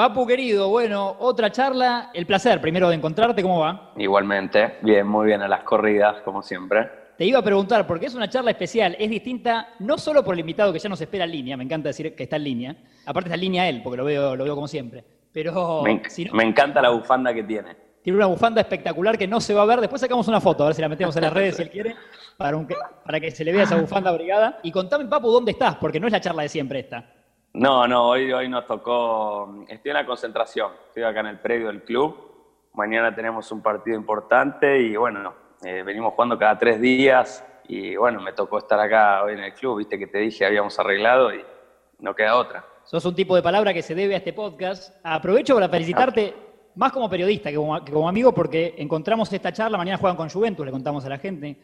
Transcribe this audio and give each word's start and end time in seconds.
Papu 0.00 0.26
querido, 0.26 0.70
bueno, 0.70 1.14
otra 1.18 1.52
charla. 1.52 2.08
El 2.14 2.24
placer 2.24 2.58
primero 2.58 2.88
de 2.88 2.94
encontrarte, 2.94 3.42
¿cómo 3.42 3.60
va? 3.60 3.92
Igualmente, 3.98 4.78
bien, 4.80 5.06
muy 5.06 5.26
bien 5.26 5.42
a 5.42 5.46
las 5.46 5.62
corridas, 5.62 6.22
como 6.22 6.40
siempre. 6.40 6.88
Te 7.18 7.26
iba 7.26 7.38
a 7.38 7.42
preguntar, 7.42 7.86
porque 7.86 8.06
es 8.06 8.14
una 8.14 8.26
charla 8.26 8.50
especial, 8.50 8.96
es 8.98 9.10
distinta 9.10 9.74
no 9.78 9.98
solo 9.98 10.24
por 10.24 10.32
el 10.32 10.40
invitado 10.40 10.72
que 10.72 10.78
ya 10.78 10.88
nos 10.88 11.02
espera 11.02 11.24
en 11.26 11.32
línea, 11.32 11.56
me 11.58 11.64
encanta 11.64 11.90
decir 11.90 12.14
que 12.14 12.22
está 12.22 12.36
en 12.36 12.44
línea, 12.44 12.76
aparte 13.04 13.28
está 13.28 13.34
en 13.34 13.42
línea 13.42 13.68
él, 13.68 13.82
porque 13.84 13.98
lo 13.98 14.06
veo, 14.06 14.36
lo 14.36 14.44
veo 14.44 14.54
como 14.54 14.68
siempre, 14.68 15.04
pero... 15.34 15.82
Me, 15.82 16.00
me 16.32 16.44
encanta 16.44 16.80
la 16.80 16.88
bufanda 16.88 17.34
que 17.34 17.42
tiene. 17.42 17.76
Tiene 18.02 18.16
una 18.16 18.26
bufanda 18.28 18.62
espectacular 18.62 19.18
que 19.18 19.28
no 19.28 19.38
se 19.38 19.52
va 19.52 19.60
a 19.60 19.66
ver, 19.66 19.82
después 19.82 20.00
sacamos 20.00 20.26
una 20.28 20.40
foto, 20.40 20.62
a 20.62 20.68
ver 20.68 20.76
si 20.76 20.80
la 20.80 20.88
metemos 20.88 21.14
en 21.16 21.24
las 21.24 21.32
redes 21.34 21.56
si 21.56 21.62
él 21.64 21.70
quiere, 21.72 21.94
para, 22.38 22.58
para 23.04 23.20
que 23.20 23.30
se 23.32 23.44
le 23.44 23.52
vea 23.52 23.64
esa 23.64 23.76
bufanda 23.76 24.10
brigada. 24.12 24.60
Y 24.62 24.72
contame, 24.72 25.04
Papu, 25.04 25.30
¿dónde 25.30 25.52
estás? 25.52 25.76
Porque 25.76 26.00
no 26.00 26.06
es 26.06 26.12
la 26.14 26.22
charla 26.22 26.40
de 26.40 26.48
siempre 26.48 26.78
esta. 26.78 27.19
No, 27.52 27.88
no, 27.88 28.08
hoy, 28.08 28.32
hoy 28.32 28.48
nos 28.48 28.64
tocó, 28.64 29.64
estoy 29.68 29.90
en 29.90 29.96
la 29.96 30.06
concentración, 30.06 30.70
estoy 30.86 31.02
acá 31.02 31.18
en 31.20 31.26
el 31.26 31.40
predio 31.40 31.66
del 31.66 31.82
club, 31.82 32.16
mañana 32.74 33.12
tenemos 33.12 33.50
un 33.50 33.60
partido 33.60 33.96
importante 33.96 34.80
y 34.80 34.94
bueno, 34.94 35.34
eh, 35.64 35.82
venimos 35.82 36.14
jugando 36.14 36.38
cada 36.38 36.56
tres 36.56 36.80
días 36.80 37.44
y 37.66 37.96
bueno, 37.96 38.20
me 38.20 38.32
tocó 38.34 38.58
estar 38.58 38.78
acá 38.78 39.24
hoy 39.24 39.32
en 39.32 39.40
el 39.40 39.52
club, 39.52 39.78
viste 39.78 39.98
que 39.98 40.06
te 40.06 40.18
dije 40.18 40.46
habíamos 40.46 40.78
arreglado 40.78 41.34
y 41.34 41.44
no 41.98 42.14
queda 42.14 42.36
otra. 42.36 42.64
Sos 42.84 43.04
un 43.04 43.16
tipo 43.16 43.34
de 43.34 43.42
palabra 43.42 43.74
que 43.74 43.82
se 43.82 43.96
debe 43.96 44.14
a 44.14 44.18
este 44.18 44.32
podcast. 44.32 44.94
Aprovecho 45.02 45.54
para 45.54 45.68
felicitarte, 45.68 46.34
más 46.76 46.92
como 46.92 47.10
periodista 47.10 47.50
que 47.50 47.56
como, 47.56 48.08
amigo, 48.08 48.32
porque 48.32 48.76
encontramos 48.78 49.32
esta 49.32 49.52
charla, 49.52 49.76
mañana 49.76 49.98
juegan 49.98 50.16
con 50.16 50.30
Juventus, 50.30 50.64
le 50.64 50.70
contamos 50.70 51.04
a 51.04 51.08
la 51.08 51.18
gente, 51.18 51.56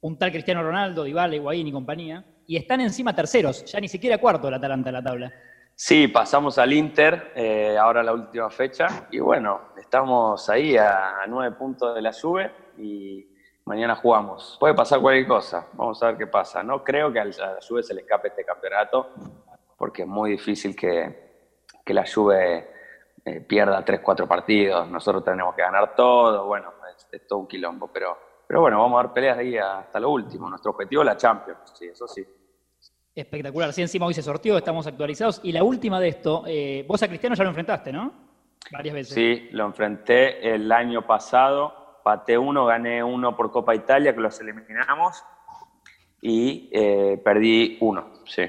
un 0.00 0.18
tal 0.18 0.32
Cristiano 0.32 0.64
Ronaldo, 0.64 1.04
Dybala, 1.04 1.36
Higuaín 1.36 1.68
y 1.68 1.72
compañía, 1.72 2.24
y 2.48 2.56
están 2.56 2.80
encima 2.80 3.14
terceros, 3.14 3.62
ya 3.66 3.78
ni 3.78 3.88
siquiera 3.88 4.16
cuarto 4.16 4.50
la 4.50 4.56
Atalanta 4.56 4.88
en 4.88 4.94
la 4.94 5.02
tabla. 5.02 5.32
Sí, 5.74 6.08
pasamos 6.08 6.56
al 6.56 6.72
Inter, 6.72 7.32
eh, 7.36 7.76
ahora 7.78 8.02
la 8.02 8.14
última 8.14 8.48
fecha, 8.48 9.06
y 9.10 9.18
bueno, 9.20 9.60
estamos 9.76 10.48
ahí 10.48 10.74
a, 10.78 11.26
nueve 11.28 11.54
puntos 11.56 11.94
de 11.94 12.00
la 12.00 12.10
Juve 12.10 12.50
y 12.78 13.28
mañana 13.66 13.94
jugamos. 13.96 14.56
Puede 14.58 14.72
pasar 14.72 15.00
cualquier 15.00 15.28
cosa, 15.28 15.68
vamos 15.74 16.02
a 16.02 16.06
ver 16.06 16.16
qué 16.16 16.26
pasa. 16.26 16.62
No 16.62 16.82
creo 16.82 17.12
que 17.12 17.20
a 17.20 17.26
la 17.26 17.58
Juve 17.68 17.82
se 17.82 17.92
le 17.92 18.00
escape 18.00 18.28
este 18.28 18.46
campeonato, 18.46 19.10
porque 19.76 20.02
es 20.02 20.08
muy 20.08 20.30
difícil 20.30 20.74
que, 20.74 21.60
que 21.84 21.92
la 21.92 22.06
Juve 22.10 22.70
eh, 23.26 23.40
pierda 23.42 23.84
tres, 23.84 24.00
cuatro 24.00 24.26
partidos, 24.26 24.88
nosotros 24.88 25.22
tenemos 25.22 25.54
que 25.54 25.60
ganar 25.60 25.94
todo, 25.94 26.46
bueno, 26.46 26.72
es, 26.96 27.06
es 27.12 27.26
todo 27.26 27.40
un 27.40 27.46
quilombo, 27.46 27.88
pero, 27.92 28.16
pero 28.46 28.62
bueno, 28.62 28.80
vamos 28.80 28.98
a 28.98 29.02
dar 29.02 29.12
peleas 29.12 29.36
ahí 29.36 29.58
hasta 29.58 30.00
lo 30.00 30.08
último. 30.08 30.48
Nuestro 30.48 30.70
objetivo 30.70 31.02
es 31.02 31.06
la 31.06 31.16
Champions, 31.18 31.74
sí, 31.74 31.88
eso 31.88 32.08
sí. 32.08 32.26
Espectacular. 33.18 33.72
Sí, 33.72 33.82
encima 33.82 34.06
hoy 34.06 34.14
se 34.14 34.22
sortió, 34.22 34.56
estamos 34.56 34.86
actualizados. 34.86 35.40
Y 35.42 35.50
la 35.50 35.64
última 35.64 35.98
de 35.98 36.06
esto, 36.06 36.44
eh, 36.46 36.84
vos 36.86 37.02
a 37.02 37.08
Cristiano 37.08 37.34
ya 37.34 37.42
lo 37.42 37.50
enfrentaste, 37.50 37.92
¿no? 37.92 38.12
Varias 38.70 38.94
veces. 38.94 39.14
Sí, 39.14 39.48
lo 39.50 39.66
enfrenté 39.66 40.54
el 40.54 40.70
año 40.70 41.04
pasado. 41.04 42.00
Paté 42.04 42.38
uno, 42.38 42.64
gané 42.64 43.02
uno 43.02 43.36
por 43.36 43.50
Copa 43.50 43.74
Italia, 43.74 44.14
que 44.14 44.20
los 44.20 44.40
eliminamos. 44.40 45.24
Y 46.22 46.70
eh, 46.72 47.20
perdí 47.24 47.76
uno, 47.80 48.12
sí. 48.24 48.44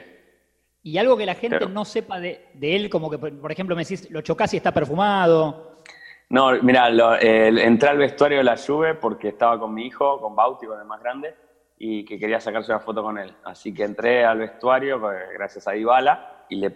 Y 0.84 1.00
algo 1.00 1.18
que 1.18 1.26
la 1.26 1.34
gente 1.34 1.66
no 1.66 1.84
sepa 1.84 2.20
de, 2.20 2.52
él, 2.62 2.92
como 2.92 3.10
que, 3.10 3.18
por 3.18 3.52
ejemplo, 3.52 3.76
me 3.76 3.82
decís, 3.82 4.10
lo 4.12 4.22
chocás 4.22 4.54
y 4.54 4.58
está 4.58 4.72
perfumado. 4.72 5.82
No, 6.30 6.52
mira, 6.62 6.90
entré 7.20 7.90
al 7.90 7.98
vestuario 7.98 8.38
de 8.38 8.44
la 8.44 8.56
Juve 8.56 8.94
porque 8.94 9.30
estaba 9.30 9.60
con 9.60 9.74
mi 9.74 9.88
hijo, 9.88 10.22
con 10.22 10.36
Bauti, 10.36 10.68
con 10.68 10.80
el 10.80 10.86
más 10.86 11.02
grande 11.02 11.49
y 11.82 12.04
que 12.04 12.20
quería 12.20 12.42
sacarse 12.42 12.72
una 12.74 12.82
foto 12.82 13.02
con 13.02 13.18
él. 13.18 13.34
Así 13.46 13.74
que 13.74 13.86
entré 13.86 14.26
al 14.26 14.40
vestuario, 14.40 15.00
pues, 15.00 15.18
gracias 15.34 15.66
a 15.66 15.76
Ibala, 15.78 16.46
y 16.50 16.58
le, 16.58 16.70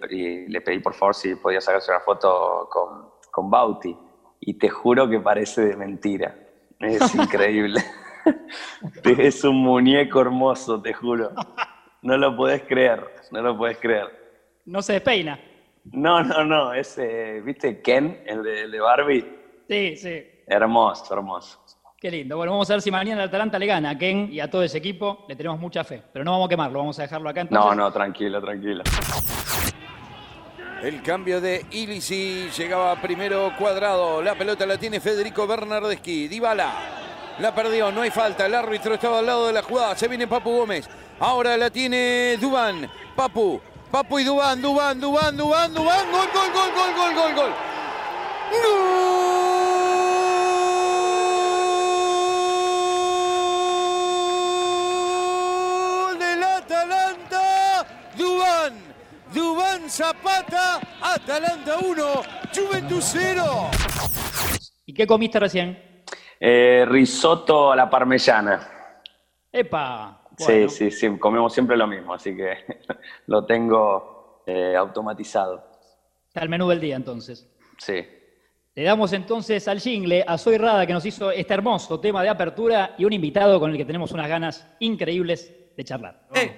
le, 0.47 0.61
pedí 0.61 0.79
por 0.79 0.93
favor 0.93 1.13
si 1.13 1.35
podía 1.35 1.59
sacarse 1.59 1.91
una 1.91 1.99
foto 1.99 2.69
con, 2.71 3.09
con 3.29 3.51
Bauti. 3.51 3.95
Y 4.39 4.57
te 4.57 4.69
juro 4.69 5.09
que 5.09 5.19
parece 5.19 5.65
de 5.65 5.75
mentira. 5.75 6.33
Es 6.79 7.13
increíble. 7.15 7.81
es 9.03 9.43
un 9.43 9.57
muñeco 9.57 10.21
hermoso, 10.21 10.81
te 10.81 10.93
juro. 10.93 11.31
No 12.01 12.17
lo 12.17 12.35
puedes 12.37 12.63
creer, 12.63 13.05
no 13.31 13.41
lo 13.41 13.57
puedes 13.57 13.77
creer. 13.79 14.07
No 14.65 14.81
se 14.81 14.93
despeina. 14.93 15.37
No, 15.91 16.23
no, 16.23 16.45
no. 16.45 16.73
Es, 16.73 16.97
¿viste 17.43 17.81
Ken, 17.81 18.23
el 18.25 18.41
de, 18.41 18.61
el 18.61 18.71
de 18.71 18.79
Barbie? 18.79 19.37
Sí, 19.67 19.97
sí. 19.97 20.23
Hermoso, 20.47 21.13
hermoso. 21.13 21.62
Qué 22.03 22.11
lindo. 22.11 22.35
Bueno, 22.35 22.51
vamos 22.51 22.69
a 22.69 22.73
ver 22.73 22.81
si 22.81 22.91
mañana 22.91 23.23
el 23.23 23.29
Atalanta 23.29 23.57
le 23.57 23.65
gana 23.65 23.91
a 23.91 23.97
Ken 23.97 24.27
y 24.29 24.41
a 24.41 24.51
todo 24.51 24.61
ese 24.61 24.77
equipo. 24.77 25.23
Le 25.29 25.37
tenemos 25.37 25.57
mucha 25.57 25.85
fe. 25.85 26.03
Pero 26.11 26.25
no 26.25 26.31
vamos 26.31 26.47
a 26.47 26.49
quemarlo, 26.49 26.79
vamos 26.79 26.99
a 26.99 27.03
dejarlo 27.03 27.29
acá. 27.29 27.39
Entonces. 27.39 27.65
No, 27.65 27.73
no, 27.73 27.89
tranquilo, 27.93 28.41
tranquilo. 28.41 28.83
El 30.81 31.01
cambio 31.01 31.39
de 31.39 31.65
Ilisi 31.71 32.49
llegaba 32.57 32.97
primero 32.97 33.53
cuadrado. 33.57 34.21
La 34.21 34.35
pelota 34.35 34.65
la 34.65 34.77
tiene 34.77 34.99
Federico 34.99 35.47
Bernardeschi. 35.47 36.27
Dybala 36.27 36.73
la 37.39 37.55
perdió, 37.55 37.89
no 37.89 38.01
hay 38.01 38.11
falta. 38.11 38.47
El 38.47 38.55
árbitro 38.55 38.95
estaba 38.95 39.19
al 39.19 39.25
lado 39.25 39.47
de 39.47 39.53
la 39.53 39.63
jugada. 39.63 39.95
Se 39.95 40.09
viene 40.09 40.27
Papu 40.27 40.51
Gómez. 40.51 40.89
Ahora 41.21 41.55
la 41.55 41.69
tiene 41.69 42.35
Dubán. 42.35 42.85
Papu, 43.15 43.61
Papu 43.89 44.19
y 44.19 44.25
Dubán, 44.25 44.61
Dubán, 44.61 44.99
Dubán, 44.99 45.37
Dubán, 45.37 45.73
Dubán. 45.73 46.11
Gol, 46.11 46.27
gol, 46.33 46.51
gol, 46.53 46.69
gol, 46.75 46.95
gol, 46.97 47.15
gol, 47.15 47.33
gol. 47.33 47.51
¡Gol! 48.51 49.32
Dubán 59.33 59.89
Zapata, 59.89 60.79
Atalanta 61.01 61.79
1, 61.79 62.03
Juventus 62.53 63.03
0. 63.13 63.43
¿Y 64.85 64.93
qué 64.93 65.07
comiste 65.07 65.39
recién? 65.39 66.03
Eh, 66.39 66.85
risotto 66.87 67.71
a 67.71 67.75
la 67.75 67.89
parmesana. 67.89 69.01
¡Epa! 69.51 70.23
Sí, 70.37 70.69
sí, 70.69 70.91
sí, 70.91 71.17
comemos 71.17 71.51
siempre 71.51 71.75
lo 71.75 71.87
mismo, 71.87 72.13
así 72.13 72.35
que 72.35 72.57
lo 73.27 73.43
tengo 73.45 74.43
eh, 74.45 74.75
automatizado. 74.75 75.63
Está 76.27 76.41
el 76.41 76.49
menú 76.49 76.69
del 76.69 76.79
día 76.79 76.95
entonces. 76.95 77.49
Sí. 77.77 78.05
Le 78.75 78.83
damos 78.83 79.13
entonces 79.13 79.67
al 79.67 79.79
jingle 79.79 80.23
a 80.27 80.37
Soy 80.37 80.57
Rada 80.57 80.85
que 80.85 80.93
nos 80.93 81.05
hizo 81.05 81.31
este 81.31 81.53
hermoso 81.53 81.99
tema 81.99 82.21
de 82.21 82.29
apertura 82.29 82.95
y 82.97 83.05
un 83.05 83.13
invitado 83.13 83.59
con 83.59 83.71
el 83.71 83.77
que 83.77 83.85
tenemos 83.85 84.11
unas 84.11 84.27
ganas 84.27 84.67
increíbles 84.79 85.73
de 85.75 85.83
charlar. 85.83 86.27
Eh, 86.35 86.55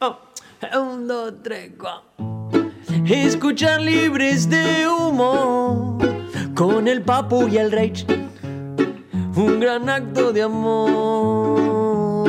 oh. 0.00 0.27
Un, 0.74 1.06
dos, 1.06 1.34
tres, 1.42 1.70
cuatro. 1.78 2.72
Escuchar 3.06 3.80
libres 3.80 4.50
de 4.50 4.88
humo 4.88 5.98
con 6.54 6.88
el 6.88 7.02
papu 7.02 7.46
y 7.48 7.58
el 7.58 7.70
rey. 7.70 7.92
Un 9.36 9.60
gran 9.60 9.88
acto 9.88 10.32
de 10.32 10.42
amor. 10.42 12.28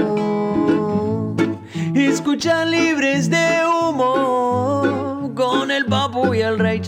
Escuchar 1.96 2.68
libres 2.68 3.30
de 3.30 3.62
humo 3.66 5.32
con 5.36 5.72
el 5.72 5.86
papu 5.86 6.34
y 6.34 6.42
el 6.42 6.60
rey. 6.60 6.82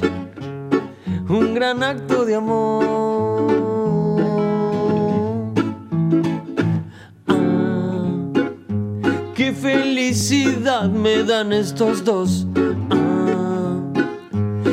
Un 1.27 1.55
gran 1.55 1.81
acto 1.81 2.23
de 2.23 2.35
amor. 2.35 3.60
Felicidad 9.61 10.89
me 10.89 11.23
dan 11.23 11.53
estos 11.53 12.03
dos. 12.03 12.47
Ah, 12.89 13.79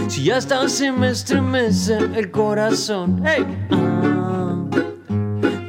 si 0.08 0.30
hasta 0.30 0.66
se 0.68 0.90
me 0.90 1.10
estremece 1.10 1.98
el 2.14 2.30
corazón. 2.30 3.22
Hey. 3.22 3.44
Ah, 3.70 4.64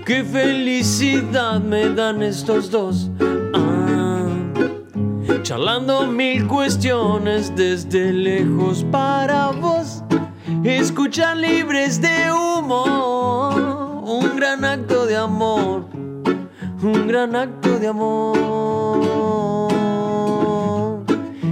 qué 0.05 0.23
felicidad 0.23 1.59
me 1.59 1.89
dan 1.89 2.23
estos 2.23 2.71
dos. 2.71 3.09
Ah, 3.53 4.25
charlando 5.43 6.07
mil 6.07 6.47
cuestiones 6.47 7.53
desde 7.55 8.13
lejos 8.13 8.85
para 8.89 9.51
vos. 9.51 10.01
Escuchar 10.63 11.35
libres 11.35 11.99
de 11.99 12.31
humo. 12.31 12.85
Un 14.05 14.37
gran 14.37 14.63
acto 14.63 15.05
de 15.05 15.17
amor 15.17 15.98
un 16.81 17.07
gran 17.07 17.35
acto 17.35 17.77
de 17.79 17.87
amor. 17.87 18.37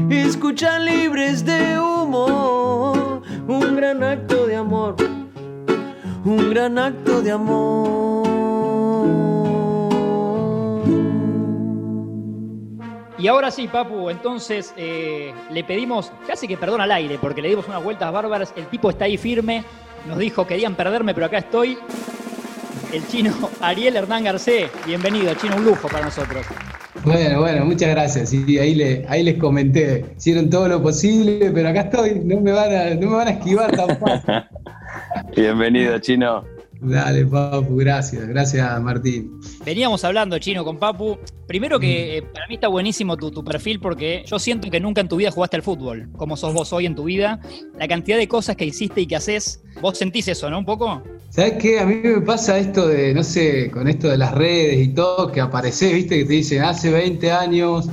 Escucha 0.10 0.80
libres 0.80 1.46
de 1.46 1.80
humo, 1.80 3.22
un 3.48 3.76
gran 3.76 4.04
acto 4.04 4.48
de 4.48 4.56
amor, 4.56 4.96
un 6.24 6.50
gran 6.50 6.78
acto 6.78 7.22
de 7.22 7.32
amor. 7.32 8.28
Y 13.20 13.28
ahora 13.28 13.50
sí, 13.50 13.68
Papu, 13.68 14.12
entonces 14.12 14.74
eh, 14.78 15.34
le 15.52 15.64
pedimos, 15.64 16.12
casi 16.28 16.48
que 16.48 16.56
perdón 16.56 16.82
al 16.82 16.92
aire, 16.92 17.18
porque 17.20 17.42
le 17.42 17.50
dimos 17.50 17.68
unas 17.68 17.84
vueltas 17.84 18.12
bárbaras, 18.14 18.54
el 18.56 18.68
tipo 18.68 18.92
está 18.92 19.06
ahí 19.06 19.18
firme, 19.18 19.64
nos 20.08 20.20
dijo 20.20 20.46
querían 20.46 20.76
perderme, 20.76 21.16
pero 21.16 21.26
acá 21.26 21.40
estoy 21.40 21.80
el 22.94 23.08
chino 23.08 23.34
Ariel 23.62 23.96
Hernán 23.96 24.24
Garcés. 24.24 24.70
Bienvenido, 24.86 25.34
chino, 25.36 25.56
un 25.58 25.66
lujo 25.66 25.88
para 25.88 26.06
nosotros. 26.06 26.46
Bueno, 27.04 27.42
bueno, 27.42 27.66
muchas 27.66 27.90
gracias. 27.90 28.30
Sí, 28.30 28.58
ahí, 28.58 28.76
le, 28.76 29.06
ahí 29.08 29.24
les 29.24 29.38
comenté. 29.38 30.06
Hicieron 30.18 30.50
todo 30.50 30.68
lo 30.68 30.82
posible, 30.82 31.52
pero 31.54 31.70
acá 31.70 31.82
estoy. 31.82 32.22
No 32.24 32.40
me 32.42 32.52
van 32.52 32.74
a, 32.74 32.96
no 32.96 33.10
me 33.10 33.16
van 33.16 33.28
a 33.28 33.32
esquivar 33.32 33.72
tan 33.76 33.98
fácil. 33.98 34.34
Bienvenido, 35.36 35.98
Chino. 36.00 36.44
Dale, 36.80 37.26
Papu, 37.26 37.76
gracias. 37.78 38.28
Gracias, 38.28 38.82
Martín. 38.82 39.40
Veníamos 39.66 40.04
hablando, 40.04 40.38
Chino, 40.38 40.64
con 40.64 40.78
Papu. 40.78 41.18
Primero 41.48 41.80
que 41.80 42.18
eh, 42.18 42.22
para 42.22 42.48
mí 42.48 42.56
está 42.56 42.68
buenísimo 42.68 43.18
tu, 43.18 43.32
tu 43.32 43.44
perfil 43.44 43.80
porque 43.80 44.24
yo 44.26 44.38
siento 44.38 44.70
que 44.70 44.80
nunca 44.80 45.02
en 45.02 45.08
tu 45.08 45.16
vida 45.16 45.32
jugaste 45.32 45.56
al 45.56 45.64
fútbol, 45.64 46.10
como 46.18 46.38
sos 46.38 46.54
vos 46.54 46.72
hoy 46.74 46.86
en 46.86 46.96
tu 46.96 47.06
vida. 47.06 47.40
La 47.78 47.88
cantidad 47.88 48.18
de 48.18 48.28
cosas 48.28 48.56
que 48.56 48.66
hiciste 48.66 49.02
y 49.02 49.08
que 49.08 49.16
haces, 49.16 49.64
vos 49.82 49.98
sentís 49.98 50.28
eso, 50.28 50.50
¿no? 50.50 50.60
Un 50.60 50.66
poco. 50.66 51.04
¿Sabes 51.38 51.54
qué? 51.60 51.80
A 51.80 51.86
mí 51.86 52.00
me 52.04 52.22
pasa 52.22 52.58
esto 52.58 52.88
de, 52.88 53.14
no 53.14 53.24
sé, 53.24 53.70
con 53.70 53.88
esto 53.88 54.08
de 54.08 54.18
las 54.18 54.34
redes 54.34 54.80
y 54.80 54.88
todo, 54.88 55.32
que 55.32 55.40
apareces, 55.40 55.94
viste, 55.94 56.18
que 56.18 56.26
te 56.26 56.34
dicen 56.34 56.64
hace 56.64 56.90
20 56.90 57.32
años, 57.32 57.88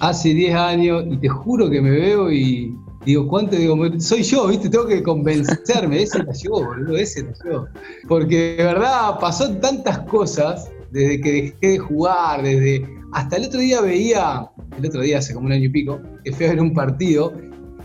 hace 0.00 0.30
10 0.30 0.54
años, 0.54 1.04
y 1.10 1.18
te 1.18 1.28
juro 1.28 1.68
que 1.68 1.82
me 1.82 1.90
veo 1.90 2.32
y 2.32 2.74
digo, 3.04 3.28
¿cuánto? 3.28 3.54
Digo, 3.54 3.76
soy 3.98 4.22
yo, 4.22 4.46
viste, 4.46 4.70
tengo 4.70 4.86
que 4.86 5.02
convencerme, 5.02 6.04
ese 6.04 6.20
era 6.20 6.32
yo, 6.32 6.52
boludo, 6.52 6.96
ese 6.96 7.20
era 7.20 7.34
yo. 7.44 7.66
Porque 8.08 8.56
de 8.56 8.64
verdad 8.64 9.18
pasó 9.20 9.54
tantas 9.58 9.98
cosas 10.08 10.70
desde 10.90 11.20
que 11.20 11.32
dejé 11.32 11.72
de 11.72 11.78
jugar, 11.78 12.42
desde. 12.42 12.88
Hasta 13.12 13.36
el 13.36 13.44
otro 13.44 13.60
día 13.60 13.82
veía, 13.82 14.48
el 14.78 14.86
otro 14.86 15.02
día 15.02 15.18
hace 15.18 15.34
como 15.34 15.48
un 15.48 15.52
año 15.52 15.66
y 15.66 15.68
pico, 15.68 16.00
que 16.24 16.32
fui 16.32 16.46
a 16.46 16.48
ver 16.48 16.62
un 16.62 16.72
partido 16.72 17.34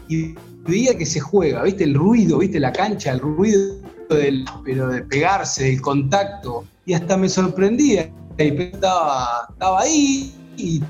y 0.08 0.36
veía 0.66 0.98
que 0.98 1.06
se 1.06 1.19
juega, 1.19 1.63
viste, 1.63 1.84
el 1.84 1.96
ruido, 1.96 2.38
viste, 2.38 2.62
la 2.62 2.72
cancha, 2.72 3.12
el 3.12 3.19
ruido 3.19 3.81
del, 4.16 4.46
pero 4.63 4.88
de 4.90 5.02
pegarse, 5.04 5.66
del 5.66 5.81
contacto, 5.81 6.66
y 6.86 6.94
hasta 6.94 7.18
me 7.18 7.30
sorprendía. 7.30 8.12
Estaba, 8.38 9.48
estaba 9.50 9.81
ahí 9.81 10.34
y 10.58 10.81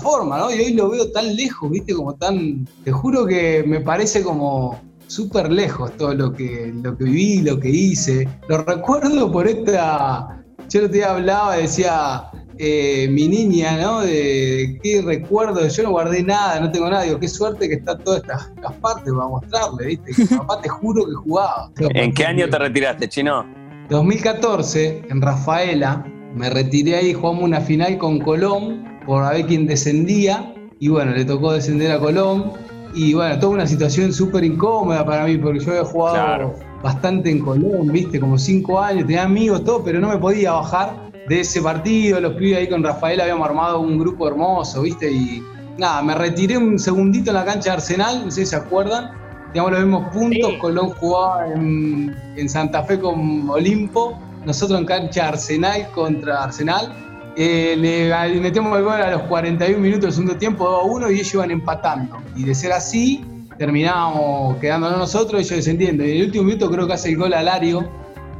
forma, 0.00 0.38
¿no? 0.38 0.50
Y 0.50 0.60
hoy 0.60 0.72
lo 0.72 0.90
veo 0.90 1.10
tan 1.10 1.34
lejos, 1.36 1.70
¿viste? 1.70 1.94
Como 1.94 2.14
tan. 2.14 2.66
Te 2.84 2.92
juro 2.92 3.26
que 3.26 3.64
me 3.66 3.80
parece 3.80 4.22
como 4.22 4.80
súper 5.06 5.52
lejos 5.52 5.96
todo 5.96 6.14
lo 6.14 6.32
que, 6.32 6.72
lo 6.82 6.96
que 6.96 7.04
viví, 7.04 7.42
lo 7.42 7.60
que 7.60 7.68
hice. 7.68 8.28
Lo 8.48 8.58
recuerdo 8.58 9.30
por 9.30 9.46
esta. 9.46 10.42
Yo 10.68 10.88
día 10.88 11.12
hablaba, 11.12 11.56
decía. 11.56 12.30
Eh, 12.58 13.08
mi 13.10 13.28
niña, 13.28 13.76
¿no? 13.80 14.00
De 14.02 14.78
qué 14.82 15.02
recuerdo, 15.02 15.66
yo 15.66 15.82
no 15.82 15.90
guardé 15.90 16.22
nada, 16.22 16.60
no 16.60 16.70
tengo 16.70 16.88
nada, 16.88 17.02
digo, 17.02 17.18
qué 17.18 17.28
suerte 17.28 17.68
que 17.68 17.74
está 17.74 17.98
todas 17.98 18.20
estas, 18.22 18.52
estas 18.54 18.72
partes 18.74 19.12
para 19.12 19.28
mostrarle, 19.28 19.86
¿viste? 19.86 20.12
Que 20.28 20.36
papá 20.36 20.60
te 20.62 20.68
juro 20.68 21.06
que 21.06 21.14
jugaba. 21.14 21.70
¿En 21.78 22.12
qué 22.12 22.24
año 22.26 22.48
te 22.48 22.58
retiraste, 22.58 23.08
Chino? 23.08 23.44
2014, 23.90 25.02
en 25.10 25.20
Rafaela, 25.20 26.04
me 26.34 26.48
retiré 26.50 26.96
ahí, 26.96 27.12
jugamos 27.14 27.44
una 27.44 27.60
final 27.60 27.98
con 27.98 28.18
Colón 28.20 28.84
por 29.06 29.22
a 29.24 29.30
ver 29.30 29.46
quién 29.46 29.66
descendía. 29.66 30.54
Y 30.80 30.88
bueno, 30.88 31.12
le 31.12 31.24
tocó 31.24 31.52
descender 31.52 31.90
a 31.92 31.98
Colón. 31.98 32.52
Y 32.94 33.14
bueno, 33.14 33.38
toda 33.40 33.52
una 33.54 33.66
situación 33.66 34.12
súper 34.12 34.44
incómoda 34.44 35.04
para 35.04 35.24
mí, 35.26 35.36
porque 35.36 35.58
yo 35.60 35.70
había 35.72 35.84
jugado 35.84 36.14
Claro. 36.14 36.54
bastante 36.82 37.30
en 37.30 37.40
Colón, 37.40 37.88
viste, 37.90 38.20
como 38.20 38.38
cinco 38.38 38.80
años, 38.80 39.06
tenía 39.06 39.24
amigos, 39.24 39.64
todo, 39.64 39.82
pero 39.82 39.98
no 40.00 40.08
me 40.08 40.18
podía 40.18 40.52
bajar 40.52 41.03
de 41.28 41.40
ese 41.40 41.62
partido. 41.62 42.20
Los 42.20 42.34
pibes 42.34 42.58
ahí 42.58 42.68
con 42.68 42.82
Rafael 42.82 43.20
habíamos 43.20 43.48
armado 43.48 43.80
un 43.80 43.98
grupo 43.98 44.28
hermoso, 44.28 44.82
viste, 44.82 45.10
y 45.10 45.42
nada, 45.78 46.02
me 46.02 46.14
retiré 46.14 46.56
un 46.58 46.78
segundito 46.78 47.30
en 47.30 47.36
la 47.36 47.44
cancha 47.44 47.70
de 47.70 47.76
Arsenal, 47.76 48.24
no 48.24 48.30
sé 48.30 48.44
si 48.44 48.50
se 48.50 48.56
acuerdan. 48.56 49.12
Teníamos 49.52 49.72
los 49.72 49.80
mismos 49.82 50.12
puntos, 50.12 50.50
Sí. 50.50 50.58
Colón 50.58 50.90
jugaba 50.90 51.46
en, 51.52 52.14
en 52.36 52.48
Santa 52.48 52.82
Fe 52.82 52.98
con 52.98 53.48
Olimpo, 53.48 54.18
nosotros 54.44 54.80
en 54.80 54.86
cancha 54.86 55.28
Arsenal 55.28 55.88
contra 55.94 56.42
Arsenal. 56.42 56.92
Eh, 57.36 57.74
le, 57.76 58.40
metimos 58.40 58.76
el 58.78 58.84
gol 58.84 59.00
a 59.00 59.10
los 59.10 59.22
41 59.22 59.78
minutos 59.78 60.02
del 60.02 60.12
segundo 60.12 60.36
tiempo, 60.36 60.68
2 60.68 60.80
a 60.80 60.84
1, 60.84 61.10
y 61.10 61.14
ellos 61.14 61.34
iban 61.34 61.50
empatando. 61.50 62.16
Y 62.36 62.44
de 62.44 62.54
ser 62.54 62.72
así, 62.72 63.24
terminábamos 63.58 64.56
quedándonos 64.58 64.98
nosotros, 64.98 65.40
ellos 65.40 65.56
descendiendo. 65.56 66.04
Y 66.04 66.10
en 66.12 66.16
el 66.18 66.26
último 66.26 66.44
minuto 66.44 66.70
creo 66.70 66.86
que 66.86 66.92
hace 66.92 67.10
el 67.10 67.16
gol 67.16 67.34
a 67.34 67.42
Lario. 67.42 67.88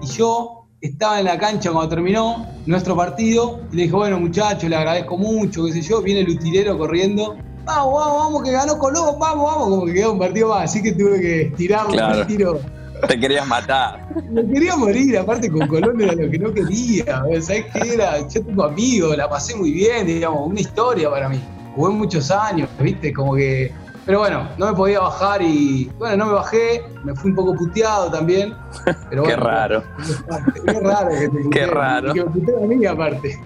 Y 0.03 0.07
yo 0.07 0.64
estaba 0.87 1.19
en 1.19 1.25
la 1.25 1.39
cancha 1.39 1.71
cuando 1.73 1.89
terminó 1.89 2.47
nuestro 2.67 2.95
partido 2.97 3.61
y 3.73 3.77
le 3.77 3.83
dije, 3.85 3.95
bueno 3.95 4.19
muchachos, 4.21 4.69
le 4.69 4.77
agradezco 4.77 5.17
mucho, 5.17 5.65
qué 5.67 5.73
sé 5.73 5.81
yo. 5.83 6.03
Viene 6.03 6.21
el 6.21 6.29
utilero 6.29 6.77
corriendo. 6.79 7.37
Vamos, 7.65 7.95
vamos, 7.99 8.19
vamos, 8.25 8.43
que 8.43 8.53
ganó 8.53 8.79
Colón, 8.79 9.19
vamos, 9.19 9.51
vamos, 9.51 9.69
como 9.69 9.87
que 9.87 9.95
quedó 9.95 10.13
un 10.13 10.19
partido 10.19 10.51
más. 10.51 10.65
Así 10.65 10.83
que 10.83 10.93
tuve 10.93 11.21
que 11.21 11.43
estirarlo 11.43 11.93
Claro. 11.93 12.21
el 12.21 12.27
tiro. 12.27 12.61
Te 13.09 13.19
querías 13.19 13.47
matar. 13.47 14.07
Me 14.31 14.47
quería 14.47 14.77
morir, 14.77 15.19
aparte 15.19 15.51
con 15.51 15.67
Colón 15.67 16.01
era 16.01 16.13
lo 16.13 16.31
que 16.31 16.39
no 16.39 16.53
quería. 16.53 17.05
¿Sabes 17.41 17.65
qué 17.73 17.95
era? 17.95 18.19
Yo 18.29 18.43
tengo 18.45 18.65
amigos, 18.65 19.17
la 19.17 19.29
pasé 19.29 19.55
muy 19.57 19.73
bien, 19.73 20.07
digamos, 20.07 20.47
una 20.47 20.61
historia 20.61 21.11
para 21.11 21.29
mí. 21.29 21.41
Jugué 21.75 21.93
muchos 21.93 22.31
años, 22.31 22.69
¿viste? 22.79 23.13
Como 23.13 23.35
que. 23.35 23.73
Pero 24.07 24.19
bueno, 24.19 24.47
no 24.59 24.67
me 24.67 24.73
podía 24.75 25.01
bajar 25.01 25.41
y. 25.43 25.91
Bueno, 25.99 26.17
no 26.19 26.27
me 26.27 26.33
bajé, 26.35 26.85
me 27.05 27.15
fui 27.15 27.31
un 27.31 27.37
poco 27.37 27.55
puteado 27.55 28.11
también. 28.11 28.55
Pero 29.11 29.23
Qué 29.23 29.37
raro. 29.37 29.83
Qué 30.67 30.81
raro 30.81 31.09
que 31.11 31.29
te 31.29 31.51
Qué 31.51 31.67
raro. 31.67 32.13
Que 32.13 32.25
me 32.25 32.31
puteen 32.31 32.65
a 32.65 32.67
mí 32.67 32.87
aparte. 32.87 33.41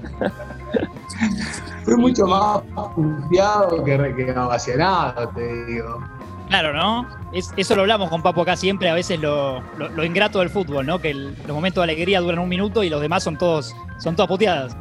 Fui 1.84 1.96
mucho 1.96 2.26
más 2.26 2.60
puteado 2.94 3.82
que, 3.84 4.14
que 4.16 4.32
ovacionado, 4.32 5.28
te 5.30 5.64
digo. 5.66 6.00
Claro, 6.48 6.72
¿no? 6.72 7.06
Es- 7.32 7.52
eso 7.56 7.74
lo 7.74 7.82
hablamos 7.82 8.08
con 8.10 8.22
Papo 8.22 8.42
acá 8.42 8.56
siempre, 8.56 8.88
a 8.88 8.94
veces 8.94 9.20
lo, 9.20 9.60
lo- 9.78 9.88
lo 9.90 10.04
ingrato 10.04 10.38
del 10.40 10.50
fútbol, 10.50 10.86
¿no? 10.86 10.98
Que 11.00 11.10
el- 11.10 11.34
los 11.46 11.54
momentos 11.54 11.82
de 11.82 11.92
alegría 11.92 12.20
duran 12.20 12.38
un 12.38 12.48
minuto 12.48 12.82
y 12.82 12.88
los 12.90 13.00
demás 13.00 13.22
son 13.22 13.36
todos, 13.38 13.74
son 13.98 14.16
todas 14.16 14.28
puteadas. 14.28 14.76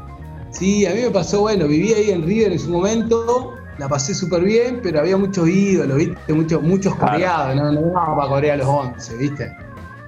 Sí, 0.51 0.85
a 0.85 0.91
mí 0.94 1.01
me 1.01 1.12
pasó, 1.12 1.41
bueno, 1.41 1.68
viví 1.68 1.94
ahí 1.94 2.12
en 2.12 2.23
River 2.25 2.53
en 2.53 2.59
su 2.59 2.69
momento, 2.71 3.53
la 3.77 3.88
pasé 3.88 4.13
súper 4.15 4.44
bien, 4.44 4.79
pero 4.81 5.00
había 5.00 5.18
muchos 5.18 5.47
ídolos, 5.47 5.97
¿viste? 5.97 6.33
Muchos, 6.33 6.62
muchos 6.63 6.95
Claro. 6.95 7.12
coreados, 7.13 7.56
no, 7.56 7.71
no 7.71 7.81
daba 7.94 8.15
para 8.15 8.29
corear 8.29 8.57
los 8.57 8.68
11, 8.68 9.18
¿viste? 9.18 9.57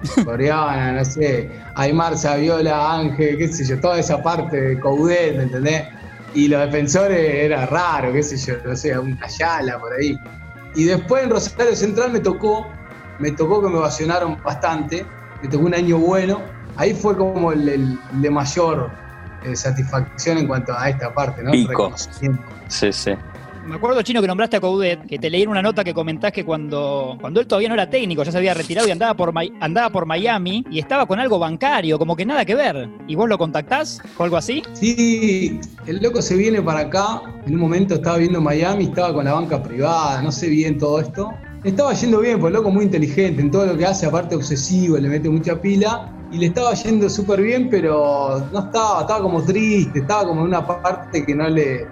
Coreaban, 0.24 0.96
no 0.96 1.04
sé, 1.04 1.50
Aymar, 1.74 2.16
Saviola, 2.16 2.94
Ángel, 2.98 3.36
qué 3.36 3.48
sé 3.48 3.64
yo, 3.64 3.78
toda 3.80 3.98
esa 3.98 4.22
parte 4.22 4.58
de 4.60 4.80
Coudet, 4.80 5.36
¿me 5.36 5.42
entendés? 5.44 5.84
Y 6.34 6.48
los 6.48 6.60
defensores 6.60 7.44
era 7.44 7.66
raro, 7.66 8.12
qué 8.12 8.22
sé 8.22 8.36
yo, 8.38 8.54
no 8.64 8.74
sé, 8.74 8.98
un 8.98 9.18
Ayala 9.22 9.78
por 9.78 9.92
ahí. 9.92 10.18
Y 10.74 10.84
después 10.84 11.24
en 11.24 11.30
Rosario 11.30 11.76
Central 11.76 12.12
me 12.12 12.20
tocó, 12.20 12.68
me 13.18 13.30
tocó 13.32 13.60
que 13.62 13.68
me 13.68 13.76
ovacionaron 13.78 14.40
bastante, 14.42 15.04
me 15.42 15.48
tocó 15.48 15.66
un 15.66 15.74
año 15.74 15.98
bueno, 15.98 16.40
ahí 16.76 16.94
fue 16.94 17.16
como 17.16 17.52
el, 17.52 17.68
el 17.68 17.98
de 18.22 18.30
mayor 18.30 18.90
eh, 19.44 19.54
satisfacción 19.54 20.38
en 20.38 20.46
cuanto 20.46 20.72
a 20.76 20.88
esta 20.88 21.12
parte, 21.12 21.42
¿no? 21.42 21.50
Pico. 21.50 21.70
Reconocimiento. 21.70 22.42
Sí, 22.68 22.92
sí. 22.92 23.12
Me 23.70 23.76
acuerdo, 23.76 24.02
Chino, 24.02 24.20
que 24.20 24.26
nombraste 24.26 24.56
a 24.56 24.60
Coudet, 24.60 25.06
que 25.06 25.16
te 25.16 25.30
leí 25.30 25.42
en 25.42 25.48
una 25.48 25.62
nota 25.62 25.84
que 25.84 25.94
comentás 25.94 26.32
que 26.32 26.44
cuando, 26.44 27.16
cuando 27.20 27.38
él 27.38 27.46
todavía 27.46 27.68
no 27.68 27.74
era 27.74 27.88
técnico, 27.88 28.24
ya 28.24 28.32
se 28.32 28.38
había 28.38 28.52
retirado 28.52 28.88
y 28.88 28.90
andaba 28.90 29.14
por, 29.14 29.32
andaba 29.60 29.90
por 29.90 30.06
Miami 30.06 30.64
y 30.72 30.80
estaba 30.80 31.06
con 31.06 31.20
algo 31.20 31.38
bancario, 31.38 31.96
como 31.96 32.16
que 32.16 32.26
nada 32.26 32.44
que 32.44 32.56
ver. 32.56 32.88
¿Y 33.06 33.14
vos 33.14 33.28
lo 33.28 33.38
contactás 33.38 34.02
o 34.18 34.24
algo 34.24 34.36
así? 34.36 34.64
Sí, 34.72 35.60
el 35.86 36.02
loco 36.02 36.20
se 36.20 36.34
viene 36.34 36.60
para 36.60 36.80
acá, 36.80 37.22
en 37.46 37.54
un 37.54 37.60
momento 37.60 37.94
estaba 37.94 38.16
viendo 38.16 38.40
Miami, 38.40 38.86
estaba 38.86 39.14
con 39.14 39.24
la 39.24 39.34
banca 39.34 39.62
privada, 39.62 40.20
no 40.20 40.32
sé 40.32 40.48
bien 40.48 40.76
todo 40.76 40.98
esto. 40.98 41.30
Estaba 41.62 41.92
yendo 41.92 42.18
bien, 42.18 42.44
el 42.44 42.52
loco 42.52 42.72
muy 42.72 42.86
inteligente, 42.86 43.40
en 43.40 43.52
todo 43.52 43.66
lo 43.66 43.78
que 43.78 43.86
hace, 43.86 44.04
aparte 44.04 44.34
obsesivo, 44.34 44.98
le 44.98 45.08
mete 45.08 45.30
mucha 45.30 45.54
pila, 45.60 46.10
y 46.32 46.38
le 46.38 46.46
estaba 46.46 46.74
yendo 46.74 47.08
súper 47.08 47.40
bien, 47.40 47.68
pero 47.70 48.44
no 48.52 48.58
estaba, 48.58 49.02
estaba 49.02 49.22
como 49.22 49.44
triste, 49.44 50.00
estaba 50.00 50.26
como 50.26 50.40
en 50.40 50.48
una 50.48 50.66
parte 50.66 51.24
que 51.24 51.36
no 51.36 51.48
le... 51.48 51.86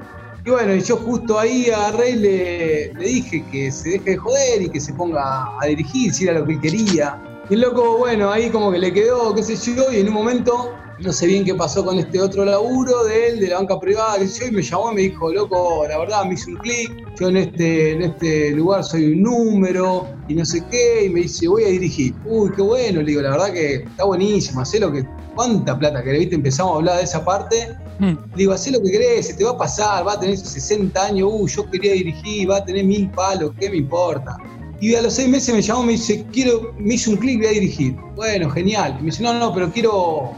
Y 0.49 0.50
bueno, 0.50 0.75
y 0.75 0.81
yo 0.81 0.97
justo 0.97 1.38
ahí 1.38 1.69
agarré 1.69 2.12
y 2.12 2.17
le, 2.17 2.95
le 2.95 3.07
dije 3.07 3.45
que 3.52 3.71
se 3.71 3.90
deje 3.90 4.12
de 4.12 4.17
joder 4.17 4.62
y 4.62 4.71
que 4.71 4.81
se 4.81 4.95
ponga 4.95 5.47
a 5.61 5.67
dirigir, 5.67 6.14
si 6.14 6.25
era 6.25 6.38
lo 6.38 6.47
que 6.47 6.55
él 6.55 6.61
quería. 6.62 7.23
Y 7.50 7.55
el 7.55 7.61
loco, 7.61 7.99
bueno, 7.99 8.33
ahí 8.33 8.49
como 8.49 8.73
que 8.73 8.78
le 8.78 8.90
quedó, 8.90 9.35
qué 9.35 9.43
sé 9.43 9.75
yo, 9.76 9.93
y 9.93 10.00
en 10.00 10.09
un 10.09 10.14
momento, 10.14 10.73
no 11.00 11.12
sé 11.12 11.26
bien 11.26 11.45
qué 11.45 11.55
pasó 11.55 11.85
con 11.85 11.99
este 11.99 12.19
otro 12.23 12.47
laburo 12.47 13.05
de 13.05 13.28
él, 13.28 13.40
de 13.40 13.49
la 13.49 13.57
banca 13.57 13.78
privada, 13.78 14.19
qué 14.19 14.26
sé 14.26 14.40
yo, 14.40 14.47
y 14.47 14.52
me 14.52 14.62
llamó 14.62 14.90
y 14.93 14.95
me 14.95 15.00
dijo, 15.02 15.31
loco, 15.31 15.87
la 15.87 15.99
verdad 15.99 16.25
me 16.25 16.33
hizo 16.33 16.49
un 16.49 16.57
clic, 16.57 16.97
yo 17.21 17.28
en 17.28 17.37
este, 17.37 17.93
en 17.93 18.02
este 18.05 18.52
lugar 18.52 18.85
soy 18.85 19.12
un 19.12 19.25
número, 19.25 20.09
y 20.28 20.35
no 20.35 20.47
sé 20.47 20.64
qué, 20.71 21.05
y 21.05 21.09
me 21.11 21.21
dice, 21.21 21.47
voy 21.47 21.64
a 21.64 21.69
dirigir. 21.69 22.14
Uy, 22.25 22.50
qué 22.57 22.62
bueno, 22.62 23.02
le 23.02 23.07
digo, 23.07 23.21
la 23.21 23.33
verdad 23.33 23.52
que 23.52 23.75
está 23.83 24.07
buenísimo, 24.07 24.62
hacé 24.62 24.81
lo 24.81 24.90
que, 24.90 25.07
cuánta 25.35 25.78
plata 25.78 26.02
querés, 26.02 26.21
viste, 26.21 26.37
empezamos 26.37 26.73
a 26.73 26.76
hablar 26.76 26.97
de 26.97 27.05
esa 27.05 27.23
parte, 27.23 27.76
Le 28.00 28.17
digo, 28.37 28.52
hacé 28.52 28.71
lo 28.71 28.81
que 28.81 28.90
querés, 28.90 29.26
se 29.28 29.35
te 29.35 29.45
va 29.45 29.50
a 29.52 29.59
pasar, 29.59 30.07
va 30.07 30.12
a 30.12 30.21
tener 30.21 30.37
60 30.37 31.05
años, 31.05 31.28
uh, 31.31 31.47
yo 31.47 31.69
quería 31.71 31.93
dirigir, 31.93 32.50
va 32.50 32.59
a 32.59 32.64
tener 32.64 32.85
mil 32.85 33.11
palos, 33.11 33.52
¿qué 33.59 33.71
me 33.71 33.78
importa? 33.78 34.37
Y 34.81 34.95
a 34.95 35.02
los 35.02 35.14
seis 35.14 35.28
meses 35.28 35.55
me 35.55 35.61
llamó 35.61 35.83
y 35.83 35.87
me 35.87 35.93
dice, 35.93 36.25
quiero, 36.33 36.73
me 36.78 36.95
hizo 36.95 37.11
un 37.11 37.17
clic, 37.17 37.38
voy 37.38 37.47
a 37.49 37.50
dirigir. 37.50 37.97
Bueno, 38.14 38.49
genial. 38.50 38.95
Y 38.99 39.02
me 39.02 39.07
dice, 39.07 39.25
no, 39.25 39.35
no, 39.35 39.52
pero 39.52 39.73
quiero, 39.73 40.33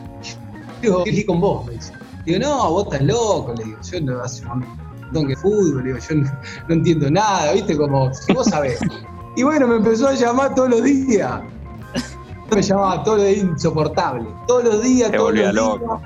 quiero 0.80 1.04
dirigir 1.04 1.26
con 1.26 1.40
vos, 1.40 1.66
me 1.66 1.74
dice. 1.74 1.92
Digo, 2.24 2.38
no, 2.38 2.70
vos 2.70 2.84
estás 2.84 3.02
loco, 3.02 3.52
le 3.56 3.64
digo, 3.64 3.78
yo 3.82 4.00
no 4.00 4.20
hace 4.22 4.46
un 4.46 4.64
montón 5.02 5.28
que 5.28 5.36
fútbol, 5.36 5.84
digo, 5.84 5.98
yo 5.98 6.14
no, 6.16 6.32
no 6.68 6.74
entiendo 6.74 7.10
nada, 7.10 7.52
viste, 7.52 7.76
como, 7.76 8.12
si 8.14 8.32
vos 8.32 8.46
sabés. 8.46 8.78
Y 9.36 9.44
bueno, 9.44 9.68
me 9.68 9.76
empezó 9.76 10.08
a 10.08 10.14
llamar 10.14 10.54
todos 10.56 10.70
los 10.70 10.82
días. 10.82 11.40
Me 12.54 12.60
llamaba 12.60 13.04
todos 13.04 13.18
los 13.18 13.26
días 13.28 13.38
insoportable. 13.44 14.26
Todos 14.48 14.64
los 14.64 14.82
días, 14.82 15.10
Te 15.12 15.18
todos 15.18 15.30
los 15.30 15.40
días. 15.40 15.54
loco. 15.54 16.02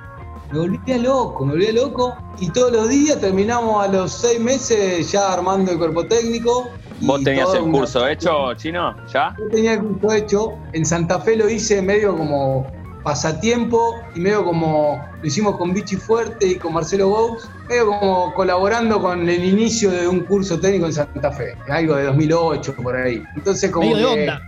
Me 0.53 0.59
volvía 0.59 0.99
loco, 0.99 1.45
me 1.45 1.53
volvía 1.53 1.73
loco. 1.73 2.15
Y 2.41 2.51
todos 2.51 2.73
los 2.73 2.89
días 2.89 3.21
terminamos 3.21 3.85
a 3.85 3.89
los 3.89 4.13
seis 4.13 4.41
meses 4.41 5.11
ya 5.13 5.33
armando 5.33 5.73
el 5.73 5.79
cuerpo 5.79 6.05
técnico. 6.07 6.69
¿Vos 7.01 7.23
tenías 7.25 7.53
el 7.55 7.63
una- 7.63 7.79
curso 7.79 8.07
hecho, 8.07 8.55
Chino? 8.55 8.95
¿Ya? 9.13 9.35
Yo 9.39 9.49
tenía 9.51 9.73
el 9.75 9.81
curso 9.81 10.13
hecho. 10.13 10.53
En 10.73 10.85
Santa 10.87 11.19
Fe 11.21 11.37
lo 11.37 11.49
hice 11.49 11.83
medio 11.83 12.17
como 12.17 12.67
pasatiempo 13.03 13.97
y 14.15 14.21
medio 14.21 14.45
como 14.45 14.99
lo 15.21 15.27
hicimos 15.27 15.57
con 15.57 15.75
Vichy 15.75 15.97
Fuerte 15.97 16.47
y 16.47 16.55
con 16.57 16.73
Marcelo 16.73 17.09
Gous, 17.11 17.49
medio 17.69 17.87
como 17.89 18.33
colaborando 18.33 19.01
con 19.01 19.29
el 19.29 19.45
inicio 19.45 19.91
de 19.91 20.09
un 20.09 20.21
curso 20.21 20.59
técnico 20.59 20.87
en 20.87 20.95
Santa 20.95 21.31
Fe, 21.31 21.55
algo 21.69 21.97
de 21.97 22.05
2008 22.05 22.75
por 22.77 22.97
ahí. 22.97 23.23
Entonces 23.37 23.71
como 23.71 23.91
Medio 23.91 24.09
de 24.11 24.15
que- 24.15 24.21
onda. 24.23 24.41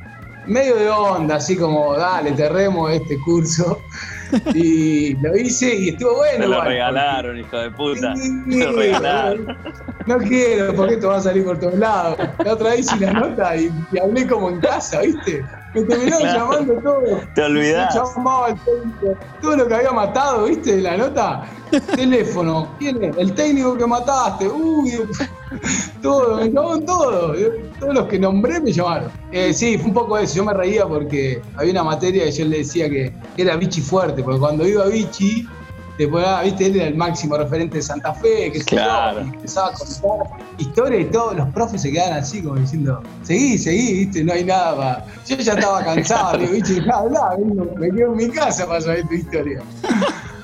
medio 0.46 0.76
de 0.76 0.88
onda, 0.88 1.36
así 1.36 1.54
como, 1.56 1.94
dale, 1.96 2.32
te 2.32 2.48
remo 2.48 2.88
este 2.88 3.18
curso. 3.20 3.78
Y 4.54 5.14
lo 5.16 5.37
hice 5.37 5.75
y 5.75 5.88
estuvo 5.90 6.16
bueno. 6.16 6.38
Me 6.38 6.47
lo 6.49 6.62
regalaron, 6.62 7.38
hijo 7.38 7.56
de 7.56 7.71
puta. 7.71 8.14
Me 8.47 8.64
lo 8.64 8.73
regalaron. 8.73 9.56
No 10.06 10.18
quiero, 10.18 10.75
porque 10.75 10.95
esto 10.95 11.09
va 11.09 11.16
a 11.16 11.21
salir 11.21 11.45
por 11.45 11.59
todos 11.59 11.78
lados. 11.78 12.18
La 12.45 12.52
otra 12.54 12.71
vez 12.71 12.80
hice 12.80 13.00
la 13.00 13.12
nota 13.12 13.56
y, 13.56 13.71
y 13.92 13.99
hablé 13.99 14.26
como 14.26 14.50
en 14.50 14.61
casa, 14.61 15.00
¿viste? 15.00 15.45
Me 15.83 15.97
Claro. 15.97 16.25
llamando 16.52 16.75
todo. 16.83 17.21
Te 17.35 17.42
olvidás. 17.42 17.95
Me 17.95 18.00
llamaba 18.00 18.49
el 18.49 18.54
técnico. 18.61 19.18
Todo 19.42 19.56
lo 19.56 19.68
que 19.68 19.75
había 19.75 19.90
matado, 19.92 20.45
¿viste? 20.47 20.80
La 20.80 20.97
nota. 20.97 21.45
Teléfono. 21.95 22.68
¿Quién 22.78 23.02
es? 23.04 23.16
El 23.16 23.33
técnico 23.35 23.76
que 23.76 23.87
mataste. 23.87 24.49
Uy. 24.49 24.92
Todo, 26.02 26.37
me 26.37 26.45
llamaron 26.50 26.85
todos. 26.87 27.37
Todos 27.80 27.95
los 27.95 28.06
que 28.06 28.18
nombré 28.18 28.61
me 28.61 28.73
llamaron. 28.73 29.11
Eh, 29.33 29.52
sí, 29.54 29.76
fue 29.78 29.87
un 29.88 29.95
poco 29.95 30.18
eso. 30.18 30.37
Yo 30.37 30.45
me 30.45 30.52
reía 30.54 30.87
porque 30.87 31.40
había 31.56 31.73
una 31.73 31.85
materia 31.85 32.25
que 32.25 32.33
yo 32.33 32.45
le 32.47 32.59
decía 32.59 32.88
que 32.88 33.12
era 33.37 33.56
Vichy 33.56 33.80
fuerte, 33.80 34.23
porque 34.23 34.38
cuando 34.40 34.66
iba 34.66 34.87
Vichy, 34.87 35.49
después, 35.98 36.24
ah, 36.26 36.42
viste, 36.42 36.66
él 36.66 36.76
era 36.76 36.86
el 36.88 36.96
máximo 36.96 37.36
referente 37.36 37.76
de 37.78 37.82
Santa 37.82 38.12
Fe, 38.14 38.52
que 38.52 38.60
Claro. 38.60 39.20
y 39.20 39.28
empezaba 39.28 39.68
a 39.68 39.72
contar 39.72 40.38
historias 40.58 41.02
y 41.02 41.04
todos 41.06 41.36
los 41.36 41.48
profes 41.50 41.82
se 41.82 41.92
quedaban 41.92 42.18
así 42.18 42.42
como 42.42 42.56
diciendo, 42.56 43.02
seguí, 43.22 43.58
seguí, 43.58 44.04
viste, 44.04 44.24
no 44.24 44.32
hay 44.32 44.44
nada 44.44 44.76
para. 44.76 45.06
Yo 45.26 45.36
ya 45.36 45.52
estaba 45.54 45.84
cansado, 45.84 46.38
digo, 46.38 46.52
viste, 46.52 46.80
bla, 46.80 47.02
bla, 47.02 47.36
me 47.78 47.90
quedo 47.90 48.12
en 48.12 48.16
mi 48.16 48.28
casa 48.30 48.66
para 48.66 48.80
saber 48.80 49.06
tu 49.08 49.14
historia. 49.14 49.62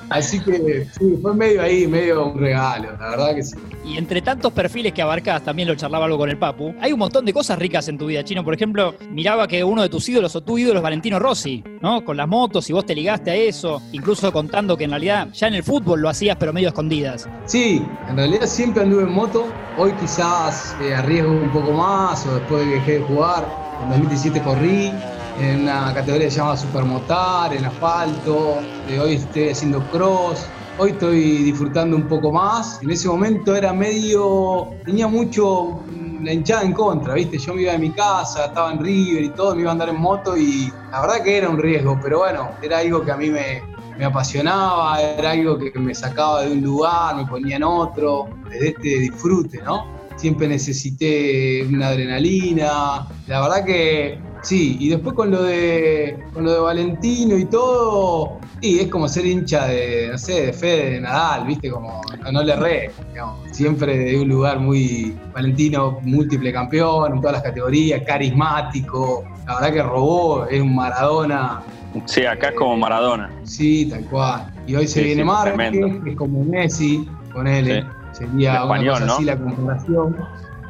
Así 0.09 0.39
que 0.39 0.87
sí, 0.97 1.17
fue 1.21 1.33
medio 1.33 1.61
ahí, 1.61 1.87
medio 1.87 2.27
un 2.27 2.39
regalo, 2.39 2.91
la 2.99 3.09
verdad 3.09 3.35
que 3.35 3.43
sí. 3.43 3.55
Y 3.85 3.97
entre 3.97 4.21
tantos 4.21 4.53
perfiles 4.53 4.93
que 4.93 5.01
abarcás, 5.01 5.43
también 5.43 5.67
lo 5.67 5.75
charlaba 5.75 6.05
algo 6.05 6.17
con 6.17 6.29
el 6.29 6.37
Papu, 6.37 6.73
hay 6.79 6.93
un 6.93 6.99
montón 6.99 7.25
de 7.25 7.33
cosas 7.33 7.59
ricas 7.59 7.87
en 7.87 7.97
tu 7.97 8.05
vida, 8.05 8.23
Chino. 8.23 8.43
Por 8.43 8.53
ejemplo, 8.53 8.95
miraba 9.09 9.47
que 9.47 9.63
uno 9.63 9.81
de 9.81 9.89
tus 9.89 10.07
ídolos 10.09 10.35
o 10.35 10.41
tu 10.41 10.57
ídolo 10.57 10.79
es 10.79 10.83
Valentino 10.83 11.19
Rossi, 11.19 11.63
¿no? 11.81 12.03
Con 12.05 12.17
las 12.17 12.27
motos 12.27 12.69
y 12.69 12.73
vos 12.73 12.85
te 12.85 12.95
ligaste 12.95 13.31
a 13.31 13.35
eso, 13.35 13.81
incluso 13.91 14.31
contando 14.31 14.77
que 14.77 14.85
en 14.85 14.91
realidad 14.91 15.27
ya 15.33 15.47
en 15.47 15.55
el 15.55 15.63
fútbol 15.63 16.01
lo 16.01 16.09
hacías, 16.09 16.37
pero 16.39 16.53
medio 16.53 16.69
escondidas. 16.69 17.27
Sí, 17.45 17.85
en 18.09 18.15
realidad 18.15 18.45
siempre 18.45 18.83
anduve 18.83 19.03
en 19.03 19.11
moto. 19.11 19.45
Hoy 19.77 19.91
quizás 19.93 20.75
eh, 20.81 20.93
arriesgo 20.93 21.31
un 21.31 21.51
poco 21.51 21.71
más 21.71 22.25
o 22.25 22.35
después 22.35 22.61
de 22.61 22.71
que 22.71 22.75
dejé 22.75 22.91
de 22.99 23.01
jugar. 23.01 23.45
En 23.83 23.89
2017 23.89 24.41
corrí 24.41 24.91
en 25.35 25.61
una 25.61 25.93
categoría 25.93 26.27
que 26.27 26.31
se 26.31 26.37
llama 26.37 26.57
Supermotar, 26.57 27.53
en 27.53 27.65
asfalto. 27.65 28.67
Eh, 28.85 28.99
hoy 28.99 29.15
estoy 29.15 29.49
haciendo 29.49 29.87
cross. 29.89 30.51
Hoy 30.77 30.91
estoy 30.91 31.43
disfrutando 31.43 31.95
un 31.95 32.07
poco 32.07 32.31
más. 32.31 32.81
En 32.81 32.91
ese 32.91 33.07
momento 33.07 33.55
era 33.55 33.73
medio. 33.73 34.75
tenía 34.85 35.07
mucho 35.07 35.83
mm, 35.87 36.23
la 36.23 36.33
hinchada 36.33 36.63
en 36.63 36.73
contra, 36.73 37.13
¿viste? 37.15 37.37
Yo 37.37 37.53
me 37.53 37.63
iba 37.63 37.73
de 37.73 37.79
mi 37.79 37.91
casa, 37.91 38.45
estaba 38.45 38.71
en 38.71 38.79
River 38.79 39.23
y 39.23 39.29
todo, 39.29 39.55
me 39.55 39.61
iba 39.61 39.71
a 39.71 39.73
andar 39.73 39.89
en 39.89 39.99
moto 39.99 40.37
y 40.37 40.71
la 40.91 41.01
verdad 41.01 41.23
que 41.23 41.37
era 41.37 41.49
un 41.49 41.57
riesgo, 41.57 41.99
pero 42.01 42.19
bueno, 42.19 42.51
era 42.61 42.79
algo 42.79 43.03
que 43.03 43.11
a 43.11 43.17
mí 43.17 43.29
me, 43.29 43.61
me 43.97 44.05
apasionaba, 44.05 45.01
era 45.01 45.31
algo 45.31 45.57
que 45.57 45.71
me 45.77 45.93
sacaba 45.93 46.43
de 46.43 46.53
un 46.53 46.61
lugar, 46.61 47.15
me 47.15 47.25
ponía 47.25 47.57
en 47.57 47.63
otro, 47.63 48.29
desde 48.49 48.69
este 48.69 48.87
disfrute, 48.99 49.61
¿no? 49.61 50.02
Siempre 50.23 50.47
necesité 50.47 51.65
una 51.69 51.89
adrenalina, 51.89 53.05
la 53.27 53.41
verdad 53.41 53.65
que 53.65 54.17
sí, 54.41 54.77
y 54.79 54.87
después 54.87 55.13
con 55.15 55.31
lo 55.31 55.43
de, 55.43 56.17
con 56.33 56.45
lo 56.45 56.53
de 56.53 56.59
Valentino 56.61 57.37
y 57.37 57.43
todo, 57.43 58.39
y 58.61 58.79
es 58.79 58.87
como 58.87 59.09
ser 59.09 59.25
hincha 59.25 59.67
de, 59.67 60.07
no 60.13 60.17
sé, 60.17 60.45
de 60.45 60.53
Fede, 60.53 60.91
de 60.91 61.01
Nadal, 61.01 61.45
¿viste? 61.45 61.69
Como 61.69 61.99
no, 62.23 62.31
no 62.31 62.41
le 62.41 62.55
re, 62.55 62.91
digamos. 63.09 63.37
siempre 63.51 63.97
de 63.97 64.21
un 64.21 64.29
lugar 64.29 64.61
muy, 64.61 65.13
Valentino 65.33 65.99
múltiple 66.03 66.53
campeón 66.53 67.15
en 67.15 67.19
todas 67.19 67.33
las 67.33 67.43
categorías, 67.43 68.01
carismático, 68.07 69.25
la 69.45 69.55
verdad 69.55 69.73
que 69.73 69.83
robó, 69.83 70.45
es 70.47 70.61
un 70.61 70.73
Maradona, 70.73 71.61
Sí, 72.05 72.25
acá 72.25 72.47
es 72.47 72.55
como 72.55 72.77
Maradona. 72.77 73.29
Sí, 73.43 73.87
tal 73.87 74.05
cual. 74.05 74.51
Y 74.65 74.73
hoy 74.75 74.87
se 74.87 74.99
Sí, 75.01 75.05
viene 75.05 75.21
sí, 75.21 75.27
Márquez, 75.27 75.71
que 76.03 76.09
es 76.11 76.15
como 76.15 76.43
Messi, 76.45 77.07
con 77.33 77.45
él. 77.45 77.85
Sería 78.13 78.55
En 78.55 78.63
una 78.63 78.75
español, 78.75 78.93
cosa 78.93 79.05
¿no? 79.05 79.13
así 79.13 79.23
la 79.25 79.37
comparación. 79.37 80.15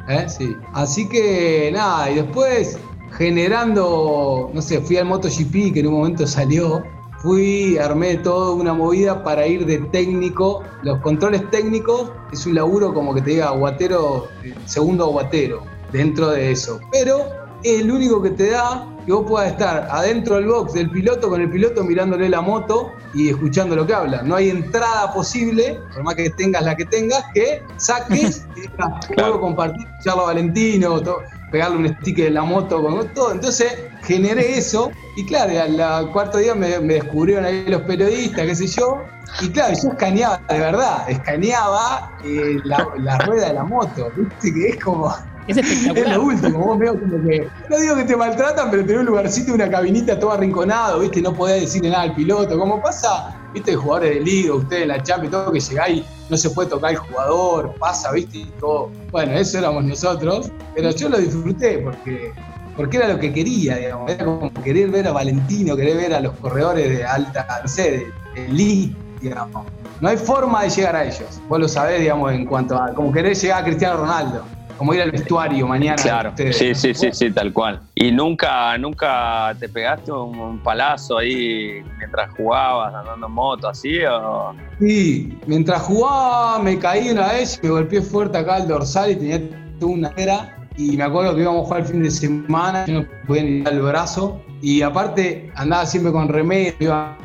¿Eh? 0.08 0.26
Sí. 0.28 0.56
Así 0.72 1.08
que 1.08 1.70
nada, 1.72 2.10
y 2.10 2.16
después 2.16 2.78
generando, 3.16 4.50
no 4.52 4.60
sé, 4.62 4.80
fui 4.80 4.96
al 4.96 5.06
MotoGP 5.06 5.72
que 5.72 5.80
en 5.80 5.86
un 5.86 5.94
momento 5.94 6.26
salió. 6.26 6.82
Fui, 7.18 7.78
armé 7.78 8.16
toda 8.18 8.52
una 8.52 8.74
movida 8.74 9.24
para 9.24 9.46
ir 9.46 9.64
de 9.64 9.78
técnico. 9.78 10.62
Los 10.82 10.98
controles 11.00 11.48
técnicos 11.50 12.12
es 12.32 12.44
un 12.44 12.54
laburo 12.54 12.92
como 12.92 13.14
que 13.14 13.22
te 13.22 13.30
diga 13.30 13.48
aguatero, 13.48 14.28
eh, 14.42 14.52
segundo 14.66 15.04
aguatero, 15.04 15.62
dentro 15.90 16.30
de 16.30 16.50
eso. 16.50 16.80
Pero 16.92 17.24
es 17.64 17.80
el 17.80 17.90
único 17.90 18.22
que 18.22 18.30
te 18.30 18.50
da 18.50 18.86
que 19.04 19.12
vos 19.12 19.26
puedas 19.28 19.50
estar 19.52 19.86
adentro 19.90 20.36
del 20.36 20.46
box 20.46 20.72
del 20.74 20.88
piloto 20.90 21.28
con 21.28 21.40
el 21.40 21.50
piloto 21.50 21.84
mirándole 21.84 22.28
la 22.28 22.40
moto 22.40 22.94
y 23.12 23.28
escuchando 23.30 23.76
lo 23.76 23.86
que 23.86 23.92
habla. 23.92 24.22
No 24.22 24.34
hay 24.36 24.48
entrada 24.50 25.12
posible, 25.12 25.78
por 25.92 26.04
más 26.04 26.14
que 26.14 26.30
tengas 26.30 26.62
la 26.62 26.74
que 26.74 26.84
tengas, 26.86 27.22
que 27.34 27.62
saques 27.76 28.46
y 28.56 28.60
digas, 28.62 29.06
puedo 29.14 29.40
compartir, 29.40 29.86
charla 30.02 30.22
a 30.22 30.26
Valentino, 30.26 31.00
to- 31.02 31.18
pegarle 31.50 31.76
un 31.76 31.88
sticker 32.00 32.26
en 32.28 32.34
la 32.34 32.42
moto, 32.42 32.82
con 32.82 33.06
todo. 33.14 33.32
Entonces 33.32 33.74
generé 34.02 34.56
eso 34.58 34.90
y 35.16 35.24
claro, 35.26 35.52
al, 35.60 35.78
al 35.80 36.10
cuarto 36.10 36.38
día 36.38 36.54
me, 36.54 36.80
me 36.80 36.94
descubrieron 36.94 37.44
ahí 37.44 37.64
los 37.66 37.82
periodistas, 37.82 38.46
qué 38.46 38.54
sé 38.54 38.66
yo. 38.68 39.02
Y 39.42 39.48
claro, 39.50 39.74
yo 39.82 39.90
escaneaba, 39.90 40.40
de 40.48 40.58
verdad, 40.58 41.10
escaneaba 41.10 42.10
eh, 42.24 42.56
la, 42.64 42.88
la 42.98 43.18
rueda 43.18 43.48
de 43.48 43.54
la 43.54 43.64
moto, 43.64 44.10
viste 44.16 44.52
que 44.52 44.68
es 44.70 44.82
como... 44.82 45.14
Es 45.46 46.08
lo 46.08 46.22
último, 46.22 46.58
vos 46.58 46.78
veo 46.78 46.98
como 46.98 47.22
que. 47.22 47.48
No 47.68 47.78
digo 47.78 47.96
que 47.96 48.04
te 48.04 48.16
maltratan, 48.16 48.70
pero 48.70 48.84
tenés 48.84 49.00
un 49.00 49.06
lugarcito, 49.06 49.52
una 49.52 49.70
cabinita 49.70 50.18
todo 50.18 50.32
arrinconado, 50.32 51.00
¿viste? 51.00 51.20
No 51.20 51.34
podés 51.34 51.62
decirle 51.62 51.90
nada 51.90 52.04
al 52.04 52.14
piloto. 52.14 52.58
Como 52.58 52.82
pasa, 52.82 53.36
¿viste? 53.52 53.74
Jugadores 53.74 54.14
de 54.14 54.20
liga, 54.20 54.54
ustedes 54.54 54.86
la 54.86 55.02
Champions, 55.02 55.32
todo 55.32 55.52
que 55.52 55.60
llegáis, 55.60 56.04
no 56.30 56.36
se 56.36 56.50
puede 56.50 56.70
tocar 56.70 56.92
el 56.92 56.96
jugador, 56.96 57.74
pasa, 57.78 58.10
¿viste? 58.12 58.38
Y 58.38 58.44
todo. 58.58 58.90
Bueno, 59.10 59.32
eso 59.32 59.58
éramos 59.58 59.84
nosotros, 59.84 60.50
pero 60.74 60.90
yo 60.90 61.08
lo 61.08 61.18
disfruté 61.18 61.78
porque. 61.78 62.32
Porque 62.76 62.96
era 62.96 63.06
lo 63.06 63.20
que 63.20 63.32
quería, 63.32 63.76
digamos. 63.76 64.10
Era 64.10 64.24
como 64.24 64.52
querer 64.52 64.90
ver 64.90 65.06
a 65.06 65.12
Valentino, 65.12 65.76
querer 65.76 65.96
ver 65.96 66.14
a 66.14 66.20
los 66.20 66.34
corredores 66.36 66.88
de 66.88 67.04
alta, 67.04 67.46
no 67.62 67.68
sé, 67.68 68.08
de, 68.34 68.92
digamos. 69.20 69.66
No 70.00 70.08
hay 70.08 70.16
forma 70.16 70.64
de 70.64 70.70
llegar 70.70 70.96
a 70.96 71.04
ellos. 71.04 71.40
Vos 71.48 71.60
lo 71.60 71.68
sabés, 71.68 72.00
digamos, 72.00 72.32
en 72.32 72.46
cuanto 72.46 72.76
a. 72.76 72.92
Como 72.92 73.12
querer 73.12 73.36
llegar 73.36 73.62
a 73.62 73.64
Cristiano 73.64 73.98
Ronaldo. 73.98 74.44
Como 74.76 74.94
ir 74.94 75.02
al 75.02 75.10
vestuario 75.10 75.66
mañana. 75.66 75.96
Claro, 76.02 76.30
ustedes. 76.30 76.56
sí, 76.56 76.74
sí, 76.74 76.94
sí, 76.94 77.08
sí, 77.12 77.30
tal 77.30 77.52
cual. 77.52 77.80
¿Y 77.94 78.10
nunca, 78.10 78.76
nunca 78.78 79.54
te 79.58 79.68
pegaste 79.68 80.12
un, 80.12 80.38
un 80.38 80.58
palazo 80.58 81.18
ahí 81.18 81.82
mientras 81.98 82.34
jugabas 82.34 82.94
andando 82.94 83.26
en 83.26 83.32
moto 83.32 83.68
así? 83.68 84.00
O... 84.04 84.54
Sí, 84.80 85.38
mientras 85.46 85.82
jugaba 85.82 86.58
me 86.58 86.78
caí 86.78 87.10
una 87.10 87.32
vez, 87.32 87.60
me 87.62 87.70
golpeé 87.70 88.02
fuerte 88.02 88.38
acá 88.38 88.56
al 88.56 88.68
dorsal 88.68 89.12
y 89.12 89.16
tenía 89.16 89.40
toda 89.78 89.92
una 89.92 90.12
era. 90.16 90.56
Y 90.76 90.96
me 90.96 91.04
acuerdo 91.04 91.36
que 91.36 91.42
íbamos 91.42 91.62
a 91.62 91.64
jugar 91.66 91.80
el 91.82 91.86
fin 91.86 92.02
de 92.02 92.10
semana, 92.10 92.84
yo 92.86 92.94
no 92.94 93.06
podía 93.26 93.42
ni 93.44 93.62
dar 93.62 93.74
el 93.74 93.82
brazo. 93.82 94.42
Y 94.60 94.82
aparte 94.82 95.52
andaba 95.54 95.86
siempre 95.86 96.10
con 96.10 96.28
remedio, 96.28 96.74
iba 96.80 97.16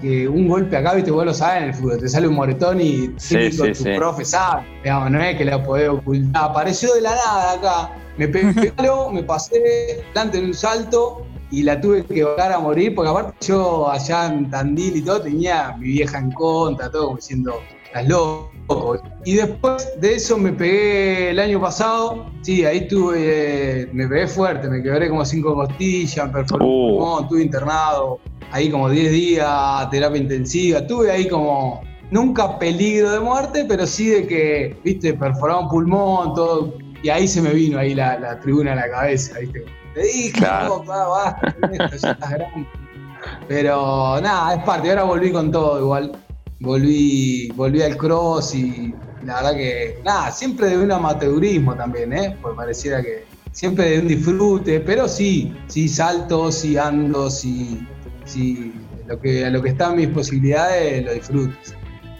que 0.00 0.28
un 0.28 0.48
golpe 0.48 0.76
acá, 0.76 0.94
viste, 0.94 1.10
vos 1.10 1.24
lo 1.24 1.34
sabes 1.34 1.62
en 1.62 1.68
el 1.68 1.74
fútbol, 1.74 1.98
te 1.98 2.08
sale 2.08 2.26
un 2.28 2.34
moretón 2.34 2.80
y 2.80 3.10
Sí, 3.16 3.50
tu 3.56 3.74
sí. 3.74 3.84
profe 3.96 4.24
sabe, 4.24 4.62
digamos, 4.82 5.10
no 5.10 5.22
es 5.22 5.36
que 5.36 5.44
la 5.44 5.62
podés 5.62 5.88
ocultar. 5.88 6.44
Apareció 6.50 6.94
de 6.94 7.00
la 7.02 7.10
nada 7.14 7.52
acá, 7.52 7.90
me 8.18 8.28
pegué, 8.28 8.72
me 9.12 9.22
pasé 9.22 10.02
delante 10.14 10.38
de 10.40 10.46
un 10.46 10.54
salto 10.54 11.22
y 11.50 11.62
la 11.62 11.80
tuve 11.80 12.04
que 12.04 12.24
bajar 12.24 12.52
a 12.52 12.58
morir, 12.58 12.94
porque 12.94 13.10
aparte 13.10 13.46
yo 13.46 13.90
allá 13.90 14.26
en 14.26 14.48
Tandil 14.50 14.96
y 14.96 15.02
todo 15.02 15.20
tenía 15.22 15.76
mi 15.78 15.88
vieja 15.88 16.18
en 16.18 16.30
contra, 16.32 16.90
todo 16.90 17.04
como 17.06 17.16
diciendo, 17.16 17.60
estás 17.84 18.08
loco. 18.08 18.50
Y 19.26 19.34
después 19.34 19.86
de 20.00 20.14
eso 20.14 20.38
me 20.38 20.50
pegué 20.52 21.30
el 21.30 21.38
año 21.38 21.60
pasado, 21.60 22.24
sí, 22.40 22.64
ahí 22.64 22.88
tuve, 22.88 23.90
me 23.92 24.08
pegué 24.08 24.26
fuerte, 24.26 24.68
me 24.70 24.82
quebré 24.82 25.10
como 25.10 25.24
cinco 25.26 25.54
costillas, 25.54 26.26
me 26.28 26.32
perforé 26.32 26.64
Uh. 26.64 27.20
estuve 27.20 27.42
internado, 27.42 28.18
ahí 28.52 28.70
como 28.70 28.88
10 28.88 29.10
días, 29.10 29.90
terapia 29.90 30.20
intensiva, 30.20 30.86
tuve 30.86 31.10
ahí 31.10 31.28
como, 31.28 31.82
nunca 32.10 32.58
peligro 32.58 33.10
de 33.10 33.20
muerte, 33.20 33.64
pero 33.66 33.86
sí 33.86 34.08
de 34.08 34.26
que, 34.26 34.76
viste, 34.84 35.14
perforaba 35.14 35.60
un 35.60 35.68
pulmón, 35.68 36.34
todo, 36.34 36.74
y 37.02 37.08
ahí 37.08 37.26
se 37.26 37.42
me 37.42 37.50
vino 37.52 37.78
ahí 37.78 37.94
la, 37.94 38.18
la 38.18 38.38
tribuna 38.38 38.72
a 38.72 38.76
la 38.76 38.90
cabeza, 38.90 39.38
viste. 39.40 39.64
Te 39.94 40.02
dije, 40.02 40.32
Claro. 40.32 40.78
no, 40.78 40.84
pa, 40.84 41.06
basta 41.08 41.54
con 41.60 41.74
esto, 41.74 41.96
ya 41.96 42.10
estás 42.12 42.30
grande. 42.30 42.66
Pero 43.48 44.20
nada, 44.20 44.54
es 44.54 44.64
parte, 44.64 44.88
ahora 44.90 45.04
volví 45.04 45.30
con 45.32 45.50
todo 45.50 45.80
igual. 45.80 46.12
volví, 46.60 47.48
volví 47.56 47.82
al 47.82 47.96
cross 47.96 48.54
y 48.54 48.94
la 49.24 49.36
verdad 49.36 49.54
que, 49.54 49.98
nada, 50.04 50.30
siempre 50.30 50.68
de 50.68 50.78
un 50.78 50.92
amateurismo 50.92 51.74
también, 51.74 52.12
¿eh? 52.12 52.36
Porque 52.40 52.56
pareciera 52.56 53.02
que 53.02 53.24
siempre 53.52 53.90
de 53.90 53.98
un 54.00 54.08
disfrute, 54.08 54.80
pero 54.80 55.08
sí, 55.08 55.52
sí 55.66 55.88
salto, 55.88 56.50
sí 56.52 56.76
ando, 56.78 57.28
sí, 57.30 57.86
sí, 58.24 58.72
lo 59.06 59.18
que, 59.20 59.44
a 59.44 59.50
lo 59.50 59.62
que 59.62 59.70
están 59.70 59.96
mis 59.96 60.08
posibilidades 60.08 61.04
lo 61.04 61.12
disfruto. 61.12 61.54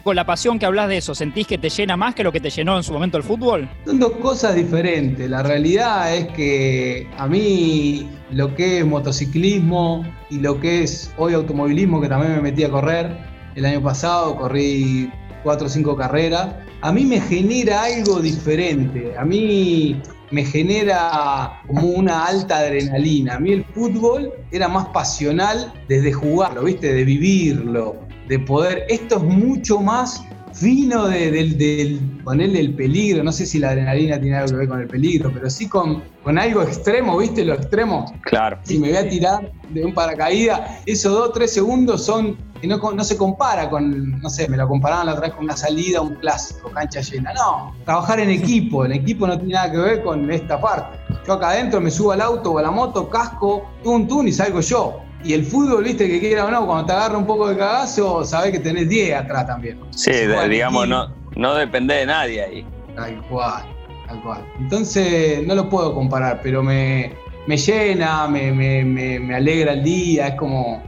Con 0.04 0.16
la 0.16 0.26
pasión 0.26 0.58
que 0.58 0.66
hablas 0.66 0.88
de 0.88 0.96
eso, 0.96 1.14
¿sentís 1.14 1.46
que 1.46 1.58
te 1.58 1.70
llena 1.70 1.96
más 1.96 2.16
que 2.16 2.24
lo 2.24 2.32
que 2.32 2.40
te 2.40 2.50
llenó 2.50 2.76
en 2.76 2.82
su 2.82 2.92
momento 2.92 3.16
el 3.18 3.22
fútbol? 3.22 3.68
Son 3.84 4.00
dos 4.00 4.12
cosas 4.14 4.56
diferentes. 4.56 5.30
La 5.30 5.44
realidad 5.44 6.12
es 6.12 6.26
que 6.32 7.08
a 7.18 7.28
mí 7.28 8.10
lo 8.32 8.52
que 8.56 8.78
es 8.78 8.86
motociclismo 8.86 10.04
y 10.28 10.40
lo 10.40 10.58
que 10.58 10.82
es 10.82 11.12
hoy 11.18 11.34
automovilismo, 11.34 12.00
que 12.00 12.08
también 12.08 12.32
me 12.32 12.40
metí 12.40 12.64
a 12.64 12.70
correr 12.70 13.16
el 13.54 13.64
año 13.64 13.80
pasado, 13.80 14.34
corrí 14.34 15.08
cuatro 15.44 15.68
o 15.68 15.70
cinco 15.70 15.96
carreras, 15.96 16.56
a 16.82 16.92
mí 16.92 17.04
me 17.04 17.20
genera 17.20 17.84
algo 17.84 18.20
diferente. 18.20 19.14
A 19.16 19.24
mí 19.24 20.00
me 20.32 20.44
genera 20.44 21.62
como 21.68 21.88
una 21.88 22.26
alta 22.26 22.58
adrenalina. 22.58 23.36
A 23.36 23.38
mí 23.38 23.52
el 23.52 23.64
fútbol 23.64 24.32
era 24.50 24.66
más 24.66 24.88
pasional 24.88 25.72
desde 25.88 26.12
jugarlo, 26.12 26.64
¿viste? 26.64 26.92
De 26.92 27.04
vivirlo, 27.04 27.96
de 28.28 28.38
poder. 28.40 28.84
Esto 28.88 29.18
es 29.18 29.22
mucho 29.22 29.78
más 29.80 30.24
fino 30.52 31.08
de, 31.08 31.30
del, 31.30 32.00
ponerle 32.24 32.60
el 32.60 32.74
peligro. 32.74 33.22
No 33.22 33.32
sé 33.32 33.46
si 33.46 33.58
la 33.58 33.70
adrenalina 33.70 34.20
tiene 34.20 34.36
algo 34.36 34.52
que 34.52 34.56
ver 34.56 34.68
con 34.68 34.80
el 34.80 34.88
peligro, 34.88 35.30
pero 35.32 35.48
sí 35.50 35.68
con, 35.68 36.02
con 36.22 36.38
algo 36.38 36.62
extremo, 36.62 37.16
¿viste? 37.18 37.44
Lo 37.44 37.54
extremo. 37.54 38.12
Claro. 38.22 38.58
Si 38.62 38.78
me 38.78 38.88
voy 38.88 38.96
a 38.96 39.08
tirar 39.08 39.52
de 39.70 39.84
un 39.84 39.94
paracaídas, 39.94 40.82
esos 40.86 41.12
dos, 41.12 41.32
tres 41.32 41.52
segundos 41.52 42.04
son 42.04 42.36
que 42.62 42.68
no, 42.68 42.78
no, 42.78 43.02
se 43.02 43.16
compara 43.16 43.68
con, 43.68 44.20
no 44.20 44.30
sé, 44.30 44.48
me 44.48 44.56
lo 44.56 44.68
comparaban 44.68 45.06
la 45.06 45.14
otra 45.14 45.26
vez 45.26 45.34
con 45.34 45.44
una 45.44 45.56
salida, 45.56 46.00
un 46.00 46.14
clásico, 46.14 46.70
cancha 46.70 47.00
llena. 47.00 47.32
No, 47.34 47.74
trabajar 47.84 48.20
en 48.20 48.30
equipo, 48.30 48.84
en 48.84 48.92
equipo 48.92 49.26
no 49.26 49.36
tiene 49.36 49.54
nada 49.54 49.72
que 49.72 49.78
ver 49.78 50.02
con 50.04 50.30
esta 50.30 50.60
parte. 50.60 50.96
Yo 51.26 51.32
acá 51.32 51.50
adentro 51.50 51.80
me 51.80 51.90
subo 51.90 52.12
al 52.12 52.20
auto 52.20 52.52
o 52.52 52.58
a 52.58 52.62
la 52.62 52.70
moto, 52.70 53.08
casco, 53.08 53.68
tun, 53.82 54.06
tun 54.06 54.28
y 54.28 54.32
salgo 54.32 54.60
yo. 54.60 55.01
Y 55.24 55.34
el 55.34 55.44
fútbol, 55.44 55.84
viste, 55.84 56.08
que 56.08 56.18
quiera 56.18 56.46
o 56.46 56.50
no, 56.50 56.66
cuando 56.66 56.86
te 56.86 56.92
agarra 56.92 57.16
un 57.16 57.26
poco 57.26 57.48
de 57.48 57.56
cagazo, 57.56 58.24
sabés 58.24 58.52
que 58.52 58.58
tenés 58.58 58.88
10 58.88 59.14
atrás 59.14 59.46
también. 59.46 59.78
Sí, 59.90 60.10
digamos, 60.48 60.88
no, 60.88 61.08
no 61.36 61.54
depende 61.54 61.94
de 61.94 62.06
nadie 62.06 62.42
ahí. 62.42 62.66
Tal 62.96 63.22
cual, 63.28 63.62
tal 64.08 64.20
cual. 64.22 64.44
Entonces, 64.58 65.46
no 65.46 65.54
lo 65.54 65.68
puedo 65.68 65.94
comparar, 65.94 66.40
pero 66.42 66.62
me, 66.62 67.14
me 67.46 67.56
llena, 67.56 68.26
me, 68.26 68.52
me, 68.52 68.84
me, 68.84 69.34
alegra 69.34 69.72
el 69.72 69.84
día, 69.84 70.28
es 70.28 70.34
como, 70.34 70.82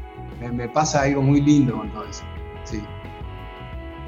me, 0.52 0.68
pasa 0.68 1.02
algo 1.02 1.22
muy 1.22 1.40
lindo 1.40 1.76
con 1.76 1.90
todo 1.90 2.04
eso. 2.04 2.24
Sí. 2.64 2.82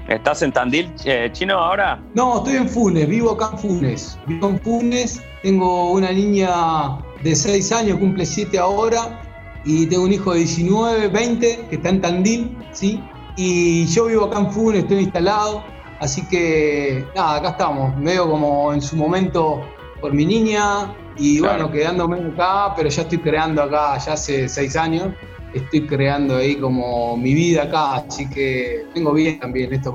¿Estás 0.09 0.43
en 0.43 0.53
Tandil, 0.53 0.93
eh, 1.05 1.29
Chino, 1.33 1.55
ahora? 1.55 2.01
No, 2.15 2.39
estoy 2.39 2.57
en 2.57 2.69
Funes, 2.69 3.09
vivo 3.09 3.33
acá 3.33 3.51
en 3.53 3.59
Funes. 3.59 4.19
Vivo 4.27 4.49
en 4.49 4.61
Funes, 4.61 5.23
tengo 5.43 5.93
una 5.93 6.11
niña 6.11 6.99
de 7.23 7.35
6 7.35 7.73
años, 7.73 7.99
cumple 7.99 8.25
7 8.25 8.59
ahora, 8.59 9.21
y 9.67 9.87
tengo 9.87 10.05
un 10.05 10.13
hijo 10.13 10.33
de 10.33 10.39
19, 10.39 11.09
20 11.09 11.67
que 11.69 11.77
está 11.77 11.89
en 11.89 12.01
Tandil, 12.01 12.57
¿sí? 12.73 13.03
Y 13.37 13.85
yo 13.87 14.07
vivo 14.07 14.27
acá 14.27 14.39
en 14.39 14.53
Funes, 14.53 14.85
estoy 14.85 15.01
instalado, 15.01 15.65
así 15.99 16.27
que 16.29 17.05
nada, 17.15 17.37
acá 17.39 17.49
estamos. 17.51 17.97
Me 17.97 18.13
veo 18.13 18.31
como 18.31 18.73
en 18.73 18.81
su 18.81 18.97
momento 18.97 19.61
por 20.01 20.15
mi 20.15 20.25
niña 20.25 20.95
y 21.19 21.41
bueno, 21.41 21.71
quedándome 21.71 22.19
acá, 22.19 22.75
pero 22.77 22.89
ya 22.89 23.03
estoy 23.03 23.19
creando 23.19 23.63
acá, 23.63 23.99
ya 23.99 24.13
hace 24.13 24.49
seis 24.49 24.77
años, 24.77 25.09
estoy 25.53 25.85
creando 25.87 26.37
ahí 26.37 26.57
como 26.57 27.17
mi 27.17 27.35
vida 27.35 27.65
acá, 27.65 27.97
así 27.97 28.31
que 28.31 28.87
tengo 28.95 29.13
bien 29.13 29.41
también 29.41 29.73
esto 29.73 29.93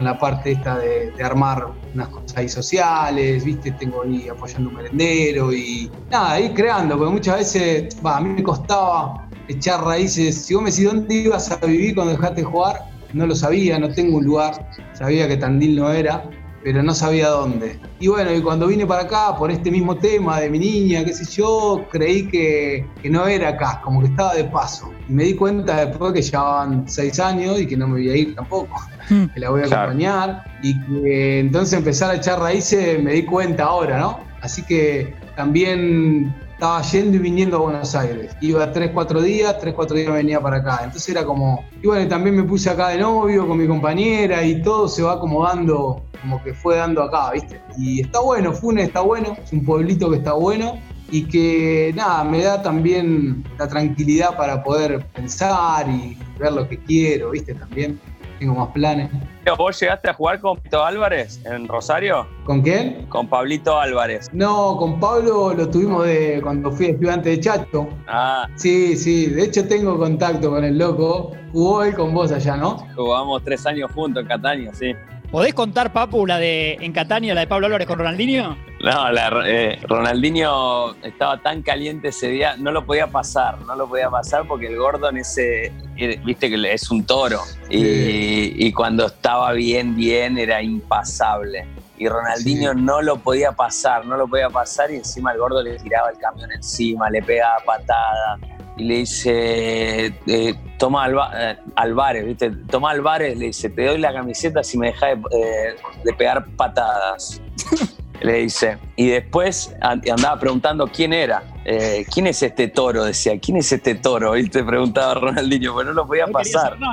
con, 0.00 0.06
la 0.06 0.18
parte 0.18 0.52
esta 0.52 0.78
de, 0.78 1.12
armar 1.22 1.66
unas 1.94 2.08
cosas 2.08 2.36
ahí 2.36 2.48
sociales, 2.48 3.44
viste, 3.44 3.70
tengo 3.72 4.02
ahí 4.02 4.28
apoyando 4.28 4.70
un 4.70 4.76
merendero 4.76 5.52
y 5.52 5.90
nada, 6.10 6.32
ahí 6.32 6.48
creando, 6.54 6.96
porque 6.96 7.12
muchas 7.12 7.38
veces, 7.38 7.96
a 8.02 8.20
mí 8.20 8.30
me 8.30 8.42
costaba 8.42 9.28
echar 9.48 9.84
raíces, 9.84 10.46
si 10.46 10.54
vos 10.54 10.62
me 10.62 10.70
decís 10.70 10.86
dónde 10.86 11.14
ibas 11.14 11.50
a 11.50 11.56
vivir 11.66 11.94
cuando 11.94 12.12
dejaste 12.12 12.40
de 12.40 12.46
jugar, 12.46 12.90
no 13.12 13.26
lo 13.26 13.34
sabía, 13.34 13.78
no 13.78 13.92
tengo 13.92 14.16
un 14.16 14.24
lugar, 14.24 14.70
sabía 14.94 15.28
que 15.28 15.36
Tandil 15.36 15.76
no 15.76 15.92
era, 15.92 16.24
pero 16.62 16.82
no 16.82 16.94
sabía 16.94 17.28
dónde. 17.28 17.78
Y 17.98 18.08
bueno, 18.08 18.32
y 18.34 18.40
cuando 18.42 18.66
vine 18.66 18.86
para 18.86 19.02
acá 19.02 19.36
por 19.36 19.50
este 19.50 19.70
mismo 19.70 19.96
tema 19.96 20.40
de 20.40 20.50
mi 20.50 20.58
niña, 20.58 21.04
qué 21.04 21.12
sé 21.12 21.24
yo, 21.24 21.86
creí 21.90 22.28
que, 22.28 22.86
no 23.04 23.26
era 23.26 23.50
acá, 23.50 23.80
como 23.82 24.00
que 24.00 24.08
estaba 24.08 24.34
de 24.34 24.44
paso. 24.44 24.92
Y 25.08 25.12
me 25.12 25.24
di 25.24 25.34
cuenta 25.34 25.86
después 25.86 26.12
que 26.12 26.22
llevaban 26.22 26.84
seis 26.88 27.18
años 27.18 27.60
y 27.60 27.66
que 27.66 27.76
no 27.76 27.88
me 27.88 27.94
voy 27.94 28.10
a 28.10 28.16
ir 28.16 28.34
tampoco, 28.34 28.80
hmm. 29.08 29.26
que 29.26 29.40
la 29.40 29.50
voy 29.50 29.62
a 29.62 29.66
acompañar. 29.66 30.44
Y 30.62 30.78
que 30.80 31.40
entonces 31.40 31.78
empezar 31.78 32.10
a 32.10 32.16
echar 32.16 32.38
raíces 32.38 33.02
me 33.02 33.12
di 33.12 33.24
cuenta 33.24 33.64
ahora, 33.64 33.98
¿no? 33.98 34.20
Así 34.42 34.62
que 34.62 35.14
también 35.36 36.34
estaba 36.60 36.82
yendo 36.82 37.16
y 37.16 37.20
viniendo 37.20 37.56
a 37.56 37.60
Buenos 37.60 37.94
Aires. 37.94 38.36
Iba 38.42 38.70
tres, 38.70 38.90
cuatro 38.92 39.22
días, 39.22 39.58
tres, 39.58 39.72
cuatro 39.72 39.96
días 39.96 40.12
venía 40.12 40.42
para 40.42 40.58
acá. 40.58 40.80
Entonces 40.84 41.08
era 41.08 41.24
como, 41.24 41.64
y 41.82 41.86
bueno, 41.86 42.06
también 42.06 42.36
me 42.36 42.42
puse 42.42 42.68
acá 42.68 42.88
de 42.88 42.98
novio 42.98 43.48
con 43.48 43.56
mi 43.56 43.66
compañera 43.66 44.44
y 44.44 44.60
todo 44.60 44.86
se 44.86 45.02
va 45.02 45.14
acomodando 45.14 46.02
como 46.20 46.42
que 46.44 46.52
fue 46.52 46.76
dando 46.76 47.02
acá, 47.02 47.30
¿viste? 47.30 47.62
Y 47.78 48.02
está 48.02 48.20
bueno, 48.20 48.52
Funes 48.52 48.88
está 48.88 49.00
bueno, 49.00 49.38
es 49.42 49.50
un 49.54 49.64
pueblito 49.64 50.10
que 50.10 50.18
está 50.18 50.34
bueno 50.34 50.78
y 51.10 51.24
que 51.24 51.94
nada, 51.96 52.24
me 52.24 52.42
da 52.42 52.60
también 52.60 53.42
la 53.58 53.66
tranquilidad 53.66 54.36
para 54.36 54.62
poder 54.62 55.02
pensar 55.14 55.88
y 55.88 56.18
ver 56.38 56.52
lo 56.52 56.68
que 56.68 56.76
quiero, 56.76 57.30
¿viste? 57.30 57.54
También 57.54 57.98
tengo 58.40 58.54
más 58.54 58.68
planes. 58.68 59.10
¿Vos 59.56 59.78
llegaste 59.78 60.10
a 60.10 60.14
jugar 60.14 60.40
con 60.40 60.56
Pablito 60.56 60.84
Álvarez 60.84 61.40
en 61.44 61.68
Rosario? 61.68 62.26
¿Con 62.44 62.62
quién? 62.62 63.06
Con 63.08 63.28
Pablito 63.28 63.78
Álvarez. 63.78 64.28
No, 64.32 64.76
con 64.76 64.98
Pablo 64.98 65.52
lo 65.54 65.68
tuvimos 65.68 66.06
de 66.06 66.40
cuando 66.42 66.72
fui 66.72 66.86
estudiante 66.86 67.30
de 67.30 67.40
Chato. 67.40 67.88
Ah. 68.08 68.48
Sí, 68.56 68.96
sí, 68.96 69.26
de 69.26 69.44
hecho 69.44 69.68
tengo 69.68 69.98
contacto 69.98 70.50
con 70.50 70.64
el 70.64 70.78
loco. 70.78 71.32
Jugó 71.52 71.84
él 71.84 71.94
con 71.94 72.14
vos 72.14 72.32
allá, 72.32 72.56
¿no? 72.56 72.78
Jugamos 72.96 73.44
tres 73.44 73.66
años 73.66 73.90
juntos 73.92 74.22
en 74.22 74.28
Catania, 74.28 74.74
sí. 74.74 74.94
¿Podés 75.30 75.54
contar, 75.54 75.92
Papu, 75.92 76.26
la 76.26 76.38
de 76.38 76.72
en 76.80 76.92
Catania, 76.92 77.34
la 77.34 77.42
de 77.42 77.46
Pablo 77.46 77.66
Álvarez 77.66 77.86
con 77.86 77.98
Ronaldinho? 77.98 78.56
No, 78.82 79.12
la, 79.12 79.42
eh, 79.44 79.78
Ronaldinho 79.82 80.94
estaba 81.02 81.36
tan 81.42 81.60
caliente 81.60 82.08
ese 82.08 82.28
día, 82.28 82.56
no 82.56 82.72
lo 82.72 82.86
podía 82.86 83.08
pasar, 83.08 83.60
no 83.66 83.74
lo 83.74 83.86
podía 83.86 84.08
pasar 84.08 84.46
porque 84.46 84.68
el 84.68 84.78
Gordon 84.78 85.18
ese, 85.18 85.66
eh, 85.98 86.20
viste 86.24 86.48
que 86.48 86.72
es 86.72 86.90
un 86.90 87.04
toro 87.04 87.40
y, 87.68 88.72
cuando 88.72 89.06
estaba 89.06 89.52
bien, 89.52 89.94
bien 89.96 90.38
era 90.38 90.62
impasable. 90.62 91.66
Y 91.98 92.08
Ronaldinho 92.08 92.72
no 92.72 93.02
lo 93.02 93.16
podía 93.16 93.52
pasar, 93.52 94.06
no 94.06 94.16
lo 94.16 94.26
podía 94.26 94.48
pasar 94.48 94.90
y 94.90 94.96
encima 94.96 95.32
el 95.32 95.38
gordo 95.38 95.62
le 95.62 95.78
tiraba 95.78 96.08
el 96.08 96.16
camión 96.16 96.50
encima, 96.50 97.10
le 97.10 97.22
pegaba 97.22 97.58
patada 97.66 98.38
y 98.78 98.84
le 98.84 98.94
dice, 98.94 100.06
eh, 100.26 100.54
toma 100.78 101.06
eh, 101.36 101.58
Álvarez, 101.76 102.24
¿viste? 102.24 102.50
Toma 102.70 102.92
Álvarez, 102.92 103.36
le 103.36 103.46
dice, 103.46 103.68
te 103.68 103.84
doy 103.84 103.98
la 103.98 104.14
camiseta 104.14 104.62
si 104.64 104.78
me 104.78 104.86
dejas 104.86 105.18
de, 105.30 105.76
de, 106.02 106.12
pegar 106.14 106.46
patadas. 106.56 107.42
le 108.20 108.34
dice. 108.34 108.78
Y 108.96 109.08
después 109.08 109.74
andaba 109.80 110.38
preguntando 110.38 110.86
quién 110.86 111.12
era. 111.12 111.42
Eh, 111.64 112.06
¿Quién 112.12 112.26
es 112.26 112.42
este 112.42 112.68
toro? 112.68 113.04
Decía, 113.04 113.38
¿quién 113.38 113.58
es 113.58 113.70
este 113.70 113.94
toro? 113.94 114.36
Y 114.36 114.48
te 114.48 114.64
preguntaba 114.64 115.14
Ronaldinho, 115.14 115.74
pues 115.74 115.86
no 115.86 115.92
lo 115.92 116.06
podía 116.06 116.26
pasar. 116.26 116.76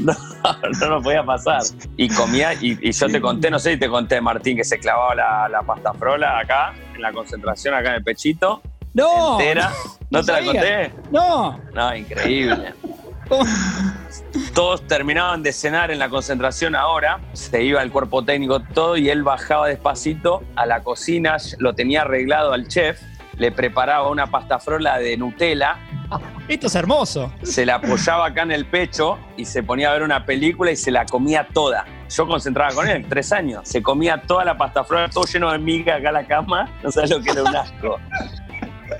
No, 0.00 0.16
no 0.80 0.86
lo 0.88 1.02
podía 1.02 1.22
pasar. 1.22 1.60
Y 1.98 2.08
comía, 2.08 2.54
y, 2.54 2.90
yo 2.92 3.08
te 3.08 3.20
conté, 3.20 3.50
no 3.50 3.58
sé 3.58 3.74
si 3.74 3.78
te 3.78 3.90
conté, 3.90 4.22
Martín, 4.22 4.56
que 4.56 4.64
se 4.64 4.78
clavaba 4.78 5.14
la, 5.14 5.48
la 5.50 5.62
pasta 5.62 5.92
frola 5.92 6.38
acá, 6.38 6.72
en 6.94 7.02
la 7.02 7.12
concentración, 7.12 7.74
acá 7.74 7.90
en 7.90 7.96
el 7.96 8.02
pechito. 8.02 8.62
No. 8.94 9.38
Entera. 9.38 9.70
¿No, 10.08 10.24
te 10.24 10.32
la 10.32 10.44
conté? 10.44 10.92
No. 11.10 11.60
No, 11.74 11.94
increíble. 11.94 12.72
Todos 14.54 14.86
terminaban 14.86 15.42
de 15.42 15.52
cenar 15.52 15.90
en 15.90 15.98
la 15.98 16.08
concentración 16.08 16.74
ahora, 16.74 17.20
se 17.32 17.62
iba 17.62 17.82
el 17.82 17.90
cuerpo 17.90 18.22
técnico 18.24 18.60
todo 18.60 18.96
y 18.96 19.08
él 19.08 19.22
bajaba 19.22 19.68
despacito 19.68 20.42
a 20.56 20.66
la 20.66 20.82
cocina, 20.82 21.36
lo 21.58 21.74
tenía 21.74 22.02
arreglado 22.02 22.52
al 22.52 22.68
chef, 22.68 23.00
le 23.36 23.50
preparaba 23.50 24.08
una 24.08 24.26
pasta 24.26 24.58
frola 24.58 24.98
de 24.98 25.16
Nutella. 25.16 25.76
Esto 26.48 26.66
es 26.66 26.74
hermoso. 26.74 27.32
Se 27.42 27.64
la 27.64 27.76
apoyaba 27.76 28.26
acá 28.26 28.42
en 28.42 28.52
el 28.52 28.66
pecho 28.66 29.18
y 29.36 29.44
se 29.46 29.62
ponía 29.62 29.90
a 29.90 29.92
ver 29.94 30.02
una 30.02 30.26
película 30.26 30.70
y 30.70 30.76
se 30.76 30.90
la 30.90 31.06
comía 31.06 31.48
toda. 31.52 31.86
Yo 32.10 32.26
concentraba 32.26 32.74
con 32.74 32.88
él, 32.88 33.06
tres 33.08 33.32
años. 33.32 33.62
Se 33.66 33.82
comía 33.82 34.20
toda 34.20 34.44
la 34.44 34.58
pasta 34.58 34.84
frola, 34.84 35.08
todo 35.08 35.24
lleno 35.24 35.50
de 35.50 35.58
miga 35.58 35.96
acá 35.96 36.08
en 36.08 36.14
la 36.14 36.26
cama. 36.26 36.68
No 36.82 36.90
sabes 36.90 37.10
lo 37.10 37.22
que 37.22 37.30
era 37.30 37.42
un 37.42 37.56
asco. 37.56 37.98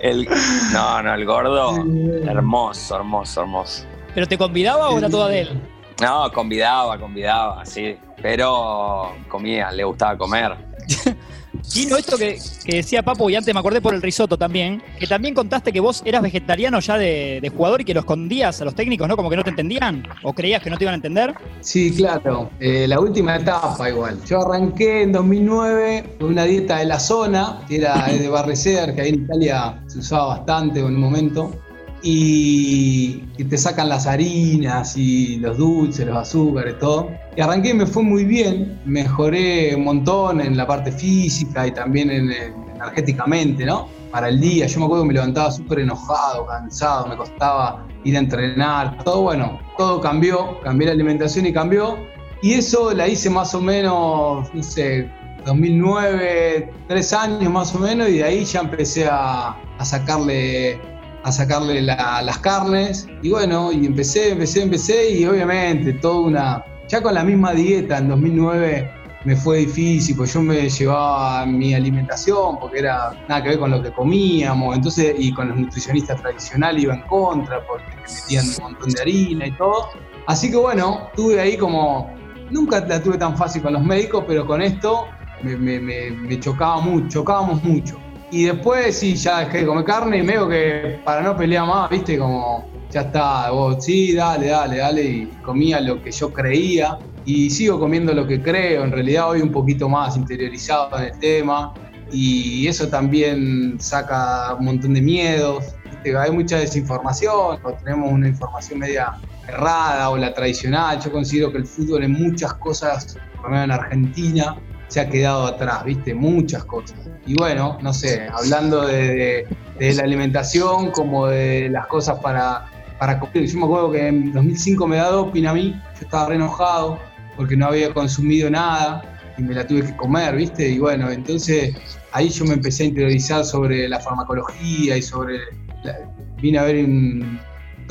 El, 0.01 0.27
no, 0.73 1.03
no, 1.03 1.15
el 1.15 1.27
gordo, 1.27 1.85
hermoso, 2.27 2.97
hermoso, 2.97 3.43
hermoso. 3.43 3.92
¿Pero 4.15 4.27
te 4.27 4.37
convidaba 4.37 4.91
o 4.91 4.99
era 4.99 5.09
toda 5.09 5.29
de 5.29 5.41
él? 5.41 5.61
No, 6.01 6.31
convidaba, 6.33 6.99
convidaba, 6.99 7.65
sí. 7.65 7.97
Pero 8.21 9.13
comía, 9.29 9.71
le 9.71 9.85
gustaba 9.85 10.17
comer. 10.17 10.57
Tino, 11.73 11.97
esto 11.97 12.17
que, 12.17 12.39
que 12.65 12.77
decía 12.77 13.03
Papo, 13.03 13.31
y 13.31 13.37
antes 13.37 13.53
me 13.55 13.61
acordé 13.61 13.81
por 13.81 13.95
el 13.95 14.03
risotto 14.03 14.37
también, 14.37 14.83
que 14.99 15.07
también 15.07 15.35
contaste 15.35 15.73
que 15.73 15.81
vos 15.81 16.03
eras 16.05 16.23
vegetariano 16.23 16.81
ya 16.81 16.99
de, 16.99 17.39
de 17.41 17.49
jugador 17.51 17.81
y 17.81 17.85
que 17.85 17.95
lo 17.95 18.01
escondías 18.01 18.61
a 18.61 18.65
los 18.65 18.75
técnicos, 18.75 19.07
¿no? 19.07 19.17
Como 19.17 19.31
que 19.31 19.37
no 19.37 19.45
te 19.45 19.51
entendían, 19.51 20.07
o 20.23 20.33
creías 20.33 20.63
que 20.63 20.71
no 20.71 20.77
te 20.77 20.85
iban 20.85 20.95
a 20.95 20.97
entender. 20.97 21.35
Sí, 21.61 21.95
claro. 21.95 22.51
Eh, 22.59 22.87
la 22.89 22.99
última 22.99 23.37
etapa 23.37 23.89
igual. 23.89 24.19
Yo 24.25 24.41
arranqué 24.41 25.03
en 25.03 25.13
2009 25.13 26.17
con 26.19 26.31
una 26.31 26.45
dieta 26.45 26.79
de 26.79 26.87
la 26.87 26.99
zona, 26.99 27.61
que 27.69 27.77
era 27.77 28.07
de 28.07 28.29
Barreceder, 28.29 28.95
que 28.95 29.03
ahí 29.03 29.09
en 29.11 29.25
Italia 29.25 29.83
se 29.87 29.99
usaba 29.99 30.39
bastante 30.39 30.81
en 30.81 30.87
un 30.87 31.01
momento. 31.01 31.62
Y, 32.03 33.19
te 33.49 33.59
sacan 33.59 33.89
las 33.89 34.07
harinas 34.07 34.97
y 34.97 35.37
los 35.37 35.59
dulces, 35.59 36.07
los 36.07 36.17
azúcares, 36.17 36.79
todo. 36.79 37.11
Y 37.37 37.41
arranqué 37.41 37.71
y 37.71 37.75
me 37.75 37.87
fue 37.87 38.03
muy 38.03 38.25
bien. 38.25 38.81
Mejoré 38.85 39.75
un 39.75 39.85
montón 39.85 40.41
en 40.41 40.57
la 40.57 40.67
parte 40.67 40.91
física 40.93 41.67
y 41.67 41.73
también 41.73 42.11
en- 42.11 42.33
energéticamente, 42.77 43.65
¿no? 43.67 43.89
Para 44.11 44.29
el 44.29 44.41
día. 44.41 44.67
Yo 44.67 44.81
me 44.81 44.87
acuerdo 44.87 45.05
que 45.05 45.09
me 45.09 45.15
levantaba 45.15 45.51
súper 45.51 45.81
enojado, 45.81 46.47
cansado, 46.47 47.07
me 47.07 47.17
costaba 47.17 47.87
ir 48.05 48.17
a 48.17 48.21
entrenar. 48.21 49.03
Todo 49.05 49.23
bueno, 49.23 49.61
todo 49.77 50.01
cambió. 50.01 50.61
Cambié 50.63 50.87
la 50.87 50.93
alimentación 50.93 51.47
y 51.47 51.53
cambió. 51.53 51.97
Y 52.43 52.55
eso 52.55 52.93
la 52.93 53.07
hice 53.07 53.31
más 53.31 53.55
o 53.55 53.61
menos, 53.61 54.53
no 54.53 54.63
sé, 54.63 55.09
2009, 55.47 56.73
tres 56.89 57.13
años 57.13 57.51
más 57.53 57.75
o 57.75 57.79
menos, 57.79 58.09
y 58.09 58.19
de 58.19 58.25
ahí 58.25 58.45
ya 58.45 58.61
empecé 58.61 59.07
a, 59.09 59.57
a 59.79 59.85
sacarle, 59.85 60.81
a 61.25 61.33
sacarle 61.33 61.81
la- 61.83 62.23
las 62.23 62.39
carnes. 62.39 63.07
Y 63.23 63.31
bueno, 63.31 63.73
y 63.73 63.87
empecé, 63.87 64.33
empecé, 64.33 64.63
empecé, 64.63 65.11
y 65.11 65.25
obviamente 65.25 65.93
toda 65.95 66.21
una. 66.21 66.65
Ya 66.89 67.03
con 67.03 67.15
la 67.15 67.25
misma 67.25 67.53
dieta 67.53 67.99
en 67.99 68.09
2009 68.09 68.91
me 69.25 69.37
fue 69.37 69.59
difícil, 69.59 70.17
pues 70.17 70.35
yo 70.35 70.43
me 70.43 70.69
llevaba 70.69 71.47
mi 71.47 71.75
alimentación, 71.75 72.59
porque 72.59 72.81
era 72.81 73.13
nada 73.29 73.41
que 73.43 73.51
ver 73.51 73.59
con 73.61 73.71
lo 73.71 73.81
que 73.81 73.93
comíamos, 73.93 74.75
entonces, 74.75 75.15
y 75.17 75.33
con 75.33 75.49
los 75.49 75.57
nutricionistas 75.59 76.21
tradicionales 76.21 76.83
iba 76.83 76.95
en 76.95 77.03
contra, 77.03 77.65
porque 77.65 77.85
me 77.95 78.03
metían 78.03 78.47
un 78.49 78.57
montón 78.65 78.91
de 78.91 79.01
harina 79.01 79.47
y 79.47 79.53
todo. 79.53 79.91
Así 80.27 80.51
que 80.51 80.57
bueno, 80.57 81.11
tuve 81.15 81.41
ahí 81.41 81.57
como, 81.57 82.15
nunca 82.51 82.81
la 82.85 83.01
tuve 83.01 83.17
tan 83.17 83.37
fácil 83.37 83.63
con 83.63 83.73
los 83.75 83.83
médicos, 83.85 84.25
pero 84.27 84.45
con 84.45 84.61
esto 84.61 85.07
me, 85.43 85.57
me- 85.57 85.79
me- 85.79 86.11
me 86.11 86.41
chocaba 86.41 86.81
mucho, 86.81 87.09
chocábamos 87.21 87.63
mucho. 87.63 87.97
Y 88.33 88.45
después 88.45 88.99
sí, 88.99 89.15
ya 89.15 89.41
dejé 89.41 89.59
de 89.59 89.67
comer 89.67 89.85
carne 89.85 90.17
y 90.17 90.23
medio 90.23 90.49
que 90.49 90.99
para 91.05 91.21
no 91.21 91.37
pelear 91.37 91.67
más, 91.67 91.91
viste, 91.91 92.19
como 92.19 92.67
ya 92.91 93.03
está, 93.03 93.51
vos 93.51 93.85
sí, 93.85 94.15
dale, 94.15 94.47
dale, 94.47 94.79
dale, 94.79 95.03
y 95.05 95.27
comía 95.43 95.83
lo 95.83 96.03
que 96.03 96.11
yo 96.11 96.33
creía 96.33 96.99
y 97.27 97.51
sigo 97.51 97.79
comiendo 97.79 98.15
lo 98.15 98.27
que 98.27 98.41
creo, 98.41 98.85
en 98.85 98.91
realidad 98.91 99.29
hoy 99.29 99.43
un 99.43 99.53
poquito 99.53 99.87
más 99.87 100.17
interiorizado 100.17 100.99
en 100.99 101.13
el 101.13 101.19
tema 101.19 101.75
y 102.11 102.67
eso 102.67 102.89
también 102.89 103.77
saca 103.79 104.55
un 104.55 104.65
montón 104.65 104.95
de 104.95 105.03
miedos, 105.03 105.67
¿viste? 105.91 106.17
hay 106.17 106.31
mucha 106.31 106.59
desinformación, 106.59 107.59
o 107.63 107.73
tenemos 107.85 108.11
una 108.11 108.29
información 108.29 108.79
media 108.79 109.13
errada 109.47 110.09
o 110.09 110.17
la 110.17 110.33
tradicional, 110.33 110.99
yo 111.01 111.13
considero 111.13 111.53
que 111.53 111.59
el 111.59 111.67
fútbol 111.67 112.05
en 112.05 112.13
muchas 112.13 112.55
cosas, 112.55 113.19
por 113.43 113.55
en 113.55 113.71
Argentina, 113.71 114.57
se 114.93 115.01
ha 115.01 115.09
quedado 115.09 115.47
atrás, 115.47 115.85
¿viste? 115.85 116.15
Muchas 116.15 116.65
cosas. 116.65 116.99
Y 117.27 117.35
bueno, 117.35 117.79
no 117.81 117.95
sé, 117.95 118.27
hablando 118.31 118.87
de, 118.87 119.47
la 119.79 120.03
alimentación 120.03 120.91
como 120.91 121.29
de 121.29 121.71
las 121.71 121.87
cosas 121.87 122.19
para, 122.21 122.67
para 122.99 123.19
comer. 123.19 123.47
Yo 123.47 123.59
me 123.59 123.65
acuerdo 123.65 123.91
que 123.91 124.07
en 124.07 124.33
2005 124.35 124.87
me 124.87 124.97
da 124.97 125.09
doping 125.09 125.47
a 125.47 125.55
mí, 125.55 125.73
yo 125.95 126.01
estaba 126.03 126.29
re 126.29 126.35
enojado 126.35 126.99
porque 127.37 127.57
no 127.57 127.69
había 127.69 127.95
consumido 127.95 128.51
nada 128.51 129.03
y 129.39 129.43
me 129.43 129.55
la 129.55 129.67
tuve 129.67 129.83
que 129.83 129.97
comer, 129.97 130.37
¿viste? 130.37 130.69
Y 130.69 130.79
bueno, 130.79 131.11
entonces 131.11 131.75
ahí 132.13 132.29
yo 132.29 132.45
me 132.45 132.53
empecé 132.53 132.83
a 132.83 132.87
interiorizar 132.89 133.47
sobre 133.47 133.89
la 133.89 133.99
farmacología 133.99 134.99
y 134.99 135.03
sobre... 135.03 135.39
la- 135.85 135.97
vine 136.37 136.59
a 136.59 136.65
ver 136.65 136.85
un 136.85 137.41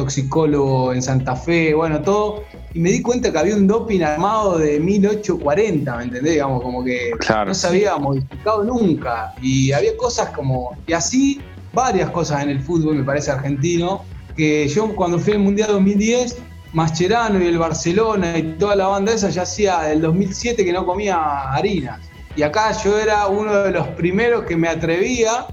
toxicólogo 0.02 0.94
en 0.94 1.02
Santa 1.02 1.36
Fe, 1.36 1.74
bueno, 1.74 2.02
todo, 2.02 2.44
y 2.74 2.80
me 2.80 2.92
di 2.92 3.02
cuenta 3.02 3.32
que 3.32 3.38
había 3.38 3.56
un 3.56 3.68
doping 3.68 4.02
armado 4.02 4.58
de 4.58 4.80
1840, 4.80 5.96
¿me 5.98 6.04
entendés? 6.04 6.34
Digamos, 6.34 6.62
como 6.62 6.84
que 6.84 7.12
Claro. 7.20 7.50
no 7.50 7.54
se 7.54 7.68
había 7.68 7.98
modificado 7.98 8.64
nunca. 8.64 9.34
Y 9.42 9.72
había 9.72 9.96
cosas 9.98 10.30
como, 10.30 10.76
y 10.88 10.94
así, 10.94 11.42
varias 11.74 12.10
cosas 12.10 12.44
en 12.44 12.50
el 12.50 12.62
fútbol, 12.62 12.96
me 12.96 13.04
parece 13.04 13.32
argentino, 13.32 14.04
que 14.36 14.68
yo 14.68 14.96
cuando 14.96 15.20
fui 15.20 15.34
al 15.34 15.40
Mundial 15.40 15.70
2010, 15.72 16.38
Mascherano 16.74 17.44
y 17.44 17.48
el 17.48 17.58
Barcelona 17.58 18.38
y 18.38 18.44
toda 18.58 18.76
la 18.78 18.88
banda 18.88 19.14
esa 19.14 19.30
ya 19.30 19.42
hacía 19.44 19.82
del 19.82 20.02
2007 20.02 20.64
que 20.64 20.72
no 20.74 20.86
comía 20.86 21.52
harinas. 21.54 22.00
Y 22.36 22.44
acá 22.44 22.72
yo 22.84 22.98
era 22.98 23.28
uno 23.28 23.54
de 23.64 23.72
los 23.72 23.88
primeros 23.90 24.46
que 24.46 24.56
me 24.56 24.70
atrevía 24.70 25.48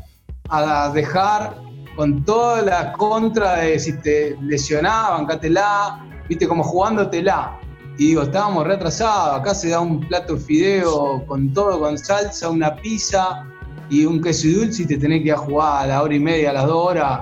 a 0.48 0.90
dejar 0.94 1.56
con 1.98 2.22
toda 2.22 2.62
la 2.62 2.92
contra 2.92 3.56
de 3.56 3.76
si 3.76 3.92
te 3.98 4.36
lesionaban, 4.40 5.26
bancátela, 5.26 6.06
viste, 6.28 6.46
como 6.46 6.62
jugándotela. 6.62 7.58
Y 7.98 8.10
digo, 8.10 8.22
estábamos 8.22 8.68
retrasados, 8.68 9.40
acá 9.40 9.52
se 9.52 9.70
da 9.70 9.80
un 9.80 9.98
plato 10.06 10.36
de 10.36 10.40
fideo 10.40 11.26
con 11.26 11.52
todo, 11.52 11.80
con 11.80 11.98
salsa, 11.98 12.50
una 12.50 12.76
pizza 12.76 13.44
y 13.90 14.04
un 14.04 14.22
queso 14.22 14.46
y 14.46 14.52
dulce 14.52 14.84
y 14.84 14.86
te 14.86 14.96
tenés 14.96 15.22
que 15.22 15.26
ir 15.26 15.32
a 15.32 15.38
jugar 15.38 15.82
a 15.82 15.86
la 15.88 16.02
hora 16.04 16.14
y 16.14 16.20
media, 16.20 16.50
a 16.50 16.52
las 16.52 16.66
dos 16.66 16.86
horas 16.86 17.20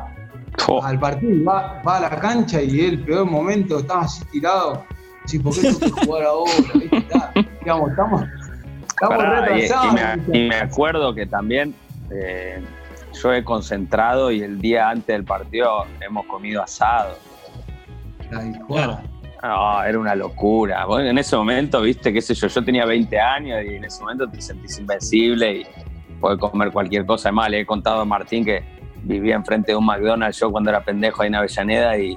Oh, 0.69 0.83
al 0.83 0.99
partido, 0.99 1.43
va, 1.45 1.83
va 1.87 1.97
a 1.97 2.01
la 2.01 2.11
cancha 2.11 2.61
y 2.61 2.81
el 2.81 3.03
peor 3.03 3.25
momento, 3.25 3.79
estaba 3.79 4.03
así 4.03 4.25
tirado. 4.27 4.85
Sí, 5.25 5.39
¿por 5.39 5.55
qué 5.55 5.63
tengo 5.63 5.81
que 5.81 6.07
jugar 6.07 6.25
ahora? 6.25 6.53
¿Viste? 6.75 6.97
Está, 6.99 7.33
digamos, 7.61 7.91
estamos, 7.91 8.23
estamos 8.89 9.17
pará, 9.17 9.51
y, 9.51 9.59
y 9.59 9.61
retrasados. 9.63 9.95
me, 10.29 10.39
y 10.39 10.49
me 10.49 10.57
acuerdo 10.57 11.15
que 11.15 11.27
también 11.27 11.75
eh, 12.11 12.63
yo 13.23 13.33
he 13.33 13.45
concentrado 13.45 14.31
y 14.31 14.43
el 14.43 14.61
día 14.61 14.91
antes 14.91 15.09
del 15.09 15.25
partido 15.25 15.85
hemos 16.01 16.27
comido 16.27 16.63
asado. 16.63 17.17
No, 19.43 19.83
era 19.85 19.99
una 19.99 20.15
locura. 20.15 20.85
Vos 20.87 21.03
en 21.03 21.19
ese 21.19 21.37
momento, 21.37 21.81
viste, 21.81 22.13
qué 22.13 22.21
sé 22.21 22.35
yo, 22.35 22.49
yo 22.49 22.65
tenía 22.65 22.85
20 22.85 23.21
años 23.21 23.65
y 23.65 23.75
en 23.77 23.85
ese 23.85 24.01
momento 24.01 24.29
te 24.29 24.41
sentís 24.41 24.79
invencible 24.79 25.59
y 25.59 25.67
podés 26.21 26.39
comer 26.39 26.73
cualquier 26.73 27.07
cosa. 27.07 27.29
Además, 27.29 27.51
le 27.51 27.61
he 27.61 27.67
contado 27.67 28.01
a 28.01 28.05
Martín 28.05 28.45
que 28.45 28.65
vivía 29.03 29.37
enfrente 29.37 29.73
de 29.73 29.77
un 29.77 29.87
McDonald's 29.87 30.41
yo 30.41 30.51
cuando 30.51 30.71
era 30.71 30.83
pendejo 30.83 31.23
ahí 31.23 31.29
en 31.29 31.37
Avellaneda 31.37 31.99
y, 31.99 32.13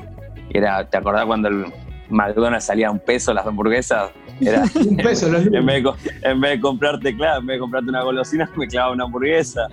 y 0.50 0.58
era, 0.58 0.90
¿te 0.90 0.98
acordás 0.98 1.26
cuando 1.26 1.50
el 1.50 1.66
McDonald's 2.10 2.66
salía 2.66 2.88
a 2.88 2.92
un 2.92 3.00
peso 3.00 3.34
las 3.34 3.46
hamburguesas? 3.46 4.12
Era, 4.42 4.64
Un 4.76 4.98
peso 4.98 5.30
los 5.30 5.46
en, 5.46 5.66
vez 5.66 5.84
de, 5.84 5.92
en 6.24 6.42
vez 6.42 6.52
de 6.52 6.60
comprarte, 6.62 7.16
claro, 7.16 7.42
en 7.42 7.46
vez 7.46 7.56
de 7.56 7.60
comprarte 7.60 7.90
una 7.90 8.04
golosina, 8.04 8.50
me 8.58 8.68
clavaba 8.68 8.94
una 8.94 9.04
hamburguesa. 9.04 9.68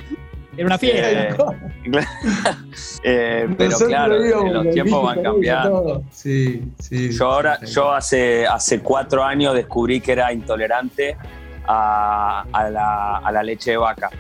Era 0.57 0.67
una 0.67 0.79
fiesta. 0.79 1.11
Eh, 1.11 1.35
Eh, 3.05 3.47
pero 3.57 3.71
Nosotros 3.71 3.89
claro, 3.89 4.19
los 4.19 4.53
lo 4.67 4.71
tiempos 4.73 5.05
van 5.05 5.23
cambiando. 5.23 6.03
Sí, 6.11 6.63
sí. 6.79 7.11
Yo 7.13 7.31
ahora, 7.33 7.61
yo 7.65 7.93
hace, 7.93 8.47
hace 8.47 8.81
cuatro 8.81 9.23
años 9.25 9.55
descubrí 9.55 10.01
que 10.01 10.13
era 10.13 10.33
intolerante 10.33 11.17
a, 11.67 12.45
a 12.53 12.71
la, 12.71 13.19
a 13.19 13.33
la 13.33 13.43
leche 13.43 13.73
de 13.73 13.77
vaca. 13.77 14.11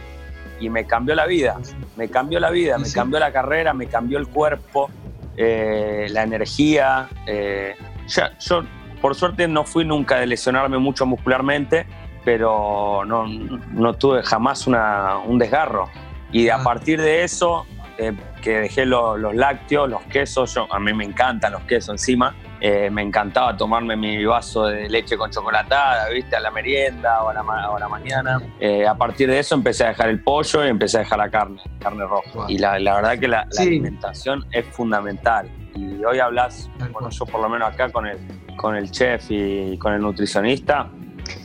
Y 0.60 0.70
me 0.70 0.86
cambió 0.86 1.14
la 1.14 1.26
vida, 1.26 1.56
me 1.96 2.08
cambió 2.08 2.38
la 2.40 2.50
vida, 2.50 2.78
me 2.78 2.86
Sí. 2.86 2.94
cambió 2.94 3.18
la 3.18 3.32
carrera, 3.32 3.74
me 3.74 3.86
cambió 3.88 4.18
el 4.18 4.28
cuerpo, 4.28 4.88
eh, 5.36 6.06
la 6.10 6.22
energía. 6.22 7.08
eh, 7.26 7.74
ya, 8.06 8.32
yo, 8.38 8.62
por 9.02 9.14
suerte, 9.16 9.48
no 9.48 9.64
fui 9.64 9.84
nunca 9.84 10.16
de 10.18 10.26
lesionarme 10.26 10.78
mucho 10.78 11.04
muscularmente, 11.06 11.86
pero 12.24 13.04
no, 13.04 13.26
no 13.26 13.94
tuve 13.94 14.22
jamás 14.22 14.66
una- 14.66 15.18
un 15.18 15.38
desgarro. 15.38 15.88
Y 16.36 16.48
a 16.50 16.58
partir 16.58 17.00
de 17.00 17.24
eso, 17.24 17.66
eh, 17.98 18.12
que 18.42 18.58
dejé 18.60 18.84
lo- 18.84 19.16
los 19.16 19.34
lácteos, 19.34 19.88
los 19.88 20.02
quesos, 20.02 20.54
yo, 20.54 20.66
a 20.70 20.78
mí 20.78 20.92
me 20.92 21.04
encantan 21.04 21.52
los 21.52 21.62
quesos 21.62 21.90
encima, 21.94 22.34
eh, 22.60 22.90
me 22.90 23.00
encantaba 23.02 23.56
tomarme 23.56 23.96
mi 23.96 24.22
vaso 24.24 24.66
de 24.66 24.88
leche 24.88 25.16
con 25.16 25.30
chocolatada, 25.30 26.08
¿viste? 26.10 26.36
A 26.36 26.40
la 26.40 26.50
merienda 26.50 27.22
o 27.22 27.28
a 27.30 27.34
la, 27.34 27.42
o 27.70 27.76
a 27.76 27.80
la 27.80 27.88
mañana. 27.88 28.40
Eh, 28.60 28.86
a 28.86 28.94
partir 28.94 29.28
de 29.30 29.38
eso 29.38 29.54
empecé 29.54 29.84
a 29.84 29.88
dejar 29.88 30.08
el 30.10 30.20
pollo 30.22 30.64
y 30.64 30.68
empecé 30.68 30.98
a 30.98 31.00
dejar 31.00 31.18
la 31.18 31.30
carne, 31.30 31.60
carne 31.80 32.04
roja. 32.04 32.30
Wow. 32.34 32.44
Y 32.48 32.58
la, 32.58 32.78
la 32.78 32.96
verdad 32.96 33.18
que 33.18 33.28
la, 33.28 33.46
alimentación 33.58 34.44
es 34.52 34.66
fundamental. 34.66 35.48
Y 35.74 36.04
hoy 36.04 36.18
hablas, 36.18 36.68
bueno, 36.92 37.08
yo 37.10 37.24
por 37.26 37.40
lo 37.40 37.48
menos 37.48 37.72
acá 37.72 37.90
con 37.90 38.06
el, 38.06 38.18
con 38.56 38.76
el 38.76 38.90
chef 38.90 39.24
y 39.30 39.76
con 39.78 39.94
el 39.94 40.00
nutricionista, 40.02 40.88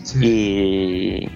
Sí, 0.04 0.20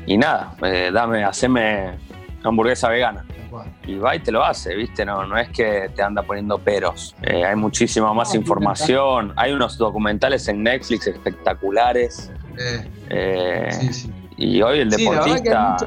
y, 0.07 0.13
y 0.13 0.17
nada, 0.17 0.55
eh, 0.61 0.91
dame, 0.93 1.23
haceme 1.23 1.97
hamburguesa 2.43 2.89
vegana. 2.89 3.25
Cual. 3.55 3.73
Y 3.87 3.95
va 3.95 4.15
y 4.15 4.19
te 4.19 4.31
lo 4.31 4.43
hace, 4.43 4.75
¿viste? 4.75 5.05
No, 5.05 5.25
no 5.25 5.37
es 5.37 5.49
que 5.49 5.89
te 5.95 6.01
anda 6.03 6.21
poniendo 6.23 6.57
peros. 6.57 7.15
Eh, 7.21 7.43
hay 7.43 7.55
muchísima 7.55 8.13
más 8.13 8.33
No, 8.33 8.39
información. 8.41 9.33
Hay 9.35 9.51
unos 9.53 9.77
documentales 9.77 10.47
en 10.47 10.63
Netflix 10.63 11.07
espectaculares. 11.07 12.31
Eh, 12.57 12.89
Eh, 13.09 13.67
sí, 13.71 13.93
sí. 13.93 14.13
Y 14.37 14.61
hoy 14.61 14.79
el 14.79 14.89
deportista. 14.89 15.77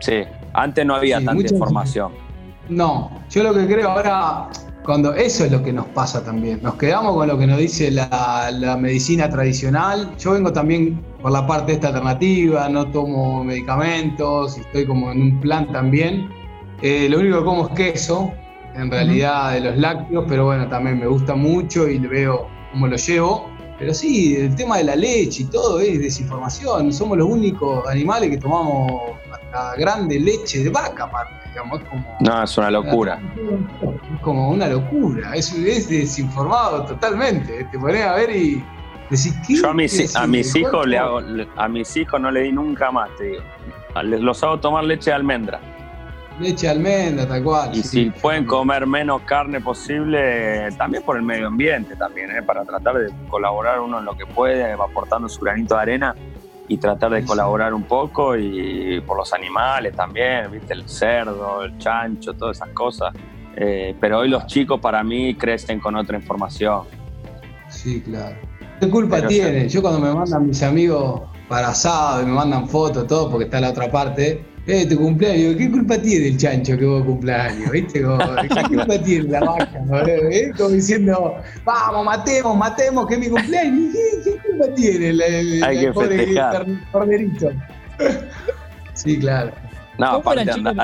Sí, 0.00 0.24
antes 0.52 0.84
no 0.86 0.94
había 0.96 1.24
tanta 1.24 1.42
información. 1.42 2.12
No, 2.68 3.10
yo 3.30 3.42
lo 3.42 3.54
que 3.54 3.66
creo 3.66 3.90
ahora, 3.90 4.48
cuando 4.84 5.14
eso 5.14 5.44
es 5.44 5.50
lo 5.50 5.62
que 5.62 5.72
nos 5.72 5.86
pasa 5.86 6.22
también. 6.22 6.60
Nos 6.62 6.74
quedamos 6.74 7.14
con 7.14 7.26
lo 7.26 7.38
que 7.38 7.46
nos 7.46 7.58
dice 7.58 7.90
la, 7.90 8.50
la 8.52 8.76
medicina 8.76 9.30
tradicional. 9.30 10.14
Yo 10.18 10.32
vengo 10.32 10.52
también 10.52 11.02
por 11.22 11.32
la 11.32 11.46
parte 11.46 11.72
esta 11.72 11.88
alternativa, 11.88 12.68
no 12.68 12.90
tomo 12.90 13.42
medicamentos, 13.42 14.58
estoy 14.58 14.86
como 14.86 15.10
en 15.10 15.22
un 15.22 15.40
plan 15.40 15.72
también. 15.72 16.28
Eh, 16.82 17.08
lo 17.08 17.20
único 17.20 17.38
que 17.38 17.44
como 17.44 17.68
es 17.68 17.74
queso, 17.74 18.32
en 18.74 18.90
realidad 18.90 19.52
de 19.52 19.60
los 19.60 19.76
lácteos, 19.78 20.26
pero 20.28 20.44
bueno, 20.44 20.68
también 20.68 21.00
me 21.00 21.06
gusta 21.06 21.34
mucho 21.34 21.88
y 21.88 21.98
veo 21.98 22.46
cómo 22.72 22.86
lo 22.86 22.96
llevo. 22.96 23.48
Pero 23.78 23.94
sí, 23.94 24.36
el 24.36 24.54
tema 24.54 24.78
de 24.78 24.84
la 24.84 24.96
leche 24.96 25.42
y 25.42 25.46
todo 25.46 25.80
es 25.80 25.98
desinformación. 25.98 26.92
Somos 26.92 27.18
los 27.18 27.26
únicos 27.26 27.86
animales 27.88 28.30
que 28.30 28.38
tomamos 28.38 29.12
hasta 29.32 29.76
grande 29.76 30.20
leche 30.20 30.62
de 30.62 30.70
vaca, 30.70 31.04
aparte, 31.04 31.34
digamos. 31.48 31.80
como, 31.88 32.04
no, 32.20 32.42
es 32.42 32.58
una 32.58 32.70
locura. 32.70 33.20
Como 34.24 34.48
una 34.50 34.66
locura. 34.66 35.34
Es, 35.34 35.52
es 35.52 35.88
desinformado 35.88 36.84
totalmente. 36.86 37.64
Te 37.70 37.78
pones 37.78 38.02
a 38.02 38.14
ver 38.14 38.34
y 38.34 38.64
decís, 39.10 39.34
¿qué 39.46 39.56
Yo 39.56 39.70
a 39.70 39.74
mis, 39.74 40.16
a 40.16 40.26
mis 40.26 40.56
hijos 40.56 40.86
le 40.86 40.98
hago, 40.98 41.20
a 41.56 41.68
mis 41.68 41.96
hijos 41.96 42.20
no 42.20 42.30
le 42.30 42.42
di 42.42 42.52
nunca 42.52 42.90
más, 42.90 43.10
te 43.16 43.24
digo. 43.24 43.42
Los 44.02 44.42
hago 44.42 44.58
tomar 44.58 44.84
leche 44.84 45.10
de 45.10 45.16
almendra. 45.16 45.60
Leche 46.40 46.66
de 46.66 46.72
almendra, 46.72 47.28
tal 47.28 47.44
cual. 47.44 47.70
Y 47.76 47.82
si 47.82 48.10
pueden 48.10 48.44
comer 48.44 48.86
menos 48.86 49.22
carne 49.22 49.60
posible, 49.60 50.68
también 50.76 51.04
por 51.04 51.16
el 51.16 51.22
medio 51.22 51.46
ambiente, 51.46 51.94
también, 51.94 52.30
¿eh? 52.32 52.42
para 52.42 52.64
tratar 52.64 52.96
de 52.96 53.12
colaborar 53.28 53.78
uno 53.78 54.00
en 54.00 54.04
lo 54.04 54.16
que 54.16 54.26
puede, 54.26 54.72
aportando 54.72 55.28
su 55.28 55.42
granito 55.42 55.76
de 55.76 55.82
arena 55.82 56.14
y 56.66 56.78
tratar 56.78 57.12
de 57.12 57.24
colaborar 57.24 57.74
un 57.74 57.84
poco 57.84 58.36
y 58.36 59.00
por 59.02 59.18
los 59.18 59.32
animales 59.32 59.94
también, 59.94 60.50
viste, 60.50 60.72
el 60.72 60.88
cerdo, 60.88 61.62
el 61.62 61.76
chancho, 61.78 62.34
todas 62.34 62.56
esas 62.56 62.70
cosas. 62.70 63.14
Eh, 63.56 63.94
pero 64.00 64.20
hoy 64.20 64.28
los 64.28 64.46
chicos 64.46 64.80
para 64.80 65.02
mí 65.04 65.34
crecen 65.34 65.80
con 65.80 65.94
otra 65.96 66.16
información. 66.16 66.82
Sí, 67.68 68.00
claro. 68.00 68.36
¿Qué 68.80 68.88
culpa 68.88 69.26
tiene? 69.26 69.68
Yo 69.68 69.80
cuando 69.80 70.00
me 70.00 70.12
mandan 70.12 70.46
mis 70.46 70.62
amigos 70.62 71.22
para 71.48 71.68
asado 71.68 72.22
y 72.22 72.26
me 72.26 72.32
mandan 72.32 72.68
fotos, 72.68 73.06
todo, 73.06 73.30
porque 73.30 73.44
está 73.44 73.60
la 73.60 73.70
otra 73.70 73.90
parte, 73.90 74.44
eh, 74.66 74.86
tu 74.86 74.96
cumpleaños, 74.96 75.56
¿qué 75.56 75.70
culpa 75.70 75.98
tiene 75.98 76.28
el 76.28 76.38
chancho 76.38 76.78
que 76.78 76.86
vos 76.86 77.04
cumpleaños? 77.04 77.70
¿Viste? 77.70 78.00
¿Qué 78.00 78.62
culpa 78.76 78.98
tiene 78.98 79.28
la 79.28 79.40
vaca? 79.40 79.84
¿Eh? 80.06 80.50
Como 80.56 80.70
diciendo, 80.70 81.36
vamos, 81.64 82.04
matemos, 82.04 82.56
matemos, 82.56 83.06
que 83.06 83.14
es 83.14 83.20
mi 83.20 83.28
cumpleaños. 83.28 83.94
¿Qué, 84.24 84.30
culpa 84.48 84.74
tiene 84.74 85.10
el, 85.10 85.20
el, 85.20 85.64
Hay 85.64 85.80
que 85.80 85.92
festejar. 85.92 86.66
corderito? 86.90 87.50
sí, 88.94 89.18
claro. 89.18 89.52
No, 89.98 90.06
aparte, 90.06 90.50
anda, 90.50 90.74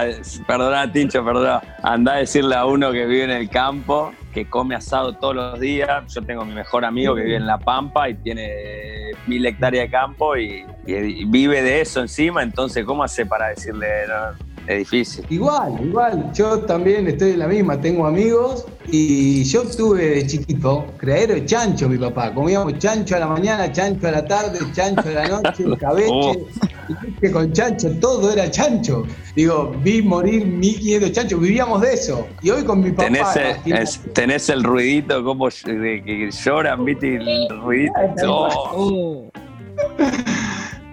perdona, 0.47 0.93
Tincho, 0.93 1.25
perdona. 1.25 1.61
Anda 1.83 2.15
a 2.15 2.17
decirle 2.19 2.55
a 2.55 2.65
uno 2.65 2.93
que 2.93 3.07
vive 3.07 3.25
en 3.25 3.31
el 3.31 3.49
campo, 3.49 4.13
que 4.33 4.49
come 4.49 4.75
asado 4.75 5.15
todos 5.15 5.35
los 5.35 5.61
días. 5.61 6.13
Yo 6.15 6.23
tengo 6.23 6.45
mi 6.45 6.55
mejor 6.55 6.85
amigo 6.85 7.15
que 7.15 7.23
vive 7.23 7.37
en 7.37 7.47
La 7.47 7.59
Pampa 7.59 8.09
y 8.09 8.15
tiene 8.15 9.11
mil 9.27 9.45
hectáreas 9.45 9.87
de 9.87 9.91
campo 9.91 10.37
y, 10.37 10.65
y 10.87 11.25
vive 11.25 11.63
de 11.63 11.81
eso 11.81 12.01
encima. 12.01 12.43
Entonces, 12.43 12.85
¿cómo 12.85 13.03
hace 13.03 13.27
para 13.27 13.49
decirle? 13.49 13.89
No, 14.07 14.50
es 14.67 14.79
difícil. 14.79 15.25
Igual, 15.31 15.79
igual. 15.85 16.33
Yo 16.33 16.61
también 16.61 17.07
estoy 17.09 17.33
en 17.33 17.41
la 17.41 17.49
misma. 17.49 17.81
Tengo 17.81 18.07
amigos 18.07 18.67
y 18.89 19.45
yo 19.45 19.63
tuve 19.63 20.17
de 20.17 20.27
chiquito 20.27 20.87
creadero 20.97 21.35
de 21.35 21.45
chancho, 21.45 21.89
mi 21.89 21.99
papá. 21.99 22.33
Comíamos 22.33 22.79
chancho 22.79 23.17
a 23.17 23.21
la 23.21 23.27
mañana, 23.27 23.71
chancho 23.71 24.09
a 24.09 24.13
la 24.13 24.25
tarde, 24.25 24.59
chancho 24.73 25.09
a 25.09 25.13
la 25.13 25.29
noche, 25.29 25.65
cabeche. 25.81 26.11
Oh. 26.13 26.47
Que 27.21 27.31
con 27.31 27.53
chancho 27.53 27.91
todo 28.01 28.33
era 28.33 28.51
chancho. 28.51 29.05
Digo, 29.37 29.75
vi 29.83 30.03
morir 30.03 30.45
1500 30.45 31.13
chanchos, 31.13 31.41
vivíamos 31.41 31.81
de 31.83 31.93
eso. 31.93 32.27
Y 32.43 32.51
hoy 32.51 32.65
con 32.65 32.81
mi 32.81 32.91
papá. 32.91 33.05
Tenés, 33.05 33.97
el, 33.97 34.13
tenés 34.13 34.49
el 34.49 34.65
ruidito 34.65 35.23
como 35.23 35.49
de 35.49 36.03
que 36.05 36.31
lloran, 36.31 36.85
viste, 36.85 37.17
el 37.17 37.49
ruidito. 37.61 37.93
Oh. 38.75 39.31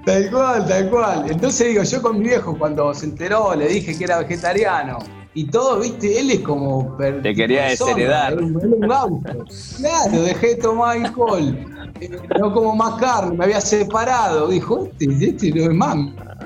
Tal 0.07 0.31
cual, 0.31 0.65
tal 0.65 0.89
cual. 0.89 1.25
Entonces 1.29 1.67
digo, 1.67 1.83
yo 1.83 2.01
con 2.01 2.19
mi 2.19 2.29
viejo 2.29 2.57
cuando 2.57 2.93
se 2.93 3.07
enteró 3.07 3.53
le 3.53 3.67
dije 3.67 3.97
que 3.97 4.05
era 4.05 4.19
vegetariano 4.19 4.99
y 5.33 5.47
todo, 5.47 5.81
viste, 5.81 6.17
él 6.17 6.31
es 6.31 6.39
como... 6.39 6.95
Te 7.21 7.35
quería 7.35 7.65
desheredar. 7.65 8.41
Un, 8.41 8.55
un 8.55 8.89
auto. 8.89 9.43
Claro, 9.75 10.21
dejé 10.21 10.47
de 10.47 10.55
tomar 10.55 10.95
alcohol, 10.95 11.53
eh, 11.99 12.09
no 12.39 12.53
como 12.53 12.73
más 12.73 12.93
carne, 13.01 13.35
me 13.35 13.43
había 13.43 13.59
separado. 13.59 14.47
Dijo, 14.47 14.87
este, 14.97 15.29
este 15.29 15.51
no 15.51 15.63
es 15.63 15.73
más 15.73 15.97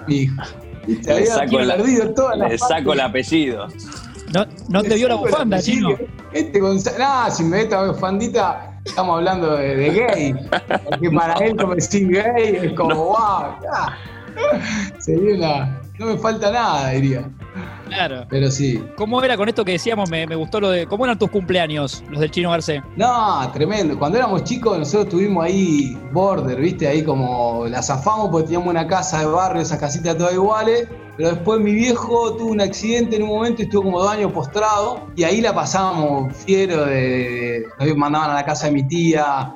mi 0.08 0.16
hijo. 0.16 0.42
Le 0.88 1.26
saco, 1.28 1.60
la, 1.60 1.78
toda 2.16 2.36
la 2.38 2.48
le 2.50 2.58
saco 2.58 2.94
el 2.94 3.00
apellido. 3.02 3.68
No, 4.34 4.44
no 4.70 4.82
te 4.82 4.96
dio 4.96 5.08
la 5.08 5.16
bufanda, 5.16 5.62
chino. 5.62 5.96
Este 6.34 6.60
Gonzalo, 6.60 6.98
nah, 6.98 7.30
si 7.30 7.44
me 7.44 7.62
esta 7.62 7.92
bufandita 7.92 8.71
estamos 8.86 9.18
hablando 9.18 9.56
de, 9.56 9.90
gay. 9.90 10.36
Porque 10.86 11.12
para 11.12 11.34
él, 11.46 11.56
como 11.56 11.76
decir 11.76 12.08
gay, 12.08 12.60
es 12.62 12.74
como, 12.74 12.96
wow, 12.96 13.56
sería 15.00 15.36
una. 15.36 15.82
No 16.00 16.08
me 16.08 16.18
falta 16.18 16.52
nada, 16.52 16.90
diría. 16.90 17.30
Claro. 17.88 18.26
Pero 18.30 18.50
sí. 18.50 18.84
¿Cómo 18.96 19.22
era 19.22 19.36
con 19.38 19.50
esto 19.50 19.66
que 19.66 19.74
decíamos? 19.74 20.10
Me, 20.10 20.26
gustó 20.36 20.60
lo 20.60 20.70
de. 20.70 20.88
¿Cómo 20.88 21.06
eran 21.06 21.20
tus 21.20 21.30
cumpleaños, 21.30 22.04
los 22.10 22.22
del 22.22 22.32
Chino 22.32 22.50
Garcés? 22.50 22.82
No, 22.96 23.52
tremendo. 23.52 24.00
Cuando 24.00 24.18
éramos 24.18 24.44
chicos, 24.46 24.78
nosotros 24.80 25.10
tuvimos 25.10 25.46
ahí 25.46 25.98
border, 26.12 26.60
¿viste? 26.60 26.88
Ahí 26.88 27.04
como 27.04 27.68
la 27.68 27.84
zafamos 27.84 28.30
porque 28.30 28.46
teníamos 28.46 28.70
una 28.70 28.88
casa 28.88 29.20
de 29.20 29.26
barrio, 29.26 29.62
esas 29.62 29.80
casitas 29.80 30.18
todas 30.18 30.34
iguales. 30.34 30.88
Pero 31.22 31.36
después 31.36 31.60
mi 31.60 31.76
viejo 31.76 32.34
tuvo 32.34 32.50
un 32.50 32.62
accidente 32.62 33.16
en 33.16 33.22
un 33.22 33.30
momento 33.30 33.62
y 33.62 33.66
estuvo 33.66 33.84
como 33.84 34.00
dos 34.00 34.10
años 34.10 34.32
postrado. 34.32 35.06
Y 35.16 35.24
ahí 35.24 35.40
la 35.40 35.54
pasábamos 35.54 36.36
fiero 36.36 36.84
de. 36.86 37.64
Nos 37.80 37.96
mandaban 37.96 38.32
a 38.32 38.34
la 38.34 38.44
casa 38.44 38.66
de 38.66 38.72
mi 38.72 38.88
tía, 38.88 39.56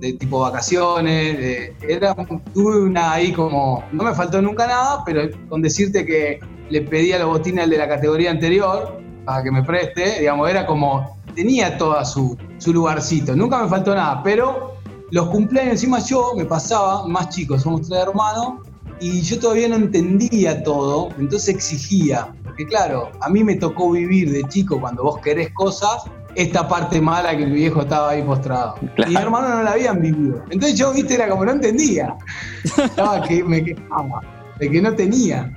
de 0.00 0.12
tipo 0.14 0.40
vacaciones. 0.40 1.70
era, 1.88 2.16
tuve 2.52 2.80
una 2.82 3.12
ahí 3.12 3.32
como. 3.32 3.84
No 3.92 4.02
me 4.02 4.12
faltó 4.12 4.42
nunca 4.42 4.66
nada, 4.66 5.04
pero 5.06 5.28
con 5.48 5.62
decirte 5.62 6.04
que 6.04 6.40
le 6.68 6.82
pedía 6.82 7.20
los 7.20 7.28
botines 7.28 7.70
de 7.70 7.78
la 7.78 7.86
categoría 7.86 8.32
anterior 8.32 9.00
para 9.24 9.44
que 9.44 9.52
me 9.52 9.62
preste, 9.62 10.18
digamos, 10.18 10.50
era 10.50 10.66
como. 10.66 11.16
Tenía 11.36 11.78
todo 11.78 12.04
su, 12.04 12.36
su 12.58 12.72
lugarcito. 12.72 13.36
Nunca 13.36 13.62
me 13.62 13.68
faltó 13.68 13.94
nada, 13.94 14.20
pero 14.24 14.74
los 15.12 15.28
cumpleaños 15.28 15.74
encima 15.74 16.00
yo 16.00 16.32
me 16.36 16.44
pasaba, 16.44 17.06
más 17.06 17.28
chicos, 17.28 17.62
somos 17.62 17.88
tres 17.88 18.00
hermanos, 18.00 18.65
y 19.00 19.20
yo 19.22 19.38
todavía 19.38 19.68
no 19.68 19.76
entendía 19.76 20.62
todo, 20.62 21.10
entonces 21.18 21.54
exigía, 21.54 22.28
porque 22.44 22.66
claro, 22.66 23.10
a 23.20 23.28
mí 23.28 23.44
me 23.44 23.56
tocó 23.56 23.90
vivir 23.90 24.32
de 24.32 24.44
chico 24.44 24.80
cuando 24.80 25.02
vos 25.02 25.20
querés 25.20 25.50
cosas, 25.52 26.04
esta 26.34 26.68
parte 26.68 27.00
mala 27.00 27.36
que 27.36 27.44
el 27.44 27.52
viejo 27.52 27.82
estaba 27.82 28.10
ahí 28.10 28.22
postrado. 28.22 28.76
Y 29.06 29.10
mi 29.10 29.16
hermano 29.16 29.48
no 29.48 29.62
la 29.62 29.72
habían 29.72 30.00
vivido. 30.00 30.42
Entonces 30.50 30.78
yo, 30.78 30.92
viste, 30.92 31.14
era 31.14 31.28
como 31.28 31.46
no 31.46 31.52
entendía. 31.52 32.14
Estaba 32.62 33.22
que 33.22 33.42
me 33.42 33.64
quejaba 33.64 34.20
de 34.58 34.70
que 34.70 34.82
no 34.82 34.94
tenía. 34.94 35.50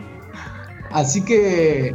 Así 0.92 1.22
que 1.24 1.94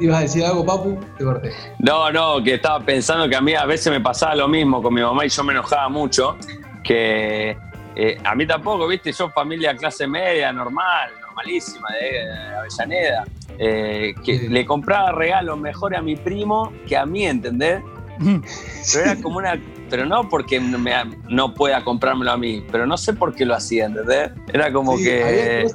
¿Ibas 0.00 0.16
a 0.16 0.20
decir 0.22 0.44
algo, 0.44 0.64
Papu? 0.64 0.98
Te 1.18 1.24
corté. 1.24 1.52
No, 1.78 2.10
no, 2.10 2.42
que 2.42 2.54
estaba 2.54 2.80
pensando 2.80 3.28
que 3.28 3.36
a 3.36 3.40
mí 3.42 3.54
a 3.54 3.66
veces 3.66 3.92
me 3.92 4.00
pasaba 4.00 4.34
lo 4.34 4.48
mismo 4.48 4.82
con 4.82 4.94
mi 4.94 5.02
mamá 5.02 5.26
y 5.26 5.28
yo 5.28 5.44
me 5.44 5.52
enojaba 5.52 5.90
mucho, 5.90 6.38
que 6.82 7.54
eh, 7.96 8.18
a 8.24 8.34
mí 8.34 8.46
tampoco, 8.46 8.86
viste, 8.86 9.12
yo 9.12 9.30
familia 9.30 9.76
clase 9.76 10.06
media, 10.06 10.52
normal, 10.52 11.10
normalísima, 11.20 11.88
de, 12.00 12.56
Avellaneda, 12.56 13.24
eh, 13.58 14.14
que 14.24 14.48
le 14.48 14.64
compraba 14.64 15.12
regalos 15.12 15.58
mejor 15.58 15.94
a 15.96 16.02
mi 16.02 16.16
primo 16.16 16.72
que 16.86 16.96
a 16.96 17.04
mí, 17.04 17.26
¿entendés? 17.26 17.82
Pero 18.20 19.04
era 19.04 19.16
como 19.20 19.38
una. 19.38 19.60
Pero 19.88 20.06
no 20.06 20.28
porque 20.28 20.60
no 20.60 21.54
pueda 21.54 21.82
comprármelo 21.82 22.30
a 22.30 22.36
mí, 22.36 22.64
pero 22.70 22.86
no 22.86 22.96
sé 22.96 23.12
por 23.12 23.34
qué 23.34 23.44
lo 23.44 23.56
hacía, 23.56 23.86
¿entendés? 23.86 24.30
Era 24.52 24.72
como 24.72 24.96
que. 24.96 25.66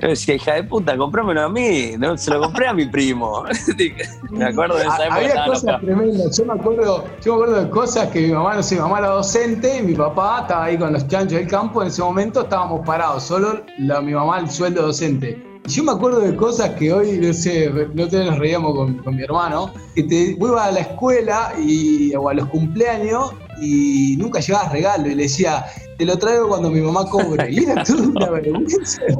Yo 0.00 0.08
decía, 0.08 0.34
hija 0.34 0.54
de 0.54 0.64
puta, 0.64 0.96
comprámelo 0.96 1.42
a 1.42 1.48
mí. 1.48 1.92
No, 1.98 2.18
se 2.18 2.30
lo 2.30 2.40
compré 2.40 2.66
a 2.66 2.72
mi 2.72 2.86
primo. 2.86 3.44
me 4.30 4.44
acuerdo 4.44 4.76
de 4.76 4.82
esa 4.82 5.04
época. 5.04 5.14
Había 5.14 5.44
cosas 5.46 5.80
tremendas. 5.80 6.36
Yo 6.36 6.44
me, 6.44 6.52
acuerdo, 6.54 7.04
yo 7.22 7.36
me 7.36 7.42
acuerdo 7.42 7.64
de 7.64 7.70
cosas 7.70 8.08
que 8.08 8.20
mi 8.20 8.32
mamá, 8.32 8.56
no 8.56 8.62
sé, 8.62 8.74
mi 8.74 8.80
mamá 8.80 8.98
era 8.98 9.08
docente 9.08 9.78
y 9.78 9.82
mi 9.82 9.94
papá 9.94 10.40
estaba 10.42 10.64
ahí 10.64 10.76
con 10.76 10.92
los 10.92 11.06
chanchos 11.06 11.38
del 11.38 11.46
campo. 11.46 11.80
En 11.82 11.88
ese 11.88 12.02
momento 12.02 12.42
estábamos 12.42 12.84
parados, 12.84 13.22
solo 13.22 13.62
mi 13.78 14.12
mamá 14.12 14.40
el 14.40 14.50
sueldo 14.50 14.82
docente. 14.82 15.53
Yo 15.66 15.82
me 15.82 15.92
acuerdo 15.92 16.20
de 16.20 16.36
cosas 16.36 16.70
que 16.70 16.92
hoy, 16.92 17.18
no 17.18 17.32
sé, 17.32 17.70
no 17.94 18.06
te 18.06 18.22
nos 18.22 18.38
reíamos 18.38 18.74
con, 18.74 19.16
mi 19.16 19.22
hermano, 19.22 19.72
que 19.94 20.02
te 20.02 20.36
iba 20.38 20.62
a 20.62 20.70
la 20.70 20.80
escuela 20.80 21.54
y, 21.58 22.14
o 22.14 22.28
a 22.28 22.34
los 22.34 22.48
cumpleaños 22.50 23.32
y 23.62 24.16
nunca 24.18 24.40
llevabas 24.40 24.72
regalo 24.72 25.08
y 25.08 25.14
le 25.14 25.22
decía, 25.22 25.64
te 25.96 26.04
lo 26.04 26.18
traigo 26.18 26.48
cuando 26.48 26.70
mi 26.70 26.82
mamá 26.82 27.08
cobre. 27.08 27.50
Y 27.50 27.64
era 27.64 27.82
toda 27.82 28.02
una 28.02 28.30
vergüenza. 28.30 29.00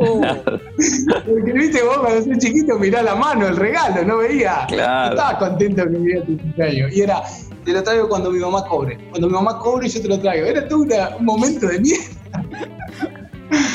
Porque 1.26 1.52
viste, 1.54 1.83
vos 1.83 1.98
cuando 1.98 2.22
sos 2.22 2.38
chiquito 2.38 2.78
mirá 2.78 3.02
la 3.02 3.14
mano, 3.14 3.48
el 3.48 3.57
regalo, 3.57 4.04
no 4.04 4.18
veía. 4.18 4.66
Claro. 4.68 5.14
estaba 5.16 5.38
contento 5.38 5.85
que 5.85 5.98
me 5.98 6.20
tu 6.20 6.38
cumpleaños. 6.38 6.92
Y 6.92 7.00
era, 7.00 7.22
te 7.64 7.72
lo 7.72 7.83
traigo 7.83 8.07
cuando 8.07 8.30
mi 8.30 8.40
mamá 8.40 8.66
cobre. 8.66 8.98
Cuando 9.09 9.28
mi 9.28 9.33
mamá 9.33 9.59
cobre 9.61 9.88
yo 9.88 10.02
te 10.02 10.09
lo 10.09 10.20
traigo. 10.20 10.46
Era 10.46 10.68
todo 10.68 10.83
un 10.83 11.24
momento 11.24 11.68
de 11.68 11.80
mierda. 11.80 12.84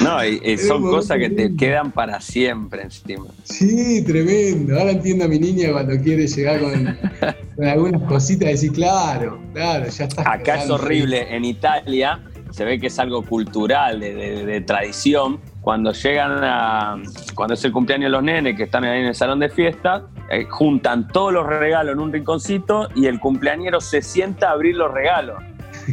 No, 0.01 0.25
y, 0.25 0.57
son 0.57 0.83
cosas 0.83 1.17
que 1.17 1.29
te 1.29 1.55
quedan 1.55 1.91
para 1.91 2.21
siempre 2.21 2.83
encima. 2.83 3.25
Sí, 3.43 4.03
tremendo. 4.05 4.77
Ahora 4.77 4.91
entiendo 4.91 5.25
a 5.25 5.27
mi 5.27 5.39
niña 5.39 5.71
cuando 5.71 6.01
quiere 6.01 6.27
llegar 6.27 6.59
con, 6.59 6.97
con 7.55 7.65
algunas 7.65 8.01
cositas, 8.03 8.49
decís, 8.49 8.71
claro, 8.71 9.41
claro, 9.53 9.87
ya 9.87 10.05
está. 10.05 10.31
Acá 10.31 10.63
es 10.63 10.69
horrible, 10.69 11.35
en 11.35 11.45
Italia 11.45 12.19
se 12.51 12.65
ve 12.65 12.79
que 12.79 12.87
es 12.87 12.99
algo 12.99 13.23
cultural, 13.23 13.99
de, 13.99 14.63
tradición. 14.65 15.39
Cuando 15.61 15.91
llegan 15.91 16.43
a. 16.43 17.01
Cuando 17.35 17.53
es 17.53 17.63
el 17.63 17.71
cumpleaños 17.71 18.07
de 18.07 18.11
los 18.11 18.23
nenes 18.23 18.55
que 18.55 18.63
están 18.63 18.83
ahí 18.83 19.01
en 19.01 19.07
el 19.07 19.15
salón 19.15 19.39
de 19.39 19.49
fiesta, 19.49 20.07
eh, 20.29 20.45
juntan 20.49 21.07
todos 21.07 21.33
los 21.33 21.45
regalos 21.45 21.93
en 21.93 21.99
un 21.99 22.11
rinconcito 22.11 22.89
y 22.95 23.05
el 23.05 23.19
cumpleañero 23.19 23.81
se 23.81 24.01
sienta 24.01 24.49
a 24.49 24.51
abrir 24.53 24.75
los 24.75 24.91
regalos. 24.91 25.41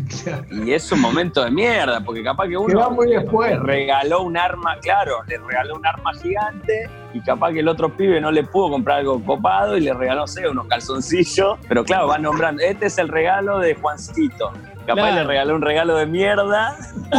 Y 0.50 0.72
es 0.72 0.90
un 0.92 1.00
momento 1.00 1.44
de 1.44 1.50
mierda, 1.50 2.00
porque 2.00 2.22
capaz 2.22 2.48
que 2.48 2.56
uno 2.56 2.90
le 3.04 3.58
regaló 3.58 4.22
un 4.22 4.36
arma, 4.36 4.78
claro, 4.80 5.22
le 5.28 5.38
regaló 5.38 5.76
un 5.76 5.86
arma 5.86 6.12
gigante 6.14 6.88
y 7.14 7.20
capaz 7.20 7.52
que 7.52 7.60
el 7.60 7.68
otro 7.68 7.94
pibe 7.96 8.20
no 8.20 8.30
le 8.30 8.44
pudo 8.44 8.70
comprar 8.70 8.98
algo 8.98 9.22
copado 9.24 9.76
y 9.76 9.80
le 9.80 9.94
regaló, 9.94 10.26
sé, 10.26 10.48
unos 10.48 10.66
calzoncillos. 10.66 11.58
Pero 11.68 11.84
claro, 11.84 12.08
van 12.08 12.22
nombrando, 12.22 12.62
este 12.62 12.86
es 12.86 12.98
el 12.98 13.08
regalo 13.08 13.58
de 13.58 13.74
Juancito. 13.74 14.52
Capaz 14.86 15.12
le 15.12 15.24
regaló 15.24 15.56
un 15.56 15.62
regalo 15.62 15.96
de 15.96 16.06
mierda 16.06 16.76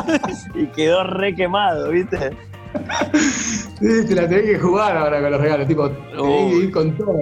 y 0.55 0.67
quedó 0.67 1.03
re 1.03 1.35
quemado, 1.35 1.89
¿viste? 1.89 2.31
Sí, 3.13 4.05
te 4.07 4.15
la 4.15 4.27
tenés 4.27 4.45
que 4.45 4.59
jugar 4.59 4.95
ahora 4.95 5.21
con 5.21 5.31
los 5.31 5.41
regalos, 5.41 5.67
tipo, 5.67 5.89
tenés 5.89 6.51
que 6.51 6.55
ir 6.57 6.71
con 6.71 6.97
todo. 6.97 7.21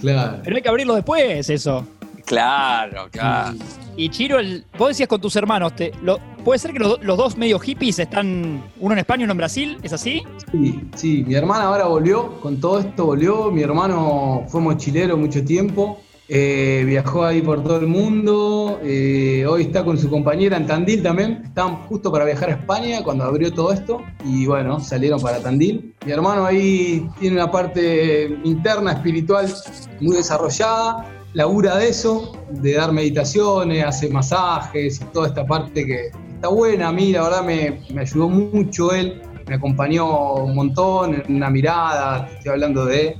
Claro. 0.00 0.38
Pero 0.42 0.56
hay 0.56 0.62
que 0.62 0.68
abrirlo 0.68 0.94
después, 0.94 1.50
eso. 1.50 1.86
Claro, 2.26 3.08
claro. 3.10 3.56
Y 3.96 4.08
Chiro, 4.08 4.38
vos 4.78 4.88
decías 4.88 5.08
con 5.08 5.20
tus 5.20 5.36
hermanos, 5.36 5.76
te, 5.76 5.92
lo, 6.02 6.18
¿puede 6.44 6.58
ser 6.58 6.72
que 6.72 6.78
los, 6.78 6.98
dos 7.00 7.36
medio 7.36 7.58
hippies 7.58 7.98
están, 7.98 8.62
uno 8.80 8.92
en 8.92 8.98
España 8.98 9.22
y 9.22 9.24
uno 9.24 9.32
en 9.32 9.38
Brasil? 9.38 9.78
¿Es 9.82 9.92
así? 9.92 10.22
Sí, 10.50 10.80
sí. 10.96 11.24
Mi 11.26 11.34
hermana 11.34 11.64
ahora 11.64 11.86
volvió, 11.86 12.40
con 12.40 12.60
todo 12.60 12.80
esto 12.80 13.06
volvió. 13.06 13.50
Mi 13.50 13.62
hermano 13.62 14.44
fue 14.48 14.60
mochilero 14.60 15.16
mucho 15.16 15.44
tiempo. 15.44 16.00
Eh, 16.28 16.84
viajó 16.86 17.24
ahí 17.24 17.42
por 17.42 17.62
todo 17.62 17.76
el 17.80 17.86
mundo. 17.86 18.80
Eh, 18.82 19.44
hoy 19.46 19.62
está 19.62 19.84
con 19.84 19.98
su 19.98 20.08
compañera 20.08 20.56
en 20.56 20.66
Tandil 20.66 21.02
también. 21.02 21.42
Estaban 21.44 21.76
justo 21.88 22.10
para 22.10 22.24
viajar 22.24 22.48
a 22.48 22.52
España 22.52 23.02
cuando 23.02 23.24
abrió 23.24 23.52
todo 23.52 23.72
esto. 23.72 24.00
Y 24.24 24.46
bueno, 24.46 24.80
salieron 24.80 25.20
para 25.20 25.40
Tandil. 25.40 25.94
Mi 26.06 26.12
hermano 26.12 26.46
ahí 26.46 27.06
tiene 27.20 27.36
una 27.36 27.50
parte 27.50 28.38
interna, 28.44 28.92
espiritual, 28.92 29.52
muy 30.00 30.16
desarrollada 30.16 31.06
labura 31.34 31.76
de 31.78 31.88
eso, 31.88 32.32
de 32.50 32.74
dar 32.74 32.92
meditaciones, 32.92 33.84
hace 33.84 34.08
masajes 34.08 35.00
y 35.00 35.04
toda 35.06 35.28
esta 35.28 35.46
parte 35.46 35.86
que 35.86 36.10
está 36.34 36.48
buena. 36.48 36.88
A 36.88 36.92
mí, 36.92 37.12
la 37.12 37.22
verdad, 37.22 37.44
me, 37.44 37.80
ayudó 37.98 38.28
mucho 38.28 38.92
él, 38.92 39.22
me 39.48 39.54
acompañó 39.56 40.34
un 40.34 40.54
montón 40.54 41.14
en 41.14 41.36
una 41.36 41.50
mirada. 41.50 42.28
Estoy 42.36 42.52
hablando 42.52 42.86
de, 42.86 43.16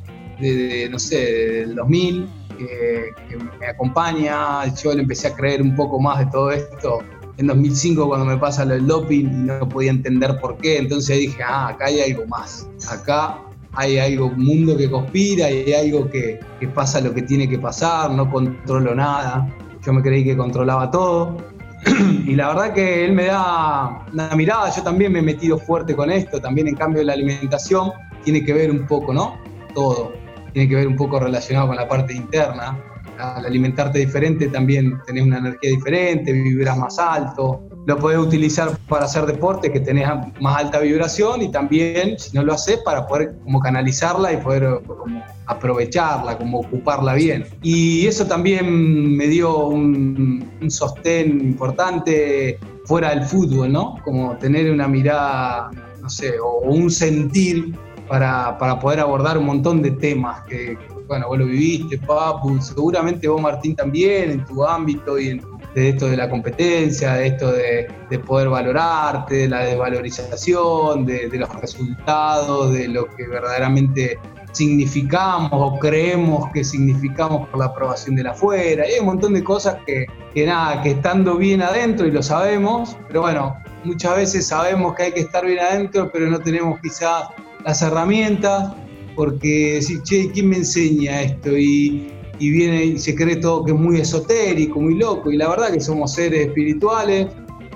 no 0.90 0.98
sé, 0.98 1.16
del 1.16 1.74
2000, 1.74 2.28
que, 2.58 3.36
me 3.58 3.66
acompaña. 3.66 4.66
Yo 4.74 4.94
le 4.94 5.02
empecé 5.02 5.28
a 5.28 5.34
creer 5.34 5.62
un 5.62 5.74
poco 5.74 5.98
más 5.98 6.18
de 6.18 6.26
todo 6.26 6.50
esto 6.50 7.00
en 7.38 7.46
2005 7.46 8.08
cuando 8.08 8.26
me 8.26 8.36
pasa 8.36 8.64
lo 8.64 8.74
del 8.74 8.86
doping 8.86 9.24
y 9.24 9.46
no 9.46 9.68
podía 9.68 9.90
entender 9.90 10.38
por 10.38 10.58
qué. 10.58 10.78
Entonces 10.78 11.18
dije, 11.18 11.42
ah, 11.42 11.68
acá 11.68 11.86
hay 11.86 12.00
algo 12.12 12.26
más. 12.26 12.68
Acá 12.90 13.38
hay 13.74 13.98
algo, 13.98 14.26
un 14.26 14.44
mundo 14.44 14.76
que 14.76 14.90
conspira 14.90 15.46
hay 15.46 15.72
algo 15.72 16.10
que, 16.10 16.40
pasa 16.74 17.00
lo 17.00 17.14
que 17.14 17.22
tiene 17.22 17.48
que 17.48 17.58
pasar, 17.58 18.10
no 18.10 18.30
controlo 18.30 18.94
nada. 18.94 19.48
Yo 19.84 19.92
me 19.92 20.02
creí 20.02 20.24
que 20.24 20.36
controlaba 20.36 20.90
todo. 20.90 21.38
y 22.26 22.34
la 22.36 22.48
verdad 22.48 22.72
que 22.72 23.04
él 23.04 23.12
me 23.12 23.26
da 23.26 24.06
una 24.12 24.36
mirada, 24.36 24.70
yo 24.70 24.82
también 24.82 25.12
me 25.12 25.18
he 25.18 25.22
metido 25.22 25.58
fuerte 25.58 25.96
con 25.96 26.10
esto, 26.10 26.40
también 26.40 26.68
en 26.68 26.76
cambio 26.76 27.02
la 27.02 27.14
alimentación 27.14 27.90
tiene 28.22 28.44
que 28.44 28.52
ver 28.52 28.70
un 28.70 28.86
poco, 28.86 29.12
¿no? 29.12 29.36
Todo, 29.74 30.12
tiene 30.52 30.68
que 30.68 30.76
ver 30.76 30.86
un 30.86 30.96
poco 30.96 31.18
relacionado 31.18 31.68
con 31.68 31.76
la 31.76 31.88
parte 31.88 32.14
interna. 32.14 32.78
Al 33.18 33.44
alimentarte 33.44 33.98
diferente 33.98 34.48
también 34.48 35.00
tenés 35.06 35.24
una 35.24 35.38
energía 35.38 35.70
diferente, 35.70 36.32
vibras 36.32 36.78
más 36.78 36.98
alto, 36.98 37.62
lo 37.86 37.98
podés 37.98 38.18
utilizar 38.18 38.78
para 38.88 39.06
hacer 39.06 39.26
deporte 39.26 39.72
que 39.72 39.80
tenés 39.80 40.08
más 40.40 40.58
alta 40.58 40.78
vibración 40.78 41.42
y 41.42 41.50
también, 41.50 42.18
si 42.18 42.36
no 42.36 42.44
lo 42.44 42.54
haces, 42.54 42.78
para 42.78 43.06
poder 43.06 43.36
como 43.42 43.60
canalizarla 43.60 44.32
y 44.32 44.36
poder 44.36 44.80
como 44.86 45.22
aprovecharla, 45.46 46.38
como 46.38 46.60
ocuparla 46.60 47.14
bien. 47.14 47.44
Y 47.62 48.06
eso 48.06 48.26
también 48.26 49.16
me 49.16 49.26
dio 49.26 49.66
un, 49.66 50.48
sostén 50.68 51.40
importante 51.40 52.58
fuera 52.84 53.10
del 53.10 53.24
fútbol, 53.24 53.72
¿no? 53.72 53.98
Como 54.04 54.36
tener 54.36 54.70
una 54.70 54.86
mirada, 54.86 55.70
no 56.00 56.08
sé, 56.08 56.38
o 56.38 56.60
un 56.60 56.90
sentir 56.90 57.74
para, 58.08 58.56
para 58.58 58.78
poder 58.78 59.00
abordar 59.00 59.38
un 59.38 59.46
montón 59.46 59.82
de 59.82 59.90
temas 59.90 60.42
que, 60.42 60.78
bueno, 61.08 61.28
vos 61.28 61.38
lo 61.38 61.46
viviste, 61.46 61.98
Papu, 61.98 62.60
seguramente 62.60 63.26
vos, 63.26 63.40
Martín, 63.40 63.74
también, 63.74 64.30
en 64.30 64.44
tu 64.44 64.64
ámbito 64.64 65.18
y 65.18 65.30
en 65.30 65.40
de 65.74 65.90
esto 65.90 66.06
de 66.06 66.16
la 66.16 66.28
competencia, 66.28 67.14
de 67.14 67.28
esto 67.28 67.52
de, 67.52 67.88
poder 68.26 68.48
valorarte, 68.48 69.34
de 69.36 69.48
la 69.48 69.64
desvalorización, 69.64 71.06
de, 71.06 71.30
los 71.32 71.48
resultados, 71.60 72.74
de 72.74 72.88
lo 72.88 73.06
que 73.06 73.26
verdaderamente 73.26 74.18
significamos 74.52 75.50
o 75.52 75.78
creemos 75.78 76.50
que 76.52 76.62
significamos 76.62 77.48
por 77.48 77.58
la 77.58 77.66
aprobación 77.66 78.16
de 78.16 78.24
la 78.24 78.32
afuera. 78.32 78.86
Y 78.86 78.92
hay 78.92 79.00
un 79.00 79.06
montón 79.06 79.32
de 79.32 79.42
cosas 79.42 79.78
que, 79.86 80.06
que 80.34 80.46
nada, 80.46 80.82
que 80.82 80.90
estando 80.90 81.36
bien 81.36 81.62
adentro 81.62 82.06
y 82.06 82.10
lo 82.10 82.22
sabemos, 82.22 82.96
pero 83.08 83.22
bueno, 83.22 83.56
muchas 83.84 84.16
veces 84.16 84.46
sabemos 84.46 84.94
que 84.94 85.04
hay 85.04 85.12
que 85.12 85.20
estar 85.20 85.46
bien 85.46 85.60
adentro, 85.60 86.10
pero 86.12 86.28
no 86.28 86.38
tenemos 86.38 86.78
quizás 86.80 87.28
las 87.64 87.80
herramientas, 87.80 88.74
porque 89.14 89.74
decir, 89.74 90.02
che, 90.02 90.30
¿quién 90.32 90.48
me 90.48 90.56
enseña 90.56 91.22
esto? 91.22 91.56
Y, 91.56 92.12
y 92.42 92.50
viene 92.50 92.84
y 92.84 92.98
se 92.98 93.14
cree 93.14 93.36
todo 93.36 93.64
que 93.64 93.70
es 93.70 93.78
muy 93.78 94.00
esotérico, 94.00 94.80
muy 94.80 94.96
loco, 94.96 95.30
y 95.30 95.36
la 95.36 95.48
verdad 95.48 95.72
que 95.72 95.80
somos 95.80 96.14
seres 96.14 96.48
espirituales 96.48 97.28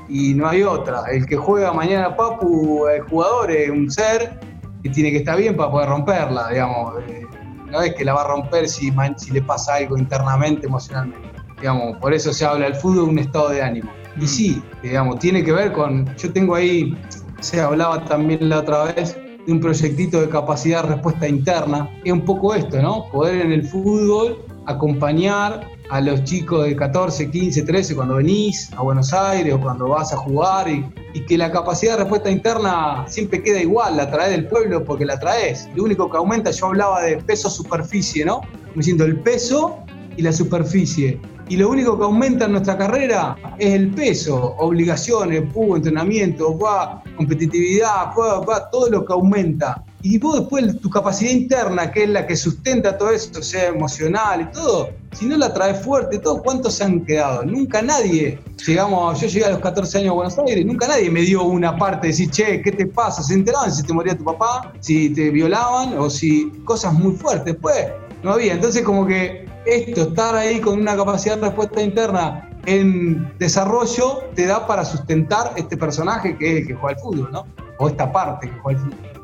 y 0.09 0.35
no 0.35 0.49
hay 0.49 0.65
otra. 0.65 1.05
El 1.13 1.25
que 1.25 1.37
juega 1.37 1.73
mañana 1.73 2.17
Papu, 2.17 2.89
el 2.89 3.03
jugador 3.03 3.53
es 3.53 3.71
un 3.71 3.89
ser 3.89 4.41
que 4.83 4.91
tiene 4.91 5.13
que 5.13 5.19
estar 5.19 5.39
bien 5.39 5.57
para 5.57 5.71
poder 5.71 5.89
romperla, 5.89 6.49
digamos. 6.49 6.95
Eh, 7.07 7.23
no 7.71 7.81
es 7.81 7.95
que 7.95 8.05
la 8.05 8.15
va 8.15 8.23
a 8.23 8.27
romper 8.27 8.69
si, 8.69 8.93
si 9.19 9.31
le 9.31 9.43
pasa 9.43 9.77
algo 9.77 9.97
internamente, 9.97 10.67
emocionalmente. 10.67 11.29
Digamos, 11.61 11.97
por 11.99 12.13
eso 12.13 12.33
se 12.33 12.45
habla 12.45 12.65
del 12.65 12.75
fútbol 12.75 13.11
un 13.11 13.21
estado 13.21 13.51
de 13.51 13.63
ánimo. 13.63 13.89
Y 14.17 14.25
mm. 14.25 14.27
sí, 14.27 14.63
digamos, 14.83 15.21
tiene 15.21 15.45
que 15.45 15.53
ver 15.53 15.73
con, 15.73 16.13
yo 16.17 16.33
tengo 16.33 16.57
ahí, 16.57 16.97
se 17.39 17.61
hablaba 17.61 18.05
también 18.05 18.49
la 18.49 18.59
otra 18.59 18.83
vez, 18.87 19.17
de 19.47 19.53
un 19.53 19.61
proyectito 19.61 20.21
de 20.21 20.29
capacidad 20.29 20.83
de 20.83 20.95
respuesta 20.95 21.29
interna, 21.29 21.89
es 22.05 22.13
un 22.13 22.25
poco 22.25 22.53
esto, 22.53 22.83
¿no? 22.83 23.09
Poder 23.13 23.43
en 23.43 23.53
el 23.53 23.63
fútbol 23.63 24.45
acompañar 24.67 25.69
a 25.91 26.01
los 26.01 26.25
chicos 26.25 26.67
de 26.67 26.77
14, 26.77 27.31
15, 27.31 27.63
13 27.63 27.95
cuando 27.95 28.17
venís 28.17 28.71
a 28.77 28.83
Buenos 28.83 29.13
Aires 29.13 29.55
o 29.55 29.61
cuando 29.61 29.89
vas 29.89 30.13
a 30.13 30.17
jugar 30.17 30.69
y, 30.69 30.85
que 31.27 31.39
la 31.39 31.51
capacidad 31.51 31.93
de 31.93 31.99
respuesta 32.01 32.31
interna 32.31 33.07
siempre 33.09 33.43
queda 33.43 33.61
igual, 33.61 33.97
la 33.97 34.11
traes 34.11 34.33
del 34.33 34.47
pueblo 34.49 34.85
porque 34.85 35.07
la 35.07 35.19
traes. 35.19 35.69
Lo 35.75 35.85
único 35.85 36.11
que 36.11 36.19
aumenta, 36.19 36.51
yo 36.51 36.67
hablaba 36.67 37.03
de 37.03 37.17
peso-superficie, 37.17 38.25
¿no? 38.25 38.43
Me 38.75 38.83
siento 38.83 39.05
el 39.05 39.19
peso 39.21 39.79
y 40.17 40.23
la 40.23 40.33
superficie. 40.33 41.19
Y 41.49 41.57
lo 41.57 41.71
único 41.71 41.97
que 41.97 42.05
aumenta 42.05 42.47
en 42.47 42.53
nuestra 42.53 42.77
carrera 42.77 43.37
es 43.59 43.73
el 43.73 43.91
peso, 43.95 44.57
obligaciones, 44.59 45.43
pugo, 45.53 45.77
entrenamiento, 45.77 46.59
va, 46.59 47.03
competitividad, 47.17 48.09
va, 48.19 48.71
todo 48.71 48.91
lo 48.91 49.05
que 49.05 49.13
aumenta. 49.13 49.85
Y 50.09 50.19
vos 50.19 50.39
después 50.39 50.81
tu 50.81 50.89
capacidad 50.89 51.33
interna, 51.33 51.91
que 51.91 52.05
es 52.05 52.09
la 52.09 52.29
que 52.29 52.37
sustenta 52.37 52.97
todo 52.97 53.11
esto, 53.11 53.43
sea 53.43 53.67
emocional 53.67 54.43
y 54.43 54.53
todo, 54.53 54.91
si 55.13 55.27
no 55.27 55.37
la 55.37 55.53
traes 55.53 55.85
fuerte, 55.85 56.21
todo, 56.21 56.45
¿cuántos 56.45 56.75
se 56.75 56.85
han 56.85 57.05
quedado? 57.05 57.43
Nunca 57.43 57.83
nadie, 57.83 58.39
llegamos, 58.65 59.21
yo 59.21 59.27
llegué 59.27 59.47
a 59.47 59.51
los 59.51 59.59
14 59.59 59.99
años 59.99 60.11
a 60.11 60.15
Buenos 60.15 60.39
Aires, 60.39 60.65
nunca 60.65 60.87
nadie 60.87 61.11
me 61.11 61.23
dio 61.23 61.43
una 61.43 61.77
parte 61.77 62.07
de 62.07 62.13
decir, 62.13 62.31
che, 62.31 62.63
¿qué 62.63 62.71
te 62.71 62.87
pasa? 62.87 63.21
Se 63.21 63.35
enteraban 63.35 63.73
si 63.73 63.83
te 63.83 63.93
moría 63.93 64.17
tu 64.17 64.23
papá, 64.23 64.73
si 64.79 65.11
te 65.11 65.31
violaban 65.31 65.99
o 65.99 66.09
si 66.09 66.53
cosas 66.65 66.93
muy 66.93 67.17
fuertes. 67.17 67.55
Después 67.55 67.87
no 68.23 68.35
había. 68.35 68.53
Entonces 68.53 68.83
como 68.83 69.09
que 69.09 69.49
esto, 69.65 70.03
estar 70.03 70.37
ahí 70.37 70.61
con 70.61 70.81
una 70.81 70.97
capacidad 70.97 71.35
de 71.35 71.47
respuesta 71.47 71.83
interna 71.83 72.49
en 72.67 73.37
desarrollo, 73.41 74.23
te 74.37 74.47
da 74.47 74.69
para 74.69 74.85
sustentar 74.85 75.53
este 75.57 75.77
personaje 75.77 76.39
que 76.39 76.53
es 76.53 76.61
el 76.61 76.67
que 76.69 76.75
juega 76.75 76.97
al 76.97 77.03
fútbol, 77.03 77.29
¿no? 77.33 77.45
O 77.81 77.89
esta 77.89 78.13
parte 78.13 78.49
que 78.49 78.57
juega 78.61 78.79
al 78.79 78.85
fútbol. 78.85 79.16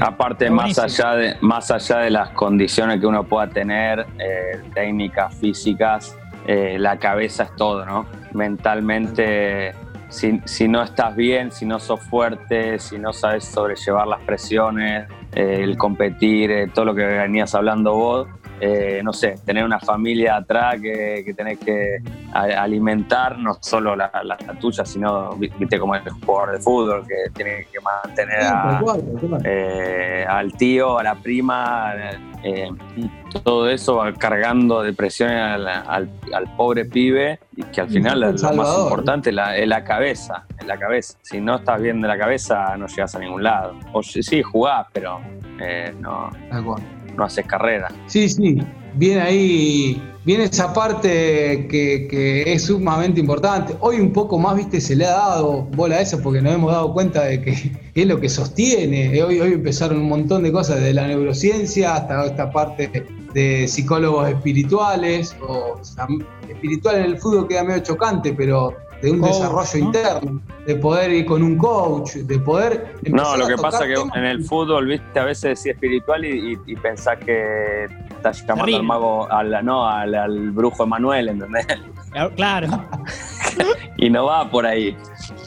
Aparte, 0.00 0.50
más 0.50 0.78
allá, 0.78 1.14
de, 1.14 1.36
más 1.40 1.70
allá 1.70 1.98
de 1.98 2.10
las 2.10 2.30
condiciones 2.30 3.00
que 3.00 3.06
uno 3.06 3.24
pueda 3.24 3.48
tener, 3.48 4.06
eh, 4.18 4.60
técnicas, 4.74 5.34
físicas, 5.34 6.16
eh, 6.46 6.76
la 6.78 6.98
cabeza 6.98 7.44
es 7.44 7.56
todo, 7.56 7.84
¿no? 7.84 8.06
Mentalmente, 8.32 9.72
si, 10.08 10.68
no 10.68 10.82
estás 10.82 11.16
bien, 11.16 11.50
si 11.50 11.66
no 11.66 11.80
sos 11.80 12.00
fuerte, 12.00 12.78
si 12.78 12.98
no 12.98 13.12
sabes 13.12 13.44
sobrellevar 13.44 14.06
las 14.06 14.20
presiones, 14.22 15.08
eh, 15.32 15.60
el 15.62 15.76
competir, 15.76 16.70
todo 16.72 16.84
lo 16.84 16.94
que 16.94 17.04
venías 17.04 17.54
hablando 17.54 17.94
vos, 17.94 18.28
eh, 18.60 19.00
no 19.02 19.12
sé, 19.12 19.34
tener 19.44 19.64
una 19.64 19.78
familia 19.80 20.36
atrás 20.36 20.76
que, 20.80 21.22
que 21.24 21.34
tenés 21.34 21.58
que 21.58 21.98
alimentar, 22.32 23.38
no 23.38 23.54
solo 23.60 23.94
la, 23.96 24.10
la- 24.24 24.36
la 24.46 24.54
tuya, 24.58 24.84
sino, 24.84 25.30
vi- 25.36 25.50
viste, 25.58 25.78
como 25.78 25.94
el 25.94 26.02
jugador 26.24 26.52
de 26.52 26.58
fútbol 26.60 27.06
que 27.06 27.30
tiene 27.34 27.66
que 27.72 27.78
mantener 27.80 28.40
a, 28.42 28.78
eh, 29.44 30.26
al 30.28 30.52
tío, 30.52 30.98
a 30.98 31.02
la 31.02 31.14
prima, 31.16 31.92
eh, 32.42 32.70
todo 33.42 33.68
eso 33.68 33.96
va 33.96 34.12
cargando 34.12 34.82
de 34.82 34.92
presión 34.92 35.30
al, 35.30 35.66
al- 35.66 36.10
al 36.32 36.56
pobre 36.56 36.84
pibe 36.84 37.40
y 37.56 37.62
que 37.64 37.80
al 37.80 37.88
final 37.88 38.20
lo 38.20 38.32
más 38.56 38.68
importante 38.84 39.30
es 39.30 39.36
la, 39.36 39.56
es 39.56 39.68
la 39.68 39.84
cabeza, 39.84 40.44
es 40.58 40.66
la 40.66 40.78
cabeza. 40.78 41.18
Si 41.22 41.40
no 41.40 41.56
estás 41.56 41.80
bien 41.80 42.00
de 42.00 42.08
la 42.08 42.18
cabeza 42.18 42.76
no 42.76 42.86
llegas 42.86 43.14
a 43.14 43.18
ningún 43.18 43.42
lado. 43.42 43.74
O 43.92 44.02
sí, 44.02 44.42
jugás, 44.42 44.86
pero 44.92 45.20
eh, 45.60 45.94
no, 46.00 46.30
Tal 46.50 46.64
cual. 46.64 46.82
No 47.16 47.24
haces 47.24 47.46
carrera. 47.46 47.88
Sí, 48.06 48.28
sí, 48.28 48.60
viene 48.94 49.20
ahí, 49.20 50.02
viene 50.24 50.44
esa 50.44 50.72
parte 50.72 51.66
que, 51.68 52.06
que 52.08 52.52
es 52.52 52.64
sumamente 52.64 53.20
importante. 53.20 53.76
Hoy 53.80 54.00
un 54.00 54.12
poco 54.12 54.38
más, 54.38 54.56
viste, 54.56 54.80
se 54.80 54.96
le 54.96 55.06
ha 55.06 55.12
dado 55.12 55.62
bola 55.74 55.96
a 55.96 56.00
eso 56.00 56.20
porque 56.22 56.40
nos 56.40 56.54
hemos 56.54 56.72
dado 56.72 56.92
cuenta 56.92 57.24
de 57.24 57.40
que 57.40 57.72
es 57.94 58.06
lo 58.06 58.20
que 58.20 58.28
sostiene. 58.28 59.22
Hoy, 59.22 59.40
hoy 59.40 59.52
empezaron 59.52 59.98
un 59.98 60.08
montón 60.08 60.42
de 60.42 60.52
cosas, 60.52 60.76
desde 60.76 60.94
la 60.94 61.06
neurociencia 61.06 61.94
hasta 61.94 62.26
esta 62.26 62.50
parte 62.50 63.06
de 63.34 63.66
psicólogos 63.66 64.28
espirituales, 64.28 65.36
o, 65.46 65.80
espiritual 66.48 66.96
en 66.96 67.04
el 67.04 67.18
fútbol 67.18 67.48
queda 67.48 67.64
medio 67.64 67.82
chocante, 67.82 68.32
pero 68.32 68.74
de 69.04 69.10
un 69.12 69.20
Coach, 69.20 69.32
desarrollo 69.32 69.70
¿no? 69.72 69.84
interno, 69.84 70.40
de 70.66 70.76
poder 70.76 71.12
ir 71.12 71.26
con 71.26 71.42
un 71.42 71.58
coach, 71.58 72.14
de 72.14 72.38
poder... 72.38 72.94
No, 73.10 73.36
lo 73.36 73.46
que 73.46 73.56
pasa 73.56 73.84
es 73.86 73.98
que 73.98 74.18
en 74.18 74.24
el 74.24 74.44
fútbol, 74.44 74.86
viste, 74.86 75.18
a 75.20 75.24
veces 75.24 75.62
decís 75.62 75.66
espiritual 75.74 76.24
y, 76.24 76.52
y, 76.52 76.58
y 76.72 76.76
pensás 76.76 77.18
que 77.18 77.86
estás 78.08 78.40
llamando 78.40 78.64
Terrible. 78.64 78.78
al 78.78 78.84
mago, 78.84 79.30
al, 79.30 79.64
no, 79.64 79.86
al, 79.86 80.14
al 80.14 80.50
brujo 80.52 80.84
Emanuel, 80.84 81.28
¿entendés? 81.28 81.66
Claro. 82.36 82.68
Y 83.96 84.10
no 84.10 84.24
va 84.24 84.50
por 84.50 84.66
ahí. 84.66 84.96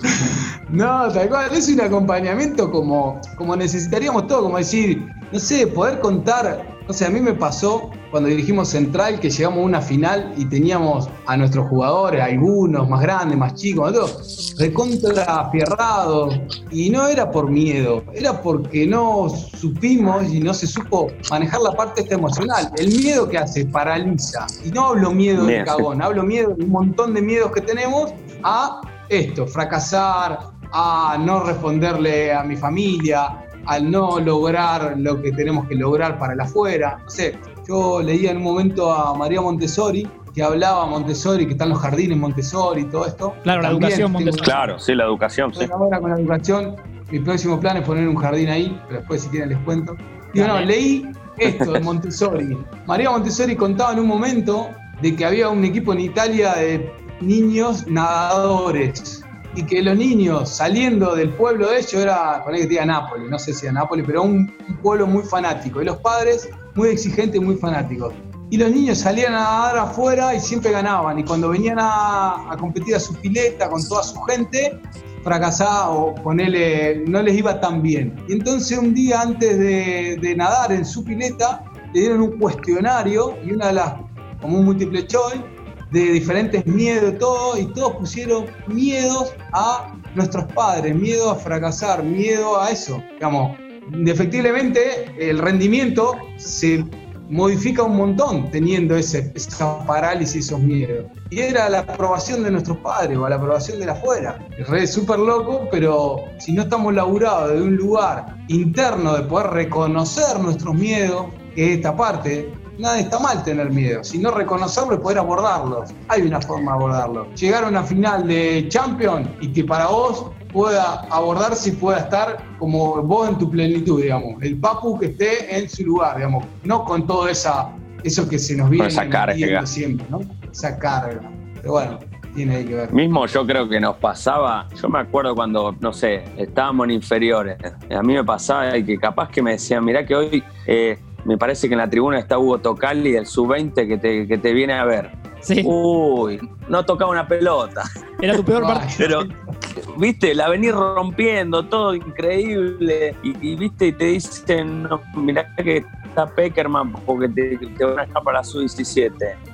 No, 0.70 1.08
tal 1.14 1.30
cual, 1.30 1.50
es 1.54 1.70
un 1.70 1.80
acompañamiento 1.80 2.70
como, 2.70 3.22
como 3.38 3.56
necesitaríamos 3.56 4.28
todo, 4.28 4.44
como 4.44 4.58
decir, 4.58 5.08
no 5.32 5.40
sé, 5.40 5.66
poder 5.66 6.00
contar, 6.02 6.62
no 6.86 6.94
sé, 6.94 7.06
a 7.06 7.10
mí 7.10 7.22
me 7.22 7.34
pasó 7.34 7.90
cuando 8.12 8.30
dirigimos 8.30 8.70
Central 8.70 9.20
que 9.20 9.30
llegamos 9.30 9.60
a 9.60 9.62
una 9.62 9.82
final 9.82 10.34
y 10.38 10.46
teníamos 10.46 11.10
a 11.26 11.38
nuestros 11.38 11.68
jugadores, 11.68 12.22
algunos 12.22 12.88
más 12.90 13.02
grandes, 13.02 13.38
más 13.38 13.54
chicos, 13.56 14.56
recontra 14.58 15.50
fierrados, 15.52 16.40
y 16.72 16.90
no 16.90 17.08
era 17.08 17.30
por 17.30 17.50
miedo, 17.50 18.04
era 18.14 18.42
porque 18.42 18.86
no 18.86 19.30
supimos 19.30 20.32
y 20.34 20.40
no 20.40 20.54
se 20.54 20.68
supo 20.68 21.08
manejar 21.30 21.62
la 21.62 21.72
parte 21.72 22.02
esta 22.02 22.16
emocional. 22.16 22.72
El 22.78 22.88
miedo 22.90 23.28
que 23.28 23.38
hace 23.38 23.66
paraliza, 23.66 24.48
y 24.64 24.72
no 24.72 24.88
hablo 24.88 25.12
miedo 25.12 25.46
de 25.46 25.64
cagón, 25.64 26.02
hablo 26.02 26.24
miedo 26.24 26.54
de 26.56 26.64
un 26.64 26.72
montón 26.72 27.14
de 27.14 27.22
miedos 27.22 27.52
que 27.52 27.62
tenemos 27.62 28.14
a 28.44 28.82
esto, 29.10 29.48
fracasar, 29.48 30.40
a 30.72 31.18
no 31.20 31.44
responderle 31.44 32.34
a 32.34 32.44
mi 32.44 32.56
familia, 32.56 33.44
al 33.66 33.90
no 33.92 34.20
lograr 34.20 34.96
lo 34.98 35.22
que 35.22 35.32
tenemos 35.32 35.68
que 35.68 35.76
lograr 35.76 36.18
para 36.18 36.34
el 36.34 36.42
afuera. 36.42 37.00
No 37.04 37.10
sé, 37.10 37.38
yo 37.68 38.02
leía 38.02 38.32
en 38.32 38.38
un 38.38 38.44
momento 38.44 38.92
a 38.94 39.14
María 39.18 39.42
Montessori, 39.42 40.08
que 40.34 40.44
hablaba 40.44 40.86
Montessori, 40.86 41.46
que 41.46 41.54
están 41.54 41.70
los 41.70 41.80
jardines 41.80 42.18
Montessori 42.18 42.82
y 42.82 42.86
todo 42.86 43.06
esto. 43.06 43.34
Claro, 43.44 43.62
la 43.62 43.70
educación 43.70 43.98
tengo- 44.08 44.20
Montessori. 44.20 44.44
Claro, 44.44 44.80
sí, 44.80 44.96
la 44.96 45.04
educación, 45.06 45.54
sí. 45.54 45.66
Ahora 45.72 46.00
con 46.00 46.12
la 46.12 46.18
educación, 46.20 46.76
mi 47.12 47.20
próximo 47.20 47.60
plan 47.60 47.78
es 47.78 47.84
poner 47.84 48.08
un 48.08 48.16
jardín 48.16 48.50
ahí, 48.50 48.80
pero 48.88 49.00
después 49.00 49.22
si 49.24 49.30
quieren 49.30 49.50
les 49.50 49.58
cuento. 49.60 49.96
Y 50.34 50.40
bueno, 50.40 50.60
leí 50.62 51.06
esto 51.38 51.72
de 51.72 51.80
Montessori. 51.80 52.58
María 52.86 53.10
Montessori 53.12 53.56
contaba 53.56 53.94
en 53.94 54.00
un 54.00 54.08
momento 54.08 54.68
de 55.02 55.16
que 55.16 55.26
había 55.26 55.50
un 55.50 55.64
equipo 55.66 55.94
en 55.94 56.02
Italia 56.02 56.54
de 56.56 56.92
niños 57.22 57.88
nadadores 57.88 59.24
y 59.58 59.64
que 59.64 59.82
los 59.82 59.98
niños 59.98 60.50
saliendo 60.50 61.16
del 61.16 61.32
pueblo 61.32 61.70
de 61.70 61.80
ellos 61.80 61.96
era, 61.96 62.44
poner 62.44 62.62
que 62.62 62.68
te 62.68 62.70
diga 62.74 62.86
Nápoles, 62.86 63.28
no 63.28 63.40
sé 63.40 63.54
si 63.54 63.66
era 63.66 63.74
Nápoles, 63.74 64.06
pero 64.06 64.22
un, 64.22 64.54
un 64.70 64.78
pueblo 64.84 65.08
muy 65.08 65.24
fanático. 65.24 65.82
Y 65.82 65.86
los 65.86 65.98
padres 65.98 66.48
muy 66.76 66.90
exigentes 66.90 67.42
muy 67.42 67.56
fanáticos. 67.56 68.14
Y 68.52 68.58
los 68.58 68.70
niños 68.70 69.00
salían 69.00 69.34
a 69.34 69.40
nadar 69.40 69.78
afuera 69.80 70.36
y 70.36 70.40
siempre 70.40 70.72
ganaban. 70.72 71.18
Y 71.18 71.24
cuando 71.24 71.50
venían 71.50 71.80
a, 71.80 72.52
a 72.52 72.58
competir 72.58 72.96
a 72.96 73.00
su 73.00 73.16
pileta 73.16 73.68
con 73.68 73.86
toda 73.88 74.04
su 74.04 74.22
gente, 74.22 74.80
fracasaba 75.24 75.90
o 75.90 76.14
ponele, 76.14 77.04
no 77.08 77.24
les 77.24 77.36
iba 77.36 77.60
tan 77.60 77.82
bien. 77.82 78.16
Y 78.30 78.34
entonces 78.34 78.78
un 78.78 78.94
día 78.94 79.22
antes 79.22 79.58
de, 79.58 80.20
de 80.22 80.36
nadar 80.36 80.72
en 80.72 80.86
su 80.86 81.04
pileta, 81.04 81.64
le 81.94 82.02
dieron 82.02 82.22
un 82.22 82.38
cuestionario 82.38 83.36
y 83.44 83.54
una 83.54 83.68
de 83.68 83.74
las, 83.74 83.96
como 84.40 84.60
un 84.60 84.66
multiple 84.66 85.06
choice, 85.08 85.44
de 85.92 86.12
diferentes 86.12 86.66
miedos, 86.66 87.18
todo, 87.18 87.58
y 87.58 87.66
todos 87.74 87.94
pusieron 87.98 88.46
miedos 88.68 89.34
a 89.54 89.96
nuestros 90.16 90.46
padres, 90.54 90.96
miedo 90.96 91.32
a 91.32 91.36
fracasar, 91.36 92.04
miedo 92.04 92.60
a 92.60 92.72
eso. 92.72 93.02
Digamos, 93.14 93.58
indefectiblemente 93.94 95.12
el 95.18 95.40
rendimiento 95.40 96.16
se 96.38 96.84
modifica 97.30 97.84
un 97.84 97.98
montón 97.98 98.50
teniendo 98.52 98.96
ese, 98.96 99.32
esa 99.36 99.86
parálisis, 99.86 100.46
esos 100.46 100.60
miedos. 100.60 101.06
Y 101.30 101.40
era 101.40 101.70
la 101.70 101.80
aprobación 101.80 102.44
de 102.44 102.52
nuestros 102.52 102.78
padres 102.78 103.18
o 103.18 103.28
la 103.28 103.36
aprobación 103.36 103.80
de 103.80 103.86
la 103.86 103.94
afuera. 103.94 104.40
Es 104.58 104.94
súper 104.94 105.20
loco, 105.20 105.68
pero 105.72 106.24
si 106.40 106.54
no 106.54 106.64
estamos 106.64 106.94
laburados 106.94 107.54
de 107.54 107.62
un 107.62 107.76
lugar 107.76 108.38
interno 108.48 109.16
de 109.16 109.24
poder 109.24 109.48
reconocer 109.48 110.40
nuestros 110.40 110.74
miedos, 110.76 111.28
que 111.56 111.72
es 111.72 111.78
esta 111.78 111.96
parte, 111.96 112.54
nada 112.78 113.00
está 113.00 113.20
mal 113.20 113.44
tener 113.44 113.70
miedo, 113.70 114.04
sino 114.04 114.32
reconocerlo 114.32 114.96
y 114.96 114.98
poder 114.98 115.20
abordarlos. 115.20 115.92
Hay 116.08 116.22
una 116.22 116.42
forma 116.42 116.72
de 116.72 116.78
abordarlo. 116.78 117.34
Llegar 117.34 117.64
a 117.64 117.68
una 117.68 117.84
final 117.84 118.28
de 118.28 118.66
Champions 118.70 119.28
y 119.42 119.52
que 119.52 119.64
para 119.64 119.88
vos 119.88 120.28
pueda 120.52 121.06
abordarse 121.10 121.70
y 121.70 121.72
pueda 121.74 122.00
estar 122.00 122.38
como 122.60 123.02
vos 123.04 123.30
en 123.30 123.38
tu 123.38 123.50
plenitud, 123.50 124.02
digamos. 124.02 124.42
El 124.42 124.58
Papu 124.58 125.00
que 125.00 125.08
esté 125.08 125.58
en 125.58 125.70
su 125.70 125.84
lugar, 125.84 126.18
digamos. 126.18 126.46
No 126.64 126.84
con 126.84 127.06
todo 127.06 127.28
esa, 127.28 127.70
eso 128.04 128.28
que 128.28 128.40
se 128.40 128.56
nos 128.56 128.70
viene 128.70 128.88
esa 128.88 129.08
carga. 129.10 129.66
siempre, 129.66 130.06
¿no? 130.10 130.22
Esa 130.52 130.78
carga. 130.78 131.30
Pero 131.56 131.74
bueno, 131.74 132.00
tiene 132.36 132.66
que 132.66 132.76
ver. 132.76 132.94
Mismo 132.94 133.26
yo 133.26 133.46
creo 133.46 133.68
que 133.68 133.80
nos 133.80 133.98
pasaba, 133.98 134.68
yo 134.80 134.90
me 134.90 135.00
acuerdo 135.00 135.36
cuando, 135.36 135.76
no 135.80 135.92
sé, 135.92 136.24
estábamos 136.38 136.86
en 136.86 136.92
inferiores, 136.92 137.58
a 137.90 138.02
mí 138.04 138.14
me 138.14 138.24
pasaba 138.24 138.78
y 138.78 138.84
que 138.84 138.98
capaz 138.98 139.30
que 139.30 139.42
me 139.42 139.52
decían, 139.52 139.84
mirá 139.84 140.06
que 140.06 140.16
hoy 140.16 140.44
eh, 140.68 141.00
me 141.28 141.38
parece 141.38 141.68
que 141.68 141.74
en 141.76 141.80
la 141.80 141.90
tribuna 141.90 142.18
está 142.20 142.40
Hugo 142.40 142.58
Tocali, 142.58 143.16
el 143.16 143.26
sub-20 143.28 143.88
que 143.88 143.98
te, 143.98 144.28
que 144.28 144.38
te 144.40 144.54
viene 144.54 144.74
a 144.74 144.86
ver. 144.86 145.12
Sí, 145.42 145.62
Uy, 145.64 146.40
no 146.68 146.84
tocaba 146.84 147.12
una 147.12 147.28
pelota, 147.28 147.84
era 148.20 148.36
tu 148.36 148.44
peor 148.44 148.64
partido. 148.64 148.96
pero, 148.98 149.84
viste, 149.98 150.34
la 150.34 150.50
venís 150.50 150.74
rompiendo, 150.74 151.64
todo 151.64 151.94
increíble, 151.94 153.16
y, 153.24 153.52
y, 153.52 153.56
viste, 153.56 153.88
y 153.88 153.92
te 153.92 154.06
dicen, 154.06 154.84
no, 154.84 155.02
mirá 155.16 155.54
que 155.56 155.84
está 156.06 156.26
Peckerman 156.26 156.92
porque 157.06 157.30
te, 157.30 157.58
te 157.58 157.86
van 157.86 158.00
a 158.00 158.06
dejar 158.06 158.24
para 158.24 158.40
la 158.40 158.44
sub-17. 158.44 159.12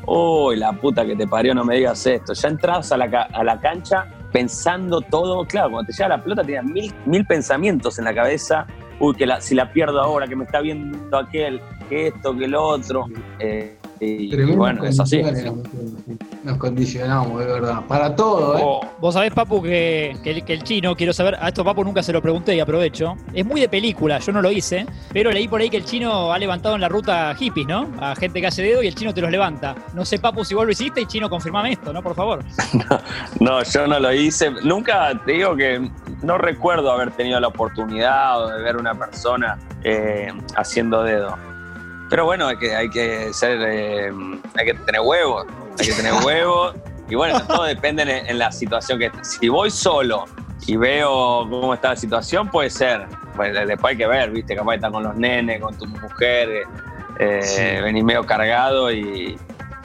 Uy, 0.08 0.56
la 0.56 0.72
puta 0.74 1.06
que 1.06 1.16
te 1.16 1.28
parió, 1.28 1.54
no 1.54 1.66
me 1.66 1.76
digas 1.76 2.06
esto. 2.06 2.34
Ya 2.34 2.48
entras 2.48 2.92
a 2.92 2.98
la, 2.98 3.10
ca- 3.12 3.28
a 3.34 3.44
la 3.44 3.60
cancha 3.60 4.06
pensando 4.32 5.02
todo, 5.02 5.46
claro, 5.46 5.72
cuando 5.72 5.88
te 5.88 5.94
llega 5.94 6.08
la 6.10 6.24
pelota 6.24 6.42
tenías 6.44 6.64
mil, 6.66 6.94
mil 7.06 7.26
pensamientos 7.26 8.00
en 8.00 8.06
la 8.06 8.14
cabeza. 8.16 8.66
Uy, 9.04 9.14
que 9.16 9.26
la- 9.26 9.42
si 9.42 9.54
la 9.54 9.70
pierdo 9.70 10.00
ahora, 10.00 10.28
que 10.28 10.36
me 10.36 10.46
está 10.46 10.62
viendo 10.62 11.18
aquel, 11.18 11.60
que 11.90 12.08
esto, 12.08 12.34
que 12.38 12.48
lo 12.48 12.64
otro. 12.64 13.06
Eh, 13.38 13.76
y, 14.00 14.36
bueno, 14.56 14.84
es 14.86 15.00
así. 15.00 15.22
Nos, 16.44 16.58
condicionamos, 16.58 17.40
de 17.40 17.46
verdad. 17.46 17.86
Para 17.88 18.16
todo, 18.16 18.58
¿eh? 18.58 18.62
Oh, 18.64 18.82
Vos 19.00 19.14
sabés, 19.14 19.32
Papu, 19.34 19.62
que, 19.62 20.16
que 20.24 20.32
el, 20.32 20.44
que 20.46 20.54
el 20.54 20.64
chino, 20.64 20.96
quiero 20.96 21.14
saber, 21.14 21.36
a 21.40 21.50
esto 21.50 21.64
Papu 21.64 21.84
nunca 21.84 22.04
se 22.04 22.12
lo 22.12 22.22
pregunté 22.22 22.56
y 22.56 22.60
aprovecho. 22.60 23.16
Es 23.34 23.46
muy 23.46 23.62
de 23.62 23.70
película, 23.70 24.20
yo 24.20 24.32
no 24.32 24.42
lo 24.42 24.52
hice, 24.52 24.86
pero 25.14 25.32
leí 25.32 25.48
por 25.48 25.62
ahí 25.62 25.70
que 25.70 25.78
el 25.78 25.86
chino 25.86 26.34
ha 26.34 26.40
levantado 26.40 26.76
en 26.76 26.82
la 26.82 26.90
ruta 26.90 27.34
hippies, 27.36 27.68
¿no? 27.68 27.88
A 28.00 28.16
gente 28.16 28.42
que 28.42 28.48
hace 28.48 28.62
dedo 28.62 28.84
y 28.84 28.88
el 28.88 28.96
chino 28.96 29.14
te 29.14 29.22
los 29.22 29.32
levanta. 29.32 29.76
No 29.94 30.04
sé, 30.06 30.20
Papu, 30.20 30.44
si 30.44 30.54
vos 30.54 30.66
lo 30.66 30.72
hiciste 30.72 31.02
y 31.02 31.06
chino, 31.06 31.30
confirmame 31.30 31.74
esto, 31.74 31.92
¿no? 31.94 32.02
Por 32.02 32.16
favor. 32.16 32.44
No, 33.40 33.62
yo 33.64 33.88
no 33.88 34.00
lo 34.00 34.14
hice. 34.14 34.52
Nunca 34.64 35.20
te 35.26 35.34
digo 35.34 35.56
que 35.56 35.90
no 36.24 36.38
recuerdo 36.38 36.92
haber 36.92 37.12
tenido 37.12 37.40
la 37.40 37.48
oportunidad 37.50 38.42
o 38.44 38.48
de 38.50 38.64
ver 38.64 38.78
una 38.78 38.96
persona 38.96 39.58
eh, 39.84 40.32
haciendo 40.56 41.04
dedo. 41.04 41.38
Pero 42.10 42.26
bueno, 42.26 42.48
hay 42.48 42.58
que, 42.58 42.76
hay 42.76 42.90
que 42.90 43.34
ser, 43.34 43.60
eh, 43.62 44.12
hay 44.58 44.66
que 44.66 44.74
tener 44.74 45.02
huevos, 45.02 45.46
hay 45.80 45.88
que 45.88 45.94
tener 45.94 46.14
huevos. 46.26 46.76
Y 47.10 47.16
bueno, 47.16 47.40
todo 47.46 47.64
depende 47.64 48.04
en, 48.04 48.10
en 48.28 48.40
la 48.40 48.52
situación 48.52 48.98
que 49.00 49.12
Si 49.22 49.50
voy 49.50 49.70
solo 49.70 50.26
y 50.66 50.78
veo 50.78 51.48
cómo 51.50 51.74
está 51.74 51.90
la 51.90 51.96
situación, 51.96 52.50
puede 52.50 52.70
ser. 52.70 53.06
Pues 53.36 53.54
después 53.54 53.92
hay 53.92 53.98
que 53.98 54.08
ver, 54.08 54.30
viste, 54.32 54.56
capaz 54.56 54.76
está 54.76 54.90
con 54.92 55.04
los 55.04 55.16
nenes, 55.16 55.60
con 55.62 55.78
tu 55.78 55.86
mujer, 55.88 56.64
eh, 57.20 57.42
Sí. 57.42 57.82
venís 57.82 58.04
medio 58.04 58.24
cargado 58.26 58.92
y. 58.92 59.38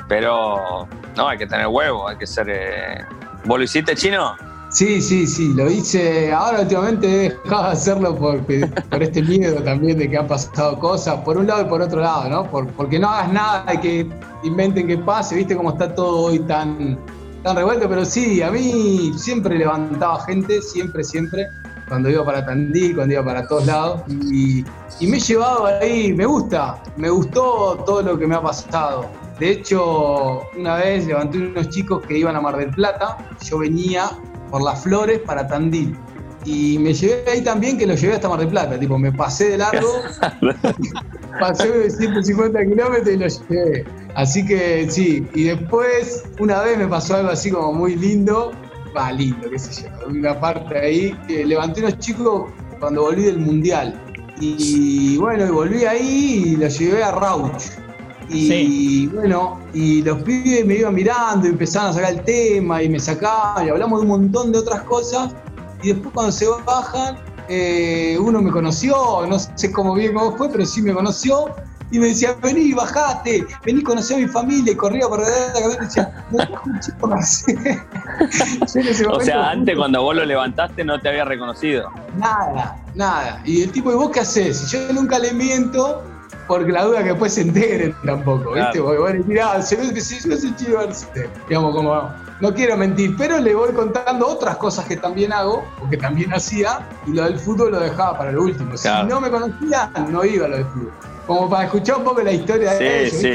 Pero 0.09 0.86
no, 1.16 1.28
hay 1.28 1.39
que 1.39 1.47
tener 1.47 1.66
huevos, 1.66 2.11
hay 2.11 2.16
que 2.18 2.26
ser. 2.26 2.47
eh, 2.51 3.05
¿Vos 3.45 3.59
lo 3.59 3.64
hiciste 3.64 3.95
chino? 3.95 4.36
Sí, 4.70 5.00
sí, 5.00 5.26
sí, 5.26 5.54
lo 5.54 5.70
hice. 5.70 6.30
Ahora 6.30 6.60
últimamente 6.60 7.06
he 7.06 7.30
dejado 7.30 7.64
de 7.64 7.70
hacerlo 7.70 8.14
por, 8.14 8.42
por 8.42 9.02
este 9.02 9.22
miedo 9.22 9.62
también 9.62 9.96
de 9.96 10.10
que 10.10 10.18
han 10.18 10.26
pasado 10.26 10.78
cosas, 10.78 11.16
por 11.24 11.38
un 11.38 11.46
lado 11.46 11.62
y 11.62 11.64
por 11.64 11.80
otro 11.80 12.00
lado, 12.00 12.28
¿no? 12.28 12.50
Por, 12.50 12.66
porque 12.72 12.98
no 12.98 13.08
hagas 13.08 13.32
nada 13.32 13.74
y 13.74 13.78
que 13.78 14.06
inventen 14.44 14.86
que 14.86 14.98
pase, 14.98 15.36
viste 15.36 15.56
cómo 15.56 15.70
está 15.70 15.94
todo 15.94 16.24
hoy 16.24 16.40
tan, 16.40 16.98
tan 17.42 17.56
revuelto, 17.56 17.88
pero 17.88 18.04
sí, 18.04 18.42
a 18.42 18.50
mí 18.50 19.12
siempre 19.16 19.56
levantaba 19.56 20.20
gente, 20.26 20.60
siempre, 20.60 21.02
siempre, 21.02 21.46
cuando 21.88 22.10
iba 22.10 22.22
para 22.22 22.44
Tandil, 22.44 22.94
cuando 22.94 23.14
iba 23.14 23.24
para 23.24 23.48
todos 23.48 23.64
lados, 23.64 24.02
y, 24.30 24.66
y 25.00 25.06
me 25.06 25.16
he 25.16 25.20
llevado 25.20 25.64
ahí, 25.64 26.12
me 26.12 26.26
gusta, 26.26 26.78
me 26.98 27.08
gustó 27.08 27.82
todo 27.86 28.02
lo 28.02 28.18
que 28.18 28.26
me 28.26 28.34
ha 28.34 28.42
pasado. 28.42 29.06
De 29.40 29.50
hecho, 29.50 30.42
una 30.58 30.74
vez 30.76 31.06
levanté 31.06 31.38
unos 31.38 31.68
chicos 31.70 32.02
que 32.06 32.18
iban 32.18 32.36
a 32.36 32.40
Mar 32.40 32.56
del 32.56 32.70
Plata, 32.70 33.16
yo 33.48 33.58
venía 33.58 34.10
por 34.51 34.62
las 34.62 34.82
flores 34.82 35.20
para 35.20 35.46
Tandil. 35.46 35.96
Y 36.44 36.78
me 36.78 36.94
llevé 36.94 37.30
ahí 37.30 37.42
también 37.42 37.76
que 37.76 37.86
lo 37.86 37.94
llevé 37.94 38.14
hasta 38.14 38.28
Mar 38.28 38.38
del 38.38 38.49
Plata, 38.49 38.78
tipo, 38.78 38.99
me 38.99 39.12
pasé 39.12 39.51
de 39.51 39.59
largo, 39.59 39.88
pasé 41.40 41.70
de 41.70 41.90
150 41.90 42.64
kilómetros 42.64 43.09
y 43.09 43.16
lo 43.16 43.26
llevé. 43.26 43.84
Así 44.14 44.46
que 44.46 44.88
sí, 44.90 45.26
y 45.34 45.44
después 45.44 46.24
una 46.38 46.62
vez 46.62 46.78
me 46.78 46.86
pasó 46.86 47.16
algo 47.16 47.30
así 47.30 47.51
como 47.51 47.72
muy 47.72 47.96
lindo, 47.96 48.53
va 48.96 49.12
lindo, 49.12 49.51
qué 49.51 49.59
sé 49.59 49.82
yo, 49.82 50.09
una 50.09 50.38
parte 50.40 50.78
ahí, 50.78 51.18
que 51.26 51.44
levanté 51.44 51.80
unos 51.80 51.99
chicos 51.99 52.51
cuando 52.78 53.03
volví 53.03 53.24
del 53.24 53.38
Mundial. 53.38 54.01
Y 54.40 55.16
bueno, 55.18 55.46
y 55.46 55.51
volví 55.51 55.84
ahí 55.84 56.44
y 56.46 56.57
lo 56.57 56.68
llevé 56.68 57.03
a 57.03 57.11
Rauch. 57.11 57.62
Y 58.31 59.07
bueno, 59.07 59.59
y 59.72 60.03
los 60.03 60.22
pibes 60.22 60.66
me 60.66 60.74
iban 60.74 60.95
mirando 60.95 61.47
y 61.47 61.51
empezaban 61.51 61.91
a 61.91 61.93
sacar 61.95 62.12
el 62.12 62.22
tema 62.24 62.83
y 62.83 62.89
me 62.89 63.01
sacaban 63.01 63.66
y 63.66 63.70
hablamos 63.70 64.01
de 64.01 64.07
un 64.07 64.09
montón 64.09 64.53
de 64.53 64.59
otras 64.59 64.83
cosas. 64.83 65.35
Y 65.83 65.93
después 65.93 66.12
cuando 66.12 66.33
se 66.33 66.47
bajan, 66.66 67.18
eh, 67.49 68.18
uno 68.20 68.43
me 68.43 68.51
conoció, 68.51 69.26
no 69.26 69.39
sé 69.39 69.72
cómo 69.72 69.95
bien 69.95 70.12
cómo 70.12 70.37
fue, 70.37 70.51
pero 70.51 70.66
sí 70.66 70.83
me 70.83 70.93
conoció. 70.93 71.55
Y 71.91 71.99
me 71.99 72.09
decía, 72.09 72.37
vení, 72.43 72.74
bajate, 72.74 73.47
vení, 73.64 73.83
conocí 73.83 74.12
a 74.12 74.18
mi 74.18 74.26
familia. 74.26 74.72
Y 74.72 74.76
corría 74.76 75.09
por 75.09 75.20
la 75.20 75.26
cabeza 75.55 75.79
y 75.81 75.85
decía, 75.85 76.26
no 76.31 76.47
te 76.47 76.53
O 79.11 79.20
sea, 79.20 79.51
antes 79.51 79.74
cuando 79.74 80.03
vos 80.03 80.14
lo 80.14 80.26
levantaste 80.26 80.85
no 80.85 81.01
te 81.01 81.09
había 81.09 81.24
reconocido. 81.24 81.91
Nada, 82.18 82.76
nada. 82.95 83.41
Y 83.47 83.62
el 83.62 83.72
tipo, 83.72 83.91
¿y 83.91 83.95
vos 83.95 84.11
qué 84.11 84.20
haces? 84.20 84.70
Yo 84.70 84.93
nunca 84.93 85.18
le 85.18 85.33
miento, 85.33 86.03
porque 86.49 86.72
la 86.72 86.84
duda 86.84 87.03
que 87.03 87.11
después 87.11 87.34
se 87.34 87.42
enteren 87.42 87.94
tampoco, 88.05 88.53
¿viste? 88.53 88.80
Porque 88.80 88.99
bueno, 88.99 89.24
mirá, 89.26 89.62
se 89.62 89.76
ve 89.76 89.92
que 89.92 90.01
si 90.01 90.28
yo 90.28 90.36
soy 90.36 90.57
chido, 90.57 90.80
digamos, 91.49 91.74
como, 91.74 92.11
no 92.40 92.55
quiero 92.55 92.76
mentir, 92.76 93.14
pero 93.16 93.38
le 93.38 93.55
voy 93.55 93.72
contando 93.72 94.26
otras 94.26 94.57
cosas 94.57 94.86
que 94.86 94.96
también 94.96 95.32
hago, 95.32 95.64
o 95.80 95.88
que 95.88 95.99
también 95.99 96.32
hacía, 96.32 96.80
y 97.07 97.12
lo 97.12 97.24
del 97.24 97.38
fútbol 97.38 97.72
lo 97.72 97.80
dejaba 97.80 98.16
para 98.16 98.32
lo 98.32 98.42
último. 98.42 98.76
Si 98.76 98.88
no 99.07 99.20
me 99.20 99.30
conocía, 99.30 99.90
no 100.11 100.24
iba 100.24 100.46
a 100.46 100.49
lo 100.49 100.57
del 100.57 100.66
fútbol 100.66 100.92
como 101.29 101.49
para 101.49 101.64
escuchar 101.64 101.99
un 101.99 102.05
poco 102.05 102.22
la 102.22 102.33
historia 102.33 102.72
de 102.72 103.11
Sí, 103.11 103.16
sí, 103.18 103.31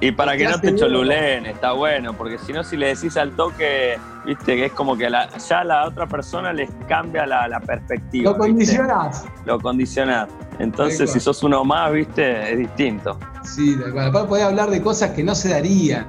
y 0.00 0.12
para 0.12 0.36
que 0.36 0.44
no 0.44 0.60
te 0.60 0.72
cholulen, 0.76 1.46
está 1.46 1.72
bueno, 1.72 2.16
porque 2.16 2.38
si 2.38 2.52
no, 2.52 2.62
si 2.62 2.76
le 2.76 2.94
decís 2.94 3.16
al 3.16 3.32
toque, 3.32 3.98
viste, 4.24 4.54
que 4.54 4.66
es 4.66 4.72
como 4.72 4.96
que 4.96 5.10
ya 5.10 5.58
a 5.58 5.64
la 5.64 5.84
otra 5.88 6.06
persona 6.06 6.52
les 6.52 6.70
cambia 6.88 7.26
la, 7.26 7.60
perspectiva. 7.60 8.30
Lo 8.30 8.38
condicionás. 8.38 9.24
Lo 9.46 9.58
condicionás. 9.58 10.28
Entonces, 10.60 11.10
si 11.10 11.18
sos 11.18 11.42
uno 11.42 11.64
más, 11.64 11.92
viste, 11.92 12.52
es 12.52 12.56
distinto. 12.56 13.18
Sí, 13.42 13.74
de 13.74 13.88
acuerdo. 13.88 14.28
podés 14.28 14.44
hablar 14.44 14.70
de 14.70 14.80
cosas 14.80 15.10
que 15.10 15.24
no 15.24 15.34
se 15.34 15.48
darían. 15.48 16.06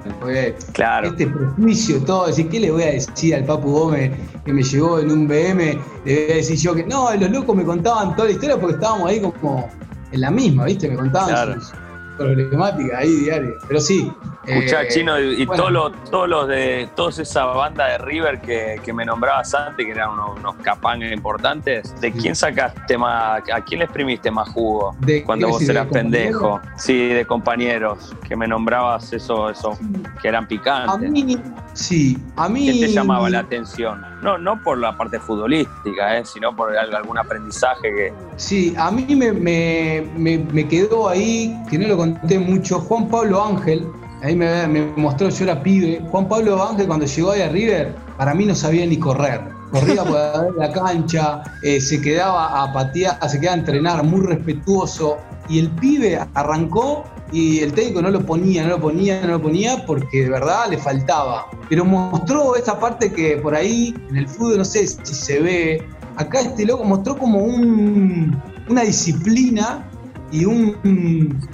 claro. 0.73 1.07
Este 1.07 1.25
prejuicio, 1.25 2.03
todo. 2.03 2.27
Decir, 2.27 2.49
¿qué 2.49 2.59
le 2.59 2.69
voy 2.69 2.83
a 2.83 2.91
decir 2.91 3.33
al 3.33 3.45
Papu 3.45 3.71
Gómez 3.71 4.11
que 4.45 4.53
me 4.53 4.61
llegó 4.61 4.99
en 4.99 5.11
un 5.11 5.27
BM? 5.27 5.79
Le 6.05 6.25
voy 6.25 6.31
a 6.33 6.35
decir 6.35 6.57
yo 6.57 6.75
que 6.75 6.83
no, 6.83 7.11
los 7.15 7.31
locos 7.31 7.55
me 7.55 7.63
contaban 7.63 8.15
toda 8.15 8.27
la 8.27 8.33
historia 8.35 8.57
porque 8.59 8.75
estábamos 8.75 9.09
ahí 9.09 9.19
como 9.19 9.67
en 10.15 10.21
la 10.21 10.31
misma, 10.31 10.65
¿viste? 10.65 10.89
Me 10.89 10.95
contaban 10.95 11.61
sus 11.61 11.73
problemáticas 12.17 12.99
ahí 12.99 13.11
diarias. 13.11 13.63
Pero 13.67 13.79
sí. 13.79 14.11
Escuchá, 14.45 14.83
eh, 14.83 14.87
Chino, 14.89 15.19
y, 15.19 15.45
todos 15.47 15.71
los 15.71 16.03
todos 16.11 16.29
los 16.29 16.47
de 16.47 16.87
toda 16.95 17.09
esa 17.09 17.45
banda 17.45 17.87
de 17.87 17.97
River 17.97 18.39
que, 18.41 18.79
que 18.83 18.93
me 18.93 19.03
nombrabas 19.03 19.55
antes, 19.55 19.83
que 19.83 19.91
eran 19.91 20.11
unos, 20.11 20.37
unos 20.37 20.55
capangas 20.57 21.11
importantes, 21.11 21.99
¿de 21.99 22.11
quién 22.11 22.35
sacaste 22.35 22.95
más, 22.95 23.41
a 23.51 23.61
quién 23.61 23.79
le 23.79 23.85
exprimiste 23.85 24.29
más 24.29 24.47
jugo 24.49 24.95
cuando 25.25 25.49
vos 25.49 25.67
eras 25.67 25.87
pendejo? 25.87 26.61
Sí, 26.77 27.07
de 27.07 27.25
compañeros, 27.25 28.15
que 28.27 28.35
me 28.35 28.47
nombrabas 28.47 29.11
eso, 29.13 29.49
eso, 29.49 29.77
que 30.21 30.27
eran 30.27 30.47
picantes. 30.47 31.09
A 31.09 31.11
mí, 31.11 31.41
sí, 31.73 32.17
a 32.35 32.47
mí. 32.47 32.71
¿Qué 32.71 32.85
te 32.85 32.93
llamaba 32.93 33.27
la 33.31 33.39
atención? 33.39 34.05
No, 34.25 34.39
no 34.39 34.59
por 34.63 34.79
la 34.79 34.97
parte 34.97 35.19
futbolística, 35.19 36.17
¿eh? 36.17 36.25
sino 36.25 36.55
por 36.55 36.75
algún 36.75 37.15
aprendizaje 37.15 37.93
que. 37.93 38.13
Sí, 38.37 38.73
a 38.75 38.89
mí 38.89 39.15
me, 39.15 39.31
me, 39.31 40.03
me, 40.51 40.67
quedó 40.67 41.07
ahí, 41.07 41.55
que 41.69 41.77
no 41.77 41.89
lo 41.89 41.97
conté 41.97 42.39
mucho, 42.39 42.79
Juan 42.79 43.07
Pablo 43.07 43.45
Ángel, 43.45 43.87
ahí 44.23 44.35
me, 44.35 44.65
me, 44.67 44.81
mostró, 44.95 45.29
yo 45.29 45.43
era 45.43 45.61
pibe, 45.61 46.01
Juan 46.09 46.27
Pablo 46.27 46.67
Ángel 46.67 46.87
cuando 46.87 47.05
llegó 47.05 47.33
ahí 47.33 47.41
a 47.41 47.49
River, 47.49 47.95
para 48.17 48.33
mí 48.33 48.45
no 48.45 48.55
sabía 48.55 48.87
ni 48.87 48.97
correr. 48.97 49.41
Corría 49.69 50.03
por 50.03 50.57
la 50.57 50.71
cancha, 50.71 51.43
eh, 51.61 51.79
se 51.79 52.01
quedaba 52.01 52.63
a 52.63 52.73
patear, 52.73 53.19
se 53.29 53.39
quedaba 53.39 53.57
a 53.57 53.59
entrenar, 53.59 54.03
muy 54.03 54.25
respetuoso. 54.25 55.17
Y 55.49 55.59
el 55.59 55.69
pibe 55.69 56.19
arrancó 56.33 57.03
y 57.35 57.59
el 57.59 57.73
técnico 57.73 58.01
no 58.01 58.11
lo 58.11 58.25
ponía, 58.25 58.63
no 58.63 58.69
lo 58.69 58.79
ponía, 58.79 59.19
no 59.19 59.33
lo 59.33 59.41
ponía 59.41 59.85
porque 59.85 60.23
de 60.23 60.29
verdad 60.29 60.69
le 60.69 60.77
faltaba. 60.77 61.47
Pero 61.67 61.83
mostró 61.83 62.55
esta 62.55 62.79
parte 62.79 63.11
que 63.11 63.35
por 63.35 63.53
ahí 63.53 63.93
en 64.09 64.15
el 64.15 64.27
fútbol 64.27 64.59
no 64.59 64.63
sé 64.63 64.87
si 64.87 65.13
se 65.13 65.41
ve. 65.41 65.85
Acá 66.15 66.39
este 66.39 66.65
loco 66.65 66.85
mostró 66.85 67.17
como 67.17 67.39
un, 67.39 68.41
una 68.69 68.83
disciplina 68.83 69.85
y, 70.31 70.45
un, 70.45 70.77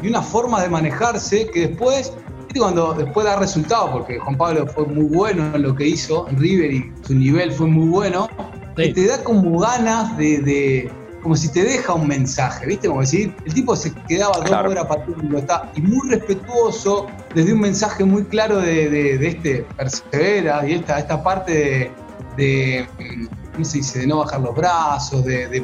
y 0.04 0.08
una 0.08 0.22
forma 0.22 0.62
de 0.62 0.70
manejarse 0.70 1.50
que 1.52 1.70
después 1.70 2.14
cuando 2.60 2.94
después 2.94 3.26
da 3.26 3.40
resultado, 3.40 3.92
porque 3.92 4.20
Juan 4.20 4.38
Pablo 4.38 4.68
fue 4.68 4.86
muy 4.86 5.06
bueno 5.06 5.56
en 5.56 5.64
lo 5.64 5.74
que 5.74 5.88
hizo 5.88 6.28
en 6.28 6.38
River 6.38 6.72
y 6.72 6.92
su 7.02 7.16
nivel 7.16 7.52
fue 7.52 7.66
muy 7.66 7.88
bueno, 7.88 8.30
te 8.76 9.08
da 9.08 9.24
como 9.24 9.58
ganas 9.60 10.16
de, 10.18 10.92
como 11.22 11.36
si 11.36 11.52
te 11.52 11.64
deja 11.64 11.94
un 11.94 12.08
mensaje, 12.08 12.66
¿viste? 12.66 12.88
Como 12.88 13.02
decir, 13.02 13.36
el 13.46 13.54
tipo 13.54 13.76
se 13.76 13.94
quedaba 13.94 14.38
dos 14.38 14.52
horas 14.52 14.86
pateando, 14.86 15.38
está, 15.38 15.72
y 15.76 15.82
muy 15.82 16.10
respetuoso, 16.10 17.08
desde 17.34 17.54
un 17.54 17.62
mensaje 17.62 18.04
muy 18.04 18.24
claro 18.24 18.58
de, 18.58 19.16
este 19.26 19.66
persevera 19.78 20.68
y 20.68 20.74
esta, 20.74 21.00
esta 21.00 21.22
parte 21.24 21.92
de, 22.38 22.88
¿cómo 23.54 23.66
se 23.66 23.80
dice? 23.80 24.00
De 24.00 24.08
no 24.08 24.18
bajar 24.18 24.42
los 24.42 24.56
brazos, 24.56 25.24
de, 25.26 25.64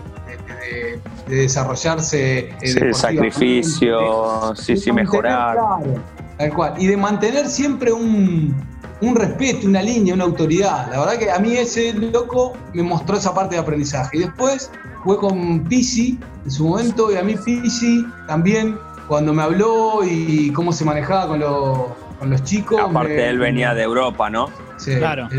desarrollarse. 1.28 2.50
Eh, 2.50 2.56
sí, 2.62 2.94
sacrificio, 2.94 4.56
sí, 4.56 4.78
sí, 4.78 4.92
mejorar. 4.92 5.58
Tal 6.38 6.54
cual. 6.54 6.74
Y 6.78 6.88
de 6.88 6.98
mantener 6.98 7.48
siempre 7.48 7.92
un, 7.92 8.56
respeto, 9.16 9.68
una 9.68 9.82
línea, 9.82 10.14
una 10.14 10.26
autoridad. 10.26 10.90
La 10.92 11.00
verdad 11.00 11.18
que 11.18 11.32
a 11.32 11.40
mí 11.40 11.54
ese 11.54 11.94
loco 11.94 12.54
me 12.74 12.84
mostró 12.84 13.18
esa 13.18 13.34
parte 13.34 13.56
de 13.56 13.62
aprendizaje. 13.62 14.18
Y 14.18 14.20
después 14.22 14.72
fue 15.08 15.18
con 15.20 15.64
Pisi 15.64 16.20
en 16.44 16.52
su 16.52 16.68
momento, 16.68 17.10
y 17.14 17.16
a 17.16 17.24
mí 17.24 17.36
Pisi 17.38 18.06
también, 18.28 18.78
cuando 19.08 19.34
me 19.34 19.42
habló 19.42 20.02
y 20.04 20.52
cómo 20.52 20.74
se 20.74 20.84
manejaba 20.84 21.28
con, 21.30 21.40
con 22.20 22.30
los 22.30 22.44
chicos. 22.44 22.82
Aparte, 22.82 23.30
él 23.30 23.40
venía 23.40 23.74
de 23.74 23.84
Europa, 23.84 24.30
¿no? 24.30 24.50
Sí, 24.76 24.98
claro. 24.98 25.30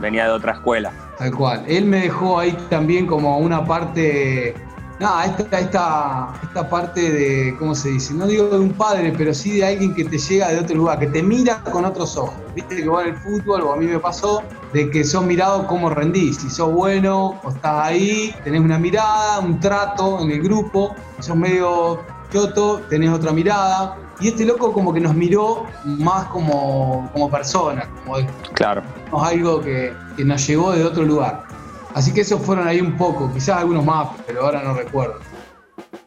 venía 0.00 0.24
de 0.24 0.30
otra 0.32 0.54
escuela. 0.54 0.90
Tal 1.16 1.30
cual. 1.30 1.62
Él 1.68 1.84
me 1.84 2.00
dejó 2.00 2.40
ahí 2.40 2.56
también 2.68 3.06
como 3.06 3.38
una 3.38 3.64
parte 3.64 4.56
Nada, 5.00 5.24
esta, 5.24 5.58
esta, 5.58 6.34
esta 6.42 6.70
parte 6.70 7.10
de, 7.10 7.56
¿cómo 7.58 7.74
se 7.74 7.90
dice? 7.90 8.14
No 8.14 8.26
digo 8.26 8.46
de 8.46 8.58
un 8.58 8.72
padre, 8.72 9.12
pero 9.16 9.34
sí 9.34 9.58
de 9.58 9.66
alguien 9.66 9.92
que 9.92 10.04
te 10.04 10.18
llega 10.18 10.48
de 10.48 10.60
otro 10.60 10.76
lugar, 10.76 11.00
que 11.00 11.08
te 11.08 11.22
mira 11.22 11.60
con 11.64 11.84
otros 11.84 12.16
ojos. 12.16 12.34
Viste 12.54 12.76
que 12.76 12.88
vos 12.88 13.02
en 13.02 13.14
el 13.14 13.16
fútbol, 13.16 13.62
o 13.62 13.72
a 13.72 13.76
mí 13.76 13.86
me 13.86 13.98
pasó, 13.98 14.42
de 14.72 14.90
que 14.90 15.02
sos 15.02 15.24
mirado 15.24 15.66
como 15.66 15.90
rendís. 15.90 16.36
Si 16.36 16.48
sos 16.48 16.72
bueno 16.72 17.40
o 17.42 17.50
estás 17.50 17.86
ahí, 17.86 18.34
tenés 18.44 18.60
una 18.60 18.78
mirada, 18.78 19.40
un 19.40 19.58
trato 19.58 20.20
en 20.20 20.30
el 20.30 20.42
grupo. 20.42 20.94
Si 21.16 21.24
sos 21.24 21.36
medio 21.36 22.00
choto, 22.32 22.80
tenés 22.88 23.10
otra 23.10 23.32
mirada. 23.32 23.96
Y 24.20 24.28
este 24.28 24.44
loco 24.44 24.72
como 24.72 24.94
que 24.94 25.00
nos 25.00 25.14
miró 25.14 25.66
más 25.84 26.26
como, 26.26 27.10
como 27.12 27.28
persona, 27.28 27.88
como 28.04 28.18
claro. 28.52 28.82
algo 29.12 29.60
que, 29.60 29.92
que 30.16 30.24
nos 30.24 30.46
llegó 30.46 30.70
de 30.70 30.84
otro 30.84 31.02
lugar. 31.02 31.53
Así 31.94 32.12
que 32.12 32.22
esos 32.22 32.42
fueron 32.42 32.66
ahí 32.66 32.80
un 32.80 32.96
poco, 32.96 33.32
quizás 33.32 33.58
algunos 33.58 33.84
más, 33.84 34.08
pero 34.26 34.44
ahora 34.44 34.62
no 34.62 34.74
recuerdo. 34.74 35.20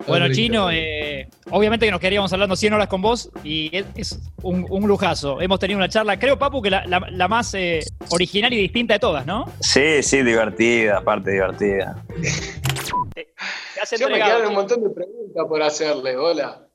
Bueno, 0.05 0.31
Chino, 0.31 0.69
eh, 0.71 1.27
obviamente 1.49 1.85
que 1.85 1.91
nos 1.91 1.99
quedaríamos 1.99 2.31
hablando 2.31 2.55
100 2.55 2.73
horas 2.73 2.87
con 2.87 3.01
vos 3.01 3.29
y 3.43 3.71
es, 3.73 4.19
un, 4.41 4.65
lujazo. 4.87 5.41
Hemos 5.41 5.59
tenido 5.59 5.77
una 5.77 5.89
charla, 5.89 6.19
creo, 6.19 6.37
Papu, 6.37 6.61
que 6.61 6.69
la, 6.69 7.27
más 7.27 7.53
eh, 7.53 7.79
original 8.09 8.53
y 8.53 8.57
distinta 8.57 8.95
de 8.95 8.99
todas, 8.99 9.25
¿no? 9.25 9.45
Sí, 9.61 10.03
sí, 10.03 10.23
divertida, 10.23 10.97
aparte 10.97 11.31
divertida. 11.31 12.03
Yo 13.97 14.09
me 14.09 14.15
quedaron 14.15 14.47
un 14.47 14.53
montón 14.53 14.83
de 14.83 14.89
preguntas 14.89 15.45
por 15.47 15.61
hacerle, 15.61 16.17
hola. 16.17 16.67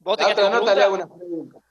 ¿Vos 0.00 0.16
te 0.16 0.24
la 0.24 0.30
otra 0.30 0.50
nota 0.50 0.74
le 0.74 0.82
hago 0.82 0.94
unas 0.94 1.08
preguntas. 1.08 1.61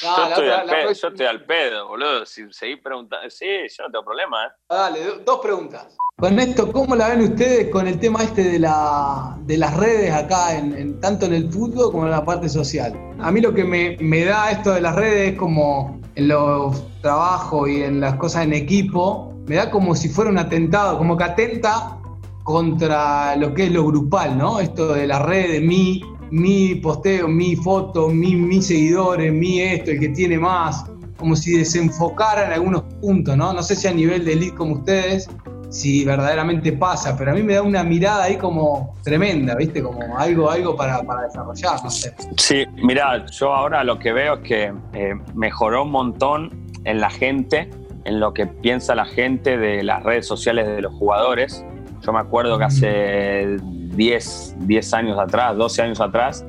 Yo, 0.00 0.28
estoy 0.28 0.48
al 0.48 0.66
pedo, 0.66 0.92
yo 0.92 1.08
estoy 1.08 1.26
al 1.26 1.44
pedo, 1.44 1.88
boludo. 1.88 2.26
Si 2.26 2.52
seguís 2.52 2.78
preguntando. 2.82 3.28
Sí, 3.30 3.46
yo 3.76 3.84
no 3.84 3.90
tengo 3.90 4.04
problema, 4.04 4.46
¿eh? 4.46 4.50
Dale, 4.68 5.00
dos 5.24 5.40
preguntas. 5.40 5.96
Con 6.18 6.38
esto, 6.38 6.72
¿cómo 6.72 6.96
la 6.96 7.08
ven 7.08 7.20
ustedes 7.20 7.68
con 7.70 7.86
el 7.86 8.00
tema 8.00 8.22
este 8.22 8.42
de, 8.42 8.58
la, 8.58 9.36
de 9.42 9.58
las 9.58 9.76
redes 9.76 10.12
acá, 10.12 10.56
en, 10.56 10.98
tanto 11.00 11.26
en 11.26 11.34
el 11.34 11.52
fútbol 11.52 11.92
como 11.92 12.04
en 12.04 12.10
la 12.10 12.24
parte 12.24 12.48
social? 12.48 12.94
A 13.20 13.30
mí 13.30 13.40
lo 13.40 13.52
que 13.52 13.64
me, 13.64 13.98
me 14.00 14.24
da 14.24 14.50
esto 14.50 14.72
de 14.72 14.80
las 14.80 14.94
redes 14.94 15.32
es 15.32 15.38
como 15.38 16.00
en 16.14 16.28
los 16.28 16.82
trabajos 17.02 17.68
y 17.68 17.82
en 17.82 18.00
las 18.00 18.14
cosas 18.16 18.44
en 18.44 18.54
equipo, 18.54 19.34
me 19.46 19.56
da 19.56 19.70
como 19.70 19.94
si 19.94 20.08
fuera 20.08 20.30
un 20.30 20.38
atentado, 20.38 20.96
como 20.96 21.16
que 21.16 21.24
atenta 21.24 21.98
contra 22.42 23.36
lo 23.36 23.52
que 23.52 23.64
es 23.64 23.72
lo 23.72 23.84
grupal, 23.84 24.38
¿no? 24.38 24.60
Esto 24.60 24.94
de 24.94 25.06
las 25.06 25.20
redes, 25.20 25.60
mi, 25.60 26.00
mi 26.30 26.74
posteo, 26.76 27.28
mi 27.28 27.56
foto, 27.56 28.08
mi, 28.08 28.34
mis 28.34 28.66
seguidores, 28.66 29.32
mi 29.32 29.60
esto, 29.60 29.90
el 29.92 30.00
que 30.00 30.08
tiene 30.10 30.38
más, 30.38 30.84
como 31.16 31.36
si 31.36 31.56
desenfocaran 31.56 32.52
algunos 32.52 32.82
puntos, 33.00 33.36
¿no? 33.36 33.52
No 33.52 33.62
sé 33.62 33.76
si 33.76 33.88
a 33.88 33.92
nivel 33.92 34.24
de 34.24 34.34
elite 34.34 34.54
como 34.54 34.74
ustedes, 34.74 35.28
si 35.70 36.04
verdaderamente 36.04 36.72
pasa, 36.72 37.16
pero 37.16 37.32
a 37.32 37.34
mí 37.34 37.42
me 37.42 37.54
da 37.54 37.62
una 37.62 37.82
mirada 37.82 38.24
ahí 38.24 38.36
como 38.36 38.94
tremenda, 39.02 39.54
¿viste? 39.54 39.82
Como 39.82 40.18
algo, 40.18 40.50
algo 40.50 40.76
para, 40.76 41.02
desarrollar, 41.22 41.82
no 41.82 41.90
sé. 41.90 42.14
Sí, 42.36 42.64
mira, 42.76 43.26
yo 43.26 43.52
ahora 43.52 43.84
lo 43.84 43.98
que 43.98 44.12
veo 44.12 44.34
es 44.34 44.40
que 44.40 44.72
eh, 44.92 45.14
mejoró 45.34 45.84
un 45.84 45.90
montón 45.90 46.66
en 46.84 47.00
la 47.00 47.10
gente, 47.10 47.70
en 48.04 48.20
lo 48.20 48.32
que 48.32 48.46
piensa 48.46 48.94
la 48.94 49.06
gente 49.06 49.58
de 49.58 49.82
las 49.82 50.02
redes 50.02 50.26
sociales 50.26 50.66
de 50.66 50.82
los 50.82 50.92
jugadores. 50.94 51.64
Yo 52.02 52.12
me 52.12 52.20
acuerdo 52.20 52.58
que 52.58 52.64
hace 52.64 53.56
10, 53.96 54.56
10 54.60 54.94
años 54.94 55.18
atrás, 55.18 55.56
12 55.56 55.82
años 55.82 56.00
atrás, 56.00 56.44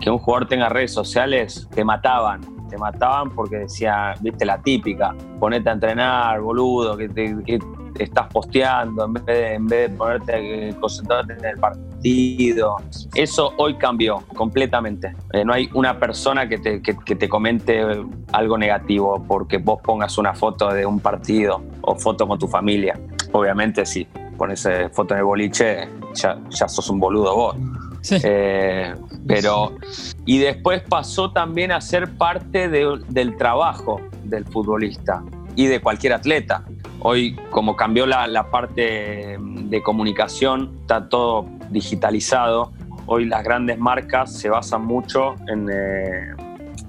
que 0.00 0.10
un 0.10 0.18
jugador 0.18 0.48
tenga 0.48 0.68
redes 0.68 0.92
sociales, 0.92 1.68
te 1.74 1.84
mataban, 1.84 2.40
te 2.68 2.76
mataban 2.76 3.30
porque 3.30 3.56
decía, 3.58 4.14
viste 4.20 4.44
la 4.44 4.58
típica, 4.58 5.14
ponete 5.40 5.70
a 5.70 5.72
entrenar, 5.72 6.40
boludo, 6.40 6.96
que, 6.96 7.08
te, 7.08 7.58
estás 7.98 8.28
posteando 8.28 9.06
en 9.06 9.12
vez 9.14 9.26
de, 9.26 9.54
en 9.54 9.66
vez 9.66 9.90
de 9.90 9.96
ponerte 9.96 10.76
concentrarte 10.80 11.32
en 11.32 11.44
el 11.44 11.58
partido. 11.58 12.76
Eso 13.14 13.52
hoy 13.56 13.74
cambió 13.74 14.22
completamente. 14.36 15.14
Eh, 15.32 15.44
no 15.44 15.52
hay 15.52 15.68
una 15.74 15.98
persona 15.98 16.48
que 16.48 16.58
te, 16.58 16.80
que, 16.80 16.94
te 16.94 17.28
comente 17.28 17.82
algo 18.32 18.56
negativo 18.56 19.24
porque 19.26 19.58
vos 19.58 19.80
pongas 19.82 20.16
una 20.18 20.34
foto 20.34 20.68
de 20.72 20.86
un 20.86 21.00
partido 21.00 21.60
o 21.80 21.96
foto 21.96 22.28
con 22.28 22.38
tu 22.38 22.46
familia. 22.46 22.98
Obviamente 23.32 23.84
si 23.84 24.06
pones 24.38 24.64
eh, 24.64 24.88
foto 24.90 25.14
en 25.14 25.18
el 25.18 25.24
boliche, 25.24 25.88
ya, 26.14 26.38
ya 26.48 26.68
sos 26.68 26.88
un 26.88 26.98
boludo 26.98 27.34
vos. 27.34 27.56
Eh, 28.10 28.94
pero, 29.26 29.74
y 30.24 30.38
después 30.38 30.82
pasó 30.88 31.32
también 31.32 31.72
a 31.72 31.80
ser 31.80 32.16
parte 32.16 32.68
del 32.68 33.36
trabajo 33.36 34.00
del 34.24 34.46
futbolista 34.46 35.22
y 35.56 35.66
de 35.66 35.80
cualquier 35.80 36.14
atleta. 36.14 36.64
Hoy, 37.00 37.36
como 37.50 37.76
cambió 37.76 38.06
la, 38.06 38.50
parte 38.50 39.36
de 39.38 39.82
comunicación, 39.82 40.78
está 40.80 41.08
todo 41.08 41.46
digitalizado. 41.70 42.72
Hoy 43.06 43.26
las 43.26 43.42
grandes 43.44 43.78
marcas 43.78 44.32
se 44.32 44.48
basan 44.48 44.84
mucho 44.86 45.34
en, 45.48 45.68
eh, 45.70 46.34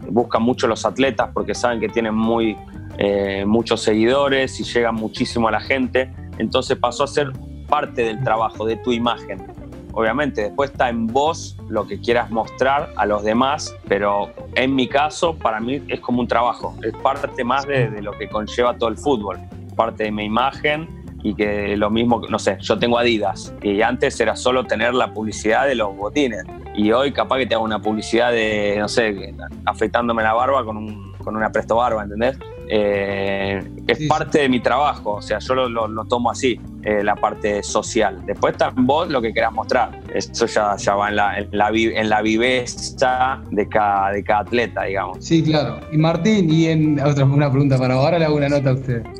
buscan 0.09 0.43
mucho 0.43 0.67
los 0.67 0.85
atletas 0.85 1.29
porque 1.33 1.55
saben 1.55 1.79
que 1.79 1.89
tienen 1.89 2.15
muy, 2.15 2.57
eh, 2.97 3.43
muchos 3.45 3.81
seguidores 3.81 4.59
y 4.59 4.63
llegan 4.63 4.95
muchísimo 4.95 5.47
a 5.47 5.51
la 5.51 5.59
gente. 5.59 6.11
Entonces 6.39 6.77
pasó 6.77 7.03
a 7.03 7.07
ser 7.07 7.31
parte 7.67 8.03
del 8.03 8.23
trabajo, 8.23 8.65
de 8.65 8.75
tu 8.77 8.91
imagen. 8.91 9.45
Obviamente, 9.93 10.43
después 10.43 10.71
está 10.71 10.89
en 10.89 11.07
vos 11.07 11.57
lo 11.67 11.85
que 11.85 11.99
quieras 11.99 12.29
mostrar 12.31 12.91
a 12.95 13.05
los 13.05 13.23
demás, 13.23 13.75
pero 13.87 14.31
en 14.55 14.75
mi 14.75 14.87
caso, 14.87 15.35
para 15.35 15.59
mí 15.59 15.83
es 15.87 15.99
como 15.99 16.21
un 16.21 16.27
trabajo, 16.27 16.75
es 16.83 16.95
parte 16.97 17.43
más 17.43 17.65
de, 17.67 18.01
lo 18.01 18.11
que 18.13 18.29
conlleva 18.29 18.77
todo 18.77 18.89
el 18.89 18.97
fútbol 18.97 19.39
parte 19.75 20.03
de 20.03 20.11
mi 20.11 20.25
imagen 20.25 20.89
y 21.23 21.33
que 21.33 21.77
lo 21.77 21.89
mismo, 21.89 22.21
no 22.29 22.37
sé, 22.37 22.57
yo 22.59 22.77
tengo 22.77 22.97
Adidas 22.97 23.53
y 23.61 23.81
antes 23.81 24.19
era 24.19 24.35
solo 24.35 24.65
tener 24.65 24.93
la 24.93 25.13
publicidad 25.13 25.67
de 25.67 25.75
los 25.75 25.95
botines 25.95 26.43
y 26.75 26.91
hoy 26.91 27.13
capaz 27.13 27.37
que 27.37 27.45
te 27.45 27.55
hago 27.55 27.63
una 27.63 27.81
publicidad 27.81 28.31
de, 28.31 28.75
no 28.77 28.87
sé, 28.87 29.33
afeitándome 29.65 30.21
la 30.21 30.33
barba 30.33 30.65
con, 30.65 30.77
un, 30.77 31.13
con 31.23 31.35
una 31.35 31.49
presto 31.51 31.77
barba, 31.77 32.03
¿entendés? 32.03 32.37
Eh, 32.71 33.63
es 33.87 34.07
parte 34.07 34.41
de 34.41 34.49
mi 34.49 34.59
trabajo, 34.59 35.13
o 35.13 35.21
sea, 35.23 35.39
yo 35.39 35.55
lo, 35.55 35.87
lo, 35.87 36.05
tomo 36.05 36.29
así, 36.29 36.59
eh, 36.83 37.03
la 37.03 37.15
parte 37.15 37.63
social. 37.63 38.23
Después 38.27 38.51
está 38.51 38.71
en 38.77 38.85
vos 38.85 39.09
lo 39.09 39.21
que 39.23 39.33
quieras 39.33 39.51
mostrar. 39.51 39.99
Eso 40.13 40.45
ya, 40.45 40.75
ya 40.77 40.93
va 40.93 41.09
en 41.09 41.15
la, 41.15 41.39
en 41.39 41.49
la, 41.51 41.69
en 41.71 42.09
la 42.09 42.21
viveza 42.21 43.41
de 43.49 43.67
cada, 43.67 44.11
de 44.11 44.23
cada 44.23 44.41
atleta, 44.41 44.83
digamos. 44.83 45.17
Sí, 45.19 45.41
claro. 45.41 45.79
Y 45.91 45.97
Martín, 45.97 46.47
y 46.51 46.67
en 46.67 46.99
otra 46.99 47.25
una 47.25 47.49
pregunta 47.49 47.79
para 47.79 47.95
ahora 47.95 48.19
le 48.19 48.25
hago 48.25 48.35
una 48.35 48.49
nota 48.49 48.69
a 48.69 48.73
usted. 48.73 49.03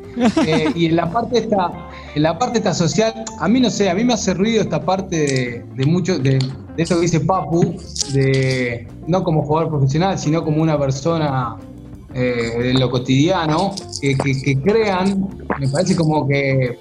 Eh, 0.46 0.70
y 0.74 0.86
en 0.86 0.96
la 0.96 1.10
parte 1.10 1.38
esta, 1.38 1.70
en 2.14 2.22
la 2.24 2.36
parte 2.36 2.58
esta 2.58 2.74
social, 2.74 3.14
a 3.38 3.48
mí 3.48 3.60
no 3.60 3.70
sé, 3.70 3.88
a 3.88 3.94
mí 3.94 4.02
me 4.04 4.14
hace 4.14 4.34
ruido 4.34 4.60
esta 4.60 4.84
parte 4.84 5.16
de, 5.16 5.64
de 5.76 5.86
mucho, 5.86 6.18
de, 6.18 6.32
de 6.32 6.82
eso 6.82 6.96
que 6.96 7.02
dice 7.02 7.20
Papu, 7.20 7.76
de 8.12 8.88
no 9.06 9.22
como 9.22 9.42
jugador 9.42 9.70
profesional, 9.70 10.18
sino 10.18 10.42
como 10.44 10.62
una 10.62 10.78
persona 10.78 11.56
eh, 12.14 12.70
en 12.70 12.80
lo 12.80 12.90
cotidiano, 12.90 13.74
que, 14.00 14.16
crean, 14.64 15.28
me 15.58 15.68
parece 15.68 15.96
como 15.96 16.26
que 16.26 16.78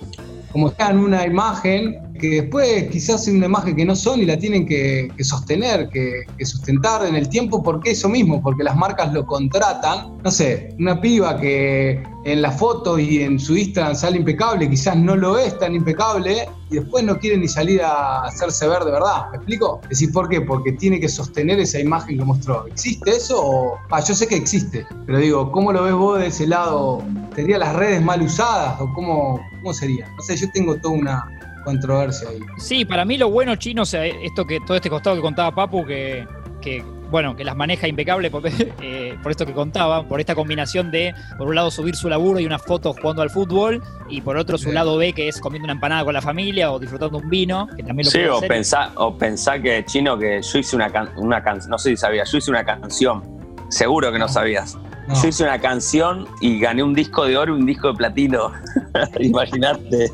como 0.52 0.72
crean 0.72 0.98
una 0.98 1.26
imagen 1.28 2.09
que 2.20 2.42
después 2.42 2.90
quizás 2.90 3.28
es 3.28 3.34
una 3.34 3.48
imagen 3.48 3.76
que 3.76 3.86
no 3.86 3.96
son 3.96 4.20
y 4.20 4.26
la 4.26 4.38
tienen 4.38 4.68
que, 4.68 5.12
sostener, 5.22 5.90
que, 5.90 6.26
sustentar 6.46 7.06
en 7.06 7.16
el 7.16 7.30
tiempo, 7.30 7.64
porque 7.64 7.92
eso 7.92 8.08
mismo, 8.08 8.42
porque 8.42 8.64
las 8.64 8.76
marcas 8.76 9.12
lo 9.14 9.26
contratan. 9.26 10.18
No 10.24 10.30
sé, 10.30 10.76
una 10.78 11.02
piba 11.02 11.40
que 11.40 12.04
en 12.26 12.42
la 12.42 12.52
foto 12.52 13.00
y 13.00 13.24
en 13.24 13.40
su 13.40 13.58
Instagram 13.58 13.96
sale 13.96 14.18
impecable, 14.18 14.70
quizás 14.70 14.96
no 14.98 15.16
lo 15.16 15.38
es 15.38 15.58
tan 15.58 15.74
impecable 15.74 16.48
y 16.70 16.76
después 16.76 17.04
no 17.04 17.18
quiere 17.18 17.38
ni 17.38 17.48
salir 17.48 17.82
a 17.82 18.24
hacerse 18.26 18.68
ver 18.68 18.84
de 18.84 18.92
verdad. 18.92 19.32
¿Me 19.32 19.38
explico? 19.38 19.80
Es 19.84 19.90
decir, 19.90 20.12
¿por 20.12 20.30
qué? 20.30 20.42
Porque 20.42 20.74
tiene 20.74 21.00
que 21.00 21.10
sostener 21.10 21.60
esa 21.60 21.80
imagen 21.80 22.20
que 22.20 22.26
mostró. 22.26 22.68
¿Existe 22.68 23.12
eso? 23.12 23.42
O... 23.42 23.78
Ah, 23.90 24.02
yo 24.02 24.14
sé 24.14 24.28
que 24.28 24.36
existe, 24.36 24.86
pero 25.06 25.18
digo, 25.18 25.52
¿cómo 25.52 25.72
lo 25.72 25.84
ves 25.84 25.94
vos 25.94 26.20
de 26.20 26.28
ese 26.28 26.46
lado? 26.46 27.02
¿Tendrían 27.34 27.62
las 27.62 27.76
redes 27.76 28.04
mal 28.04 28.22
usadas 28.22 28.80
o 28.82 28.94
cómo, 28.94 29.40
cómo 29.62 29.74
sería? 29.74 30.08
No 30.16 30.22
sé, 30.22 30.36
yo 30.36 30.52
tengo 30.52 30.76
toda 30.76 30.94
una, 30.94 31.39
controversia 31.72 32.30
ahí. 32.30 32.40
Sí, 32.58 32.86
para 32.86 33.06
mí 33.06 33.18
lo 33.18 33.30
bueno 33.30 33.56
chino, 33.56 33.84
o 33.84 33.86
sea, 33.86 34.06
esto 34.06 34.46
que 34.46 34.60
todo 34.66 34.76
este 34.76 34.90
costado 34.90 35.16
que 35.16 35.22
contaba 35.22 35.54
Papu, 35.54 35.86
que, 35.86 36.28
que 36.62 36.84
bueno, 37.10 37.36
que 37.36 37.44
las 37.44 37.56
maneja 37.56 37.88
impecable 37.88 38.30
por, 38.30 38.44
eh, 38.82 39.18
por, 39.22 39.32
esto 39.32 39.46
que 39.46 39.54
contaba, 39.54 40.04
por 40.08 40.20
esta 40.20 40.36
combinación 40.36 40.92
de, 40.92 41.14
por 41.38 41.48
un 41.48 41.56
lado, 41.56 41.72
subir 41.72 41.96
su 41.96 42.10
laburo 42.10 42.40
y 42.40 42.46
una 42.46 42.60
foto 42.60 42.94
jugando 42.94 43.22
al 43.22 43.30
fútbol, 43.30 43.82
y 44.10 44.22
por 44.22 44.38
otro, 44.38 44.58
su 44.58 44.72
lado 44.72 44.98
B, 44.98 45.14
que 45.14 45.28
es 45.28 45.40
comiendo 45.40 45.66
una 45.66 45.74
empanada 45.74 46.04
con 46.04 46.14
la 46.14 46.22
familia 46.22 46.72
o 46.72 46.80
disfrutando 46.80 47.18
un 47.18 47.30
vino, 47.30 47.68
que 47.76 47.84
también 47.84 48.06
lo 48.06 48.12
Sí, 48.12 48.24
o 48.26 48.42
pensar 48.42 48.92
o 48.96 49.18
pensá 49.18 49.60
que, 49.60 49.84
Chino, 49.86 50.18
que 50.18 50.42
yo 50.42 50.60
hice 50.60 50.76
una, 50.76 51.12
una 51.18 51.44
canción, 51.44 51.72
no 51.72 51.78
sé 51.78 51.92
si 51.92 51.98
sabías, 51.98 52.32
yo 52.32 52.38
hice 52.38 52.52
una 52.52 52.64
canción, 52.64 53.24
seguro 53.70 54.12
que 54.12 54.20
no 54.20 54.28
sabías. 54.28 54.78
Yo 55.16 55.28
hice 55.28 55.44
una 55.44 55.60
canción 55.60 56.28
y 56.40 56.60
gané 56.60 56.84
un 56.84 56.94
disco 56.94 57.26
de 57.26 57.38
oro 57.38 57.56
y 57.56 57.60
un 57.60 57.66
disco 57.66 57.90
de 57.90 57.94
platino. 57.96 58.52
Imagínate. 59.20 60.12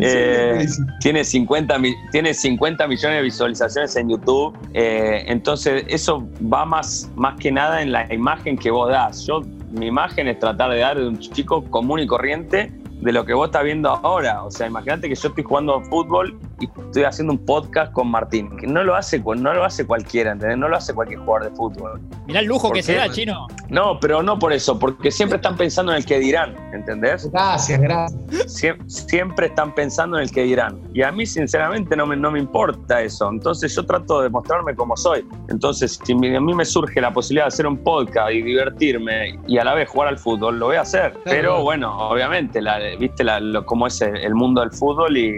Eh, 0.00 0.66
tiene, 1.00 1.24
50, 1.24 1.76
tiene 2.12 2.34
50 2.34 2.86
millones 2.86 3.16
de 3.18 3.22
visualizaciones 3.22 3.96
en 3.96 4.10
YouTube. 4.10 4.56
Eh, 4.74 5.24
entonces, 5.26 5.84
eso 5.88 6.28
va 6.52 6.64
más, 6.64 7.10
más 7.16 7.36
que 7.38 7.50
nada 7.50 7.82
en 7.82 7.92
la 7.92 8.12
imagen 8.12 8.56
que 8.56 8.70
vos 8.70 8.90
das. 8.90 9.26
Yo, 9.26 9.42
mi 9.72 9.86
imagen 9.86 10.28
es 10.28 10.38
tratar 10.38 10.70
de 10.70 10.78
dar 10.78 10.98
de 10.98 11.08
un 11.08 11.18
chico 11.18 11.64
común 11.64 12.00
y 12.00 12.06
corriente 12.06 12.72
de 13.00 13.12
lo 13.12 13.24
que 13.24 13.34
vos 13.34 13.48
estás 13.48 13.64
viendo 13.64 13.90
ahora. 13.90 14.44
O 14.44 14.50
sea, 14.50 14.66
imagínate 14.66 15.08
que 15.08 15.14
yo 15.14 15.28
estoy 15.28 15.44
jugando 15.44 15.80
fútbol 15.82 16.38
y 16.60 16.66
estoy 16.66 17.04
haciendo 17.04 17.32
un 17.32 17.44
podcast 17.44 17.92
con 17.92 18.08
Martín, 18.08 18.56
que 18.56 18.66
no 18.66 18.82
lo 18.82 18.96
hace, 18.96 19.18
no 19.18 19.54
lo 19.54 19.64
hace 19.64 19.86
cualquiera, 19.86 20.32
¿entendés? 20.32 20.58
No 20.58 20.68
lo 20.68 20.76
hace 20.76 20.94
cualquier 20.94 21.20
jugador 21.20 21.50
de 21.50 21.56
fútbol. 21.56 22.00
Mirá 22.26 22.40
el 22.40 22.46
lujo 22.46 22.70
que 22.70 22.82
se 22.82 22.94
da, 22.94 23.08
chino. 23.10 23.46
No, 23.68 23.98
pero 24.00 24.22
no 24.22 24.38
por 24.38 24.52
eso, 24.52 24.78
porque 24.78 25.10
siempre 25.10 25.36
están 25.36 25.56
pensando 25.56 25.92
en 25.92 25.98
el 25.98 26.06
que 26.06 26.18
dirán, 26.18 26.56
¿entendés? 26.72 27.30
Gracias, 27.30 27.80
gracias. 27.80 28.82
siempre 28.86 29.46
están 29.46 29.74
pensando 29.74 30.16
en 30.16 30.24
el 30.24 30.30
que 30.30 30.42
dirán. 30.42 30.80
Y 30.94 31.02
a 31.02 31.12
mí, 31.12 31.26
sinceramente, 31.26 31.96
no 31.96 32.06
me, 32.06 32.16
no 32.16 32.30
me 32.30 32.38
importa 32.38 33.02
eso. 33.02 33.28
Entonces, 33.30 33.74
yo 33.74 33.84
trato 33.84 34.22
de 34.22 34.30
mostrarme 34.30 34.74
como 34.74 34.96
soy. 34.96 35.26
Entonces, 35.48 36.00
si 36.02 36.12
a 36.12 36.40
mí 36.40 36.54
me 36.54 36.64
surge 36.64 37.00
la 37.00 37.12
posibilidad 37.12 37.44
de 37.44 37.48
hacer 37.48 37.66
un 37.66 37.78
podcast 37.78 38.32
y 38.32 38.42
divertirme 38.42 39.38
y 39.46 39.58
a 39.58 39.64
la 39.64 39.74
vez 39.74 39.88
jugar 39.88 40.08
al 40.08 40.18
fútbol, 40.18 40.58
lo 40.58 40.66
voy 40.66 40.76
a 40.76 40.82
hacer. 40.82 41.14
Pero 41.24 41.62
bueno, 41.62 41.96
obviamente, 42.08 42.60
la, 42.60 42.78
viste 42.98 43.24
cómo 43.66 43.86
es 43.86 44.00
el 44.00 44.34
mundo 44.34 44.60
del 44.60 44.72
fútbol 44.72 45.16
y, 45.16 45.32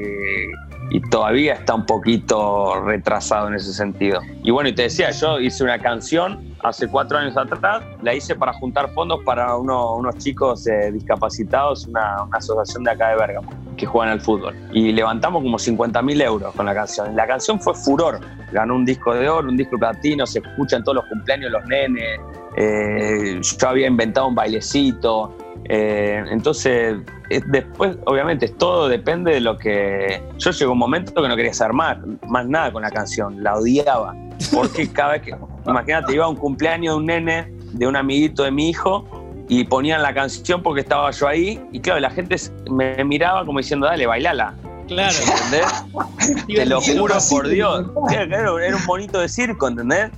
todavía 0.99 1.55
está 1.55 1.74
un 1.74 1.86
poquito 1.86 2.80
retrasado 2.84 3.47
en 3.49 3.55
ese 3.55 3.72
sentido. 3.72 4.20
Y 4.43 4.51
bueno, 4.51 4.70
y 4.70 4.74
te 4.74 4.82
decía, 4.82 5.12
yo 5.12 5.38
hice 5.38 5.62
una 5.62 5.78
canción 5.78 6.51
hace 6.62 6.88
cuatro 6.88 7.18
años 7.18 7.36
atrás, 7.36 7.84
la 8.03 8.12
hice 8.12 8.34
para 8.34 8.53
juntar 8.55 8.93
fondos 8.93 9.20
para 9.24 9.57
unos 9.57 10.16
chicos 10.18 10.66
eh, 10.66 10.91
discapacitados, 10.93 11.86
una, 11.86 12.26
asociación 12.32 12.84
de 12.84 12.91
acá 12.91 13.11
de 13.11 13.16
Bergamo, 13.16 13.51
que 13.76 13.86
juegan 13.86 14.12
al 14.12 14.20
fútbol. 14.20 14.55
Y 14.72 14.93
levantamos 14.93 15.43
como 15.43 15.59
50 15.59 16.03
mil 16.03 16.20
euros 16.20 16.53
con 16.55 16.66
la 16.66 16.74
canción. 16.74 17.14
La 17.14 17.26
canción 17.26 17.61
fue 17.61 17.74
furor, 17.74 18.18
ganó 18.53 18.74
un 18.74 18.84
disco 18.84 19.14
de 19.14 19.28
oro, 19.28 19.49
un 19.49 19.57
disco 19.57 19.78
platino, 19.78 20.26
se 20.26 20.41
escucha 20.41 20.76
en 20.76 20.84
todos 20.84 20.97
los 20.97 21.07
cumpleaños 21.07 21.53
los 21.53 21.64
nenes, 21.66 22.20
eh, 22.57 23.41
yo 23.41 23.68
había 23.68 23.86
inventado 23.86 24.28
un 24.28 24.34
bailecito. 24.34 25.36
Eh, 25.73 26.25
entonces, 26.29 26.97
eh, 27.31 27.41
después, 27.47 27.97
obviamente, 28.07 28.49
todo 28.49 28.89
depende 28.89 29.35
de 29.35 29.41
lo 29.41 29.57
que. 29.57 30.21
Yo 30.37 30.51
llegó 30.51 30.73
un 30.73 30.79
momento 30.79 31.14
que 31.14 31.29
no 31.29 31.37
quería 31.37 31.53
hacer 31.53 31.73
más, 31.73 31.97
más 32.27 32.45
nada 32.47 32.73
con 32.73 32.83
la 32.83 32.91
canción, 32.91 33.41
la 33.41 33.55
odiaba. 33.55 34.16
Porque 34.53 34.91
cada 34.91 35.12
vez 35.12 35.23
que. 35.23 35.37
Imagínate, 35.66 36.12
iba 36.12 36.25
a 36.25 36.29
un 36.29 36.35
cumpleaños 36.35 36.95
de 36.95 36.99
un 36.99 37.07
nene, 37.07 37.55
de 37.73 37.87
un 37.87 37.95
amiguito 37.95 38.43
de 38.43 38.51
mi 38.51 38.68
hijo, 38.68 39.07
y 39.49 39.62
ponían 39.62 40.03
la 40.03 40.12
canción 40.12 40.61
porque 40.61 40.81
estaba 40.81 41.09
yo 41.12 41.29
ahí, 41.29 41.64
y 41.71 41.79
claro, 41.79 42.01
la 42.01 42.11
gente 42.11 42.35
me 42.68 43.05
miraba 43.05 43.45
como 43.45 43.61
diciendo, 43.61 43.87
dale, 43.87 44.07
bailala. 44.07 44.55
Claro. 44.89 45.14
¿Entendés? 45.21 46.47
Te 46.49 46.66
lo 46.66 46.81
juro 46.81 47.14
por 47.31 47.47
Dios. 47.47 47.87
Era, 48.11 48.53
un 48.53 48.85
monito 48.87 49.21
de 49.21 49.29
circo, 49.29 49.68
¿entendés? 49.68 50.11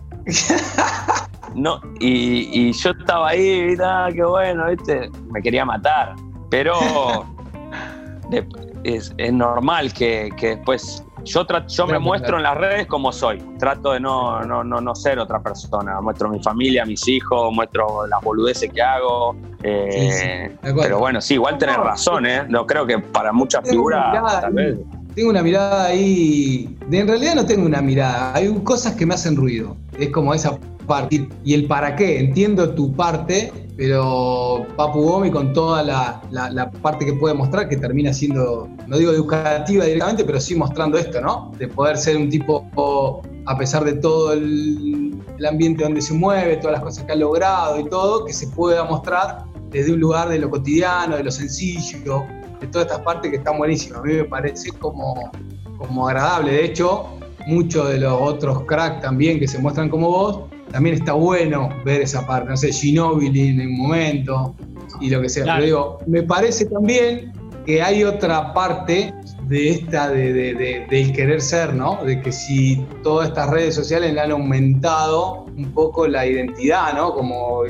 No, 1.55 1.80
y, 2.00 2.68
y 2.68 2.72
yo 2.72 2.90
estaba 2.90 3.28
ahí. 3.28 3.74
Ah, 3.82 4.09
qué 4.12 4.24
bueno, 4.24 4.66
¿viste? 4.68 5.11
Me 5.30 5.42
quería 5.42 5.64
matar. 5.64 6.14
Pero 6.50 7.26
de- 8.30 8.46
es, 8.84 9.14
es 9.18 9.32
normal 9.32 9.92
que, 9.92 10.30
que 10.36 10.57
después. 10.57 11.05
Yo, 11.24 11.46
tra- 11.46 11.64
yo 11.68 11.86
me 11.86 12.00
muestro 12.00 12.36
en 12.38 12.42
las 12.42 12.57
redes 12.57 12.86
como 12.88 13.12
soy. 13.12 13.38
Trato 13.59 13.92
de 13.92 14.00
no, 14.00 14.42
no, 14.42 14.64
no, 14.64 14.80
no 14.80 14.94
ser 14.96 15.20
otra 15.20 15.40
persona. 15.40 16.00
Muestro 16.00 16.28
mi 16.28 16.42
familia, 16.42 16.84
mis 16.84 17.07
hijos, 17.07 17.53
muestro 17.53 18.07
las 18.09 18.20
boludeces 18.22 18.72
que 18.72 18.82
hago. 18.82 19.36
eh, 19.62 19.88
Sí, 19.92 20.11
sí, 20.11 20.70
pero 20.80 20.98
bueno, 20.98 21.20
sí, 21.20 21.34
igual 21.34 21.59
tenés 21.59 21.76
razón, 21.76 22.26
¿eh? 22.26 22.42
No 22.48 22.66
creo 22.66 22.84
que 22.86 22.98
para 22.98 23.32
muchas 23.32 23.68
figuras, 23.68 24.09
mirada 24.09 24.40
tal 24.40 24.53
vez. 24.53 24.78
Tengo 25.14 25.30
una 25.30 25.42
mirada 25.44 25.84
ahí. 25.86 26.76
de- 26.88 26.98
en 27.00 27.07
realidad 27.07 27.36
no 27.36 27.46
tengo 27.46 27.66
una 27.66 27.80
mirada. 27.80 28.34
Hay 28.34 28.53
cosas 28.64 28.96
que 28.96 29.07
me 29.07 29.14
hacen 29.14 29.36
ruido. 29.36 29.76
Es 29.96 30.09
como 30.11 30.34
esa 30.34 30.59
parte. 30.86 31.28
Y 31.44 31.54
el 31.54 31.66
para 31.66 31.96
qué. 31.96 32.18
Entiendo 32.20 32.70
tu 32.74 32.92
parte, 32.92 33.52
pero 33.76 34.66
Papu 34.76 35.02
Gomi 35.02 35.30
con 35.30 35.52
toda 35.52 35.82
la, 35.82 36.20
la- 36.30 36.50
la 36.50 36.70
parte 36.70 37.04
que 37.04 37.14
puede 37.14 37.34
mostrar, 37.34 37.68
que 37.68 37.76
termina 37.76 38.12
siendo, 38.12 38.68
no 38.86 38.98
digo 38.98 39.12
educativa 39.12 39.84
directamente, 39.84 40.24
pero 40.24 40.40
sí 40.40 40.54
mostrando 40.54 40.98
esto, 40.98 41.20
¿no? 41.20 41.52
De 41.58 41.68
poder 41.68 41.96
ser 41.96 42.16
un 42.16 42.28
tipo, 42.28 43.22
a 43.46 43.56
pesar 43.58 43.84
de 43.84 43.94
todo 43.94 44.32
el, 44.34 45.16
el 45.38 45.46
ambiente 45.46 45.82
donde 45.84 46.02
se 46.02 46.14
mueve, 46.14 46.56
todas 46.58 46.72
las 46.74 46.82
cosas 46.82 47.04
que 47.04 47.12
ha 47.12 47.16
logrado 47.16 47.80
y 47.80 47.88
todo, 47.88 48.24
que 48.24 48.32
se 48.32 48.46
pueda 48.48 48.84
mostrar 48.84 49.44
desde 49.70 49.92
un 49.92 50.00
lugar 50.00 50.28
de 50.28 50.38
lo 50.38 50.50
cotidiano, 50.50 51.16
de 51.16 51.24
lo 51.24 51.30
sencillo, 51.30 52.24
de 52.60 52.66
todas 52.68 52.86
estas 52.86 53.00
partes 53.00 53.30
que 53.30 53.38
están 53.38 53.56
buenísimas. 53.58 54.00
A 54.00 54.02
mí 54.02 54.12
me 54.14 54.24
parece 54.24 54.70
como, 54.72 55.30
como 55.78 56.06
agradable. 56.08 56.52
De 56.52 56.64
hecho, 56.66 57.06
muchos 57.46 57.88
de 57.88 57.98
los 57.98 58.12
otros 58.20 58.62
cracks 58.66 59.00
también 59.00 59.40
que 59.40 59.48
se 59.48 59.58
muestran 59.58 59.88
como 59.88 60.08
vos, 60.10 60.40
también 60.72 60.96
está 60.96 61.12
bueno 61.12 61.68
ver 61.84 62.00
esa 62.00 62.26
parte. 62.26 62.48
No 62.50 62.56
sé, 62.56 62.72
Ginobili 62.72 63.48
en 63.48 63.60
un 63.60 63.76
momento 63.78 64.54
y 65.00 65.10
lo 65.10 65.20
que 65.22 65.28
sea. 65.28 65.44
Claro. 65.44 65.58
Pero 65.60 65.66
digo, 65.66 65.98
me 66.06 66.22
parece 66.22 66.64
también 66.66 67.32
que 67.66 67.80
hay 67.82 68.02
otra 68.04 68.52
parte 68.52 69.14
de 69.48 69.70
esta 69.70 70.08
de, 70.08 70.32
de- 70.32 70.54
de- 70.54 70.86
del 70.90 71.12
querer 71.12 71.40
ser, 71.40 71.74
¿no? 71.74 72.02
De 72.04 72.20
que 72.20 72.32
si 72.32 72.84
todas 73.02 73.28
estas 73.28 73.50
redes 73.50 73.74
sociales 73.74 74.12
le 74.14 74.20
han 74.20 74.30
aumentado 74.32 75.46
un 75.56 75.70
poco 75.72 76.06
la 76.08 76.26
identidad, 76.26 76.94
¿no? 76.94 77.12
Como 77.14 77.62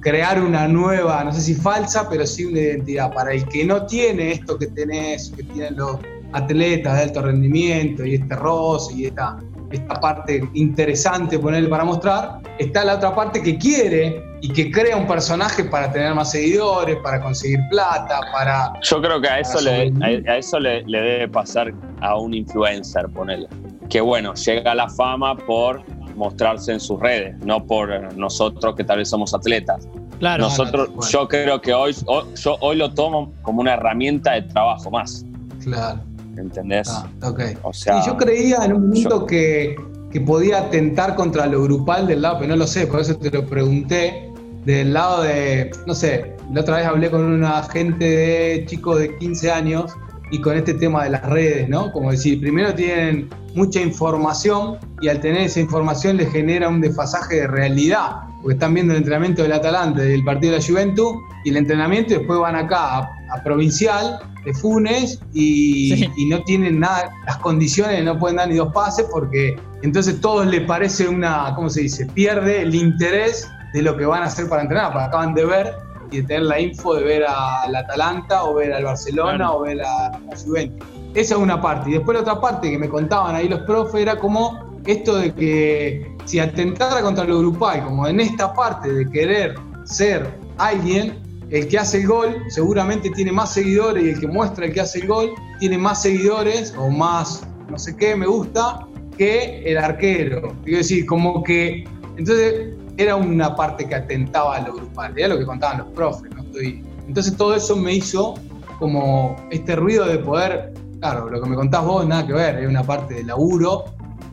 crear 0.00 0.42
una 0.42 0.68
nueva, 0.68 1.24
no 1.24 1.32
sé 1.32 1.40
si 1.40 1.54
falsa, 1.54 2.08
pero 2.08 2.26
sí 2.26 2.44
una 2.44 2.60
identidad. 2.60 3.12
Para 3.12 3.32
el 3.32 3.44
que 3.46 3.64
no 3.64 3.86
tiene 3.86 4.32
esto 4.32 4.58
que 4.58 4.66
tenés, 4.68 5.30
que 5.36 5.42
tienen 5.42 5.76
los 5.76 5.96
atletas 6.32 6.96
de 6.96 7.02
alto 7.04 7.22
rendimiento 7.22 8.04
y 8.04 8.14
este 8.14 8.36
roce 8.36 8.94
y 8.94 9.06
esta, 9.06 9.38
esta 9.70 10.00
parte 10.00 10.42
interesante 10.54 11.38
ponerle 11.38 11.68
para 11.68 11.84
mostrar, 11.84 12.40
está 12.58 12.84
la 12.84 12.94
otra 12.96 13.14
parte 13.14 13.42
que 13.42 13.56
quiere 13.56 14.22
y 14.42 14.52
que 14.52 14.70
crea 14.70 14.96
un 14.96 15.06
personaje 15.06 15.64
para 15.64 15.92
tener 15.92 16.14
más 16.14 16.30
seguidores, 16.32 16.96
para 17.02 17.20
conseguir 17.20 17.60
plata, 17.70 18.20
para... 18.32 18.72
Yo 18.82 19.00
creo 19.00 19.20
que 19.20 19.28
a 19.28 19.40
eso, 19.40 19.60
le, 19.60 19.92
a, 20.02 20.32
a 20.32 20.36
eso 20.38 20.58
le, 20.58 20.82
le 20.84 21.00
debe 21.00 21.28
pasar 21.28 21.72
a 22.00 22.16
un 22.18 22.34
influencer, 22.34 23.06
ponele. 23.10 23.46
Que 23.88 24.00
bueno, 24.00 24.34
llega 24.34 24.72
a 24.72 24.74
la 24.74 24.88
fama 24.88 25.36
por 25.36 25.82
mostrarse 26.16 26.72
en 26.72 26.80
sus 26.80 26.98
redes, 27.00 27.36
no 27.44 27.64
por 27.64 28.12
nosotros 28.14 28.74
que 28.74 28.84
tal 28.84 28.98
vez 28.98 29.08
somos 29.08 29.32
atletas. 29.34 29.86
Claro. 30.18 30.42
nosotros, 30.44 30.90
yo 31.10 31.26
creo 31.28 31.60
que 31.62 31.72
hoy, 31.72 31.94
hoy- 32.06 32.24
yo 32.34 32.56
hoy 32.60 32.76
lo 32.76 32.92
tomo 32.92 33.32
como 33.40 33.62
una 33.62 33.72
herramienta 33.74 34.32
de 34.32 34.42
trabajo 34.42 34.90
más, 34.90 35.24
Claro. 35.62 36.00
¿Entendés? 36.36 36.88
Ah, 36.88 37.08
ok. 37.22 37.40
O 37.62 37.72
sea, 37.72 38.00
y 38.00 38.06
yo 38.06 38.16
creía 38.16 38.64
en 38.64 38.74
un 38.74 38.88
momento 38.88 39.26
que, 39.26 39.76
que 40.10 40.20
podía 40.20 40.58
atentar 40.58 41.14
contra 41.14 41.46
lo 41.46 41.62
grupal 41.64 42.06
del 42.06 42.22
lado, 42.22 42.38
pero 42.40 42.50
no 42.50 42.56
lo 42.56 42.66
sé, 42.66 42.86
por 42.86 43.00
eso 43.00 43.16
te 43.16 43.30
lo 43.30 43.46
pregunté. 43.46 44.26
Del 44.64 44.92
lado 44.92 45.22
de, 45.22 45.70
no 45.86 45.94
sé, 45.94 46.36
la 46.52 46.60
otra 46.60 46.76
vez 46.76 46.86
hablé 46.86 47.10
con 47.10 47.24
una 47.24 47.62
gente 47.62 48.04
de 48.04 48.66
chicos 48.66 48.98
de 48.98 49.16
15 49.16 49.50
años 49.50 49.90
y 50.30 50.40
con 50.40 50.56
este 50.56 50.74
tema 50.74 51.04
de 51.04 51.10
las 51.10 51.22
redes, 51.28 51.68
¿no? 51.68 51.90
Como 51.92 52.10
decir, 52.10 52.40
primero 52.40 52.74
tienen 52.74 53.28
mucha 53.54 53.80
información 53.80 54.78
y 55.00 55.08
al 55.08 55.20
tener 55.20 55.42
esa 55.42 55.60
información 55.60 56.16
les 56.16 56.30
genera 56.30 56.68
un 56.68 56.80
desfasaje 56.80 57.36
de 57.36 57.46
realidad, 57.48 58.16
porque 58.40 58.54
están 58.54 58.74
viendo 58.74 58.92
el 58.92 58.98
entrenamiento 58.98 59.42
del 59.42 59.52
Atalante, 59.52 60.02
del 60.02 60.22
partido 60.24 60.52
de 60.52 60.58
la 60.60 60.64
Juventus 60.64 61.12
y 61.44 61.50
el 61.50 61.56
entrenamiento 61.56 62.14
y 62.14 62.18
después 62.18 62.38
van 62.38 62.54
acá 62.56 62.98
a, 62.98 63.10
a 63.34 63.42
Provincial 63.42 64.20
de 64.44 64.54
Funes 64.54 65.20
y, 65.34 65.94
Sí. 65.96 66.08
y 66.16 66.26
no 66.28 66.42
tienen 66.44 66.80
nada, 66.80 67.10
las 67.26 67.36
condiciones, 67.38 68.02
no 68.04 68.18
pueden 68.18 68.36
dar 68.36 68.48
ni 68.48 68.54
dos 68.54 68.72
pases 68.72 69.06
porque 69.10 69.56
entonces 69.82 70.20
todo 70.20 70.44
les 70.44 70.62
parece 70.62 71.08
una, 71.08 71.52
¿cómo 71.56 71.68
se 71.68 71.82
dice? 71.82 72.06
Pierde 72.06 72.62
el 72.62 72.74
interés 72.74 73.48
de 73.74 73.82
lo 73.82 73.96
que 73.96 74.06
van 74.06 74.22
a 74.22 74.26
hacer 74.26 74.48
para 74.48 74.62
entrenar, 74.62 74.92
porque 74.92 75.06
acaban 75.06 75.34
de 75.34 75.44
ver 75.44 75.74
y 76.10 76.18
de 76.20 76.22
tener 76.26 76.42
la 76.42 76.60
info 76.60 76.94
de 76.94 77.04
ver 77.04 77.24
al 77.26 77.74
Atalanta 77.74 78.44
o 78.44 78.54
ver 78.54 78.72
al 78.72 78.84
Barcelona 78.84 79.36
Claro. 79.36 79.56
o 79.58 79.60
ver 79.62 79.80
a, 79.82 80.06
a 80.08 80.36
Juventus. 80.44 80.86
Esa 81.14 81.34
es 81.34 81.40
una 81.40 81.60
parte. 81.60 81.90
Y 81.90 81.92
después 81.94 82.14
la 82.16 82.22
otra 82.22 82.40
parte 82.40 82.70
que 82.70 82.78
me 82.78 82.88
contaban 82.88 83.34
ahí 83.34 83.48
los 83.48 83.60
profes 83.60 84.02
era 84.02 84.16
como 84.16 84.58
esto 84.86 85.16
de 85.16 85.32
que 85.34 86.16
si 86.24 86.38
atentara 86.38 87.02
contra 87.02 87.24
lo 87.24 87.38
grupal, 87.40 87.84
como 87.84 88.06
en 88.06 88.20
esta 88.20 88.52
parte 88.54 88.92
de 88.92 89.10
querer 89.10 89.54
ser 89.84 90.28
alguien, 90.58 91.18
el 91.50 91.66
que 91.66 91.78
hace 91.78 91.98
el 91.98 92.06
gol 92.06 92.36
seguramente 92.48 93.10
tiene 93.10 93.32
más 93.32 93.52
seguidores 93.54 94.04
y 94.04 94.10
el 94.10 94.20
que 94.20 94.28
muestra 94.28 94.66
el 94.66 94.72
que 94.72 94.80
hace 94.80 95.00
el 95.00 95.08
gol 95.08 95.30
tiene 95.58 95.76
más 95.78 96.02
seguidores 96.02 96.74
o 96.78 96.88
más 96.88 97.42
no 97.68 97.78
sé 97.78 97.96
qué 97.96 98.14
me 98.16 98.26
gusta 98.26 98.86
que 99.18 99.62
el 99.64 99.78
arquero. 99.78 100.54
Quiero 100.64 100.78
decir, 100.78 101.06
como 101.06 101.42
que 101.42 101.84
entonces 102.16 102.74
era 103.02 103.16
una 103.16 103.54
parte 103.56 103.86
que 103.88 103.94
atentaba 103.94 104.56
a 104.56 104.60
lo 104.66 104.74
grupal, 104.74 105.12
era 105.16 105.28
lo 105.28 105.38
que 105.38 105.46
contaban 105.46 105.78
los 105.78 105.88
profes. 105.88 106.30
¿no? 106.34 106.42
Estoy- 106.42 106.84
entonces 107.06 107.36
todo 107.36 107.54
eso 107.54 107.76
me 107.76 107.92
hizo 107.94 108.34
como 108.78 109.36
este 109.50 109.76
ruido 109.76 110.06
de 110.06 110.18
poder, 110.18 110.72
claro, 111.00 111.28
lo 111.28 111.40
que 111.42 111.48
me 111.48 111.56
contás 111.56 111.84
vos, 111.84 112.06
nada 112.06 112.26
que 112.26 112.32
ver, 112.32 112.58
es 112.58 112.68
una 112.68 112.82
parte 112.82 113.14
de 113.14 113.24
laburo 113.24 113.84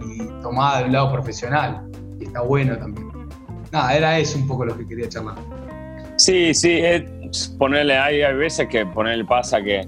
y 0.05 0.25
tomada 0.41 0.79
de 0.79 0.85
un 0.85 0.91
lado 0.93 1.11
profesional, 1.11 1.81
y 2.19 2.25
está 2.25 2.41
bueno 2.41 2.77
también. 2.77 3.07
Nada, 3.71 3.95
era 3.95 4.17
eso 4.19 4.37
un 4.37 4.47
poco 4.47 4.65
lo 4.65 4.77
que 4.77 4.87
quería 4.87 5.09
charlar. 5.09 5.35
Sí, 6.17 6.53
sí, 6.53 6.79
es 6.81 7.47
ponerle, 7.59 7.97
hay, 7.97 8.21
hay 8.21 8.35
veces 8.35 8.67
que 8.69 8.85
ponerle 8.85 9.25
pasa 9.25 9.61
que, 9.61 9.87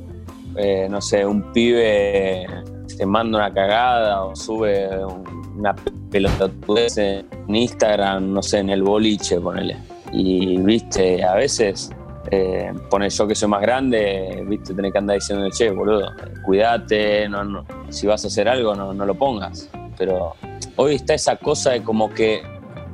eh, 0.58 0.88
no 0.90 1.00
sé, 1.02 1.26
un 1.26 1.52
pibe 1.54 2.46
te 2.98 3.06
manda 3.06 3.38
una 3.38 3.54
cagada 3.54 4.24
o 4.26 4.36
sube 4.36 4.90
un- 5.06 5.39
una 5.60 5.76
pelotudez 6.10 6.98
en 6.98 7.26
Instagram, 7.48 8.34
no 8.34 8.42
sé, 8.42 8.60
en 8.60 8.70
el 8.70 8.82
boliche, 8.82 9.40
ponele. 9.40 9.78
Y, 10.12 10.58
viste, 10.58 11.24
a 11.24 11.36
veces, 11.36 11.92
eh, 12.32 12.72
pone 12.90 13.10
yo 13.10 13.28
que 13.28 13.36
soy 13.36 13.50
más 13.50 13.62
grande, 13.62 14.44
viste, 14.48 14.74
tenés 14.74 14.92
que 14.92 14.98
andar 14.98 15.16
diciendo, 15.16 15.48
che, 15.52 15.70
boludo, 15.70 16.12
cuídate, 16.46 17.28
no, 17.30 17.44
no, 17.44 17.66
si 17.90 18.08
vas 18.08 18.24
a 18.24 18.28
hacer 18.28 18.48
algo, 18.48 18.74
no, 18.76 18.94
no 18.94 19.06
lo 19.06 19.16
pongas. 19.16 19.70
Pero 19.98 20.34
hoy 20.78 20.96
está 20.96 21.14
esa 21.14 21.36
cosa 21.36 21.72
de 21.72 21.84
como 21.84 22.10
que 22.10 22.42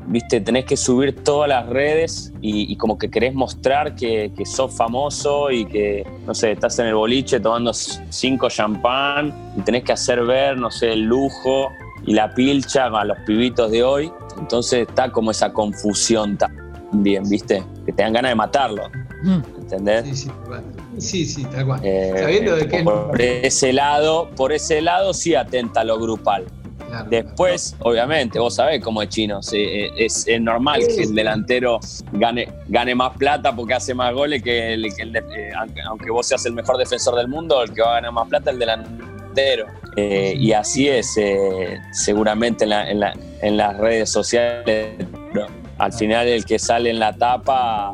viste, 0.07 0.39
tenés 0.41 0.65
que 0.65 0.77
subir 0.77 1.23
todas 1.23 1.49
las 1.49 1.67
redes 1.67 2.31
y, 2.41 2.71
y 2.71 2.77
como 2.77 2.97
que 2.97 3.09
querés 3.09 3.33
mostrar 3.33 3.95
que, 3.95 4.31
que 4.35 4.45
sos 4.45 4.75
famoso 4.75 5.49
y 5.51 5.65
que, 5.65 6.05
no 6.25 6.33
sé, 6.33 6.51
estás 6.51 6.77
en 6.79 6.87
el 6.87 6.95
boliche 6.95 7.39
tomando 7.39 7.73
cinco 7.73 8.49
champán 8.49 9.33
y 9.57 9.61
tenés 9.61 9.83
que 9.83 9.93
hacer 9.93 10.23
ver, 10.23 10.57
no 10.57 10.69
sé, 10.69 10.93
el 10.93 11.03
lujo 11.03 11.69
y 12.05 12.13
la 12.13 12.33
pilcha 12.33 12.85
a 12.85 13.03
los 13.05 13.17
pibitos 13.25 13.71
de 13.71 13.83
hoy. 13.83 14.11
Entonces 14.39 14.87
está 14.87 15.11
como 15.11 15.31
esa 15.31 15.51
confusión 15.53 16.37
también, 16.37 17.27
viste, 17.29 17.63
que 17.85 17.91
te 17.93 18.03
dan 18.03 18.13
ganas 18.13 18.31
de 18.31 18.35
matarlo, 18.35 18.83
Mm. 19.23 19.39
¿entendés? 19.61 20.05
Sí, 20.05 20.15
sí, 20.15 20.27
tal 20.27 20.45
cual. 20.45 20.63
Sí, 20.99 21.25
sí, 21.25 21.45
tal 21.45 21.65
cual. 21.65 21.79
Eh, 21.83 22.13
Sabiendo 22.19 22.55
de 22.55 22.67
qué 22.67 22.83
por 22.83 23.19
ese 23.21 23.73
lado, 23.73 24.29
por 24.35 24.51
ese 24.51 24.81
lado 24.81 25.13
sí 25.13 25.35
atenta 25.35 25.81
a 25.81 25.83
lo 25.83 25.97
grupal. 25.99 26.45
Claro, 26.87 27.09
Después, 27.09 27.75
obviamente, 27.79 28.37
vos 28.39 28.55
sabés 28.55 28.81
cómo 28.83 29.01
es 29.01 29.09
chino. 29.09 29.41
sí, 29.41 29.57
eh, 29.57 29.91
es, 29.97 30.27
es 30.27 30.39
normal 30.39 30.81
que 30.85 31.01
el 31.03 31.15
delantero 31.15 31.79
gane, 32.11 32.47
gane 32.67 32.93
más 32.93 33.17
plata 33.17 33.55
porque 33.55 33.73
hace 33.73 33.93
más 33.95 34.13
goles 34.13 34.43
que 34.43 34.73
el, 34.73 34.93
que 34.95 35.01
el 35.01 35.11
de- 35.13 35.19
eh, 35.35 35.51
aunque, 35.57 35.81
aunque 35.81 36.11
vos 36.11 36.27
seas 36.27 36.45
el 36.45 36.53
mejor 36.53 36.77
defensor 36.77 37.15
del 37.15 37.27
mundo, 37.27 37.63
el 37.63 37.73
que 37.73 37.81
va 37.81 37.91
a 37.91 37.93
ganar 37.95 38.11
más 38.11 38.27
plata 38.29 38.51
es 38.51 38.53
el 38.53 38.59
delantero. 38.59 39.65
Eh, 39.97 40.33
y 40.37 40.51
así 40.51 40.87
es, 40.89 41.15
eh, 41.17 41.79
seguramente 41.91 42.65
en, 42.65 42.69
la- 42.71 42.89
en 42.91 42.99
la- 42.99 43.13
en 43.41 43.57
las 43.57 43.77
redes 43.77 44.09
sociales. 44.09 44.91
pero 45.31 45.47
al 45.77 45.91
final 45.93 46.27
el 46.27 46.43
que 46.45 46.57
sale 46.59 46.89
en 46.89 46.99
la 46.99 47.13
tapa 47.13 47.93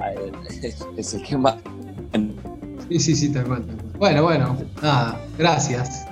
eh, 0.63 0.73
es 0.97 1.13
el 1.13 1.23
que 1.23 1.37
más... 1.37 1.55
Sí, 2.89 2.99
sí, 2.99 3.15
sí, 3.15 3.31
tal 3.31 3.45
cual. 3.45 3.63
Bueno, 3.97 4.23
bueno, 4.23 4.57
nada, 4.81 5.19
gracias. 5.37 6.05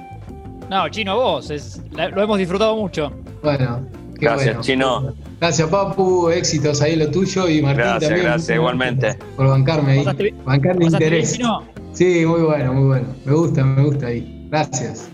No, 0.69 0.87
Chino, 0.89 1.15
vos, 1.15 1.49
es- 1.49 1.81
la- 1.91 2.09
lo 2.09 2.21
hemos 2.21 2.37
disfrutado 2.37 2.75
mucho. 2.75 3.11
Bueno, 3.43 3.87
qué 4.19 4.25
Gracias, 4.25 4.45
bueno. 4.47 4.61
Chino. 4.61 5.13
Gracias, 5.41 5.67
Papu. 5.69 6.29
Éxitos 6.29 6.81
ahí 6.81 6.95
lo 6.95 7.09
tuyo 7.09 7.47
y 7.49 7.61
Martín 7.61 7.77
Gracias, 7.83 8.01
también. 8.09 8.25
gracias, 8.27 8.55
igualmente. 8.55 9.17
Por 9.35 9.47
bancarme 9.47 9.91
ahí. 9.93 10.05
Bancarme 10.45 10.85
¿Pasaste 10.85 11.09
bien, 11.09 11.21
interés. 11.21 11.33
Chino? 11.37 11.63
Sí, 11.93 12.25
muy 12.25 12.41
bueno, 12.41 12.73
muy 12.73 12.85
bueno. 12.87 13.07
Me 13.25 13.33
gusta, 13.33 13.63
me 13.63 13.83
gusta 13.83 14.07
ahí. 14.07 14.47
Gracias. 14.51 15.09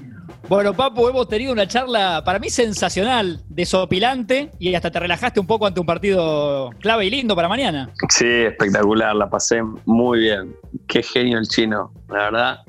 Bueno, 0.48 0.76
Papu, 0.76 1.08
hemos 1.08 1.28
tenido 1.28 1.52
una 1.52 1.68
charla 1.68 2.22
para 2.24 2.38
mí 2.38 2.50
sensacional, 2.50 3.42
desopilante 3.50 4.52
y 4.60 4.76
hasta 4.76 4.92
te 4.92 5.00
relajaste 5.00 5.40
un 5.40 5.48
poco 5.48 5.66
ante 5.66 5.80
un 5.80 5.88
partido 5.88 6.70
clave 6.80 7.06
y 7.06 7.10
lindo 7.10 7.36
para 7.36 7.48
mañana. 7.48 7.92
Sí, 8.10 8.28
espectacular, 8.28 9.16
la 9.16 9.28
pasé 9.28 9.62
muy 9.86 10.20
bien. 10.20 10.56
Qué 10.88 11.02
genio 11.02 11.40
el 11.40 11.48
chino, 11.48 11.92
la 12.10 12.16
verdad, 12.26 12.60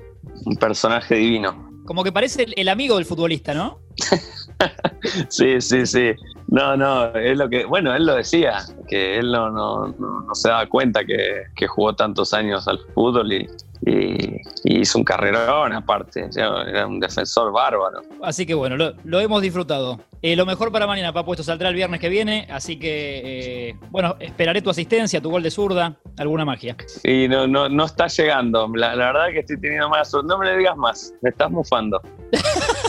un 0.46 0.56
personaje 0.56 1.16
divino. 1.16 1.70
Como 1.84 2.02
que 2.02 2.12
parece 2.12 2.44
el, 2.44 2.54
el 2.56 2.68
amigo 2.70 2.96
del 2.96 3.04
futbolista, 3.04 3.52
¿no? 3.52 3.80
Sí, 5.28 5.60
sí, 5.60 5.86
sí. 5.86 6.12
No, 6.48 6.76
no, 6.76 7.06
es 7.14 7.36
lo 7.36 7.48
que, 7.48 7.64
bueno, 7.64 7.94
él 7.94 8.06
lo 8.06 8.14
decía, 8.14 8.58
que 8.88 9.18
él 9.18 9.32
no, 9.32 9.50
no, 9.50 9.88
no, 9.98 10.20
no 10.22 10.34
se 10.34 10.48
daba 10.48 10.66
cuenta 10.66 11.04
que, 11.04 11.42
que 11.56 11.66
jugó 11.66 11.94
tantos 11.94 12.32
años 12.32 12.68
al 12.68 12.78
fútbol 12.94 13.32
y, 13.32 13.48
y- 13.84 14.36
y 14.64 14.80
hizo 14.80 14.98
un 14.98 15.04
carrerón 15.04 15.72
aparte, 15.72 16.28
era 16.36 16.86
un 16.86 17.00
defensor 17.00 17.52
bárbaro. 17.52 18.00
Así 18.22 18.46
que 18.46 18.54
bueno, 18.54 18.76
lo, 18.76 18.92
lo 19.04 19.18
hemos 19.20 19.42
disfrutado. 19.42 20.00
Eh, 20.22 20.34
lo 20.34 20.46
mejor 20.46 20.72
para 20.72 20.86
mañana, 20.86 21.12
Papu, 21.12 21.32
esto 21.34 21.42
saldrá 21.44 21.68
el 21.68 21.74
viernes 21.74 22.00
que 22.00 22.08
viene, 22.08 22.46
así 22.50 22.78
que, 22.78 23.68
eh, 23.70 23.76
bueno, 23.90 24.16
esperaré 24.18 24.62
tu 24.62 24.70
asistencia, 24.70 25.20
tu 25.20 25.30
gol 25.30 25.42
de 25.42 25.50
zurda, 25.50 25.96
alguna 26.16 26.44
magia. 26.44 26.76
Y 27.04 27.28
no, 27.28 27.46
no, 27.46 27.68
no 27.68 27.84
está 27.84 28.06
llegando, 28.06 28.68
la, 28.74 28.94
la 28.96 29.06
verdad 29.12 29.26
que 29.32 29.40
estoy 29.40 29.60
teniendo 29.60 29.88
mala 29.88 30.04
suerte. 30.04 30.28
No 30.28 30.38
me 30.38 30.46
le 30.46 30.56
digas 30.58 30.76
más, 30.76 31.12
me 31.22 31.30
estás 31.30 31.50
mufando. 31.50 32.00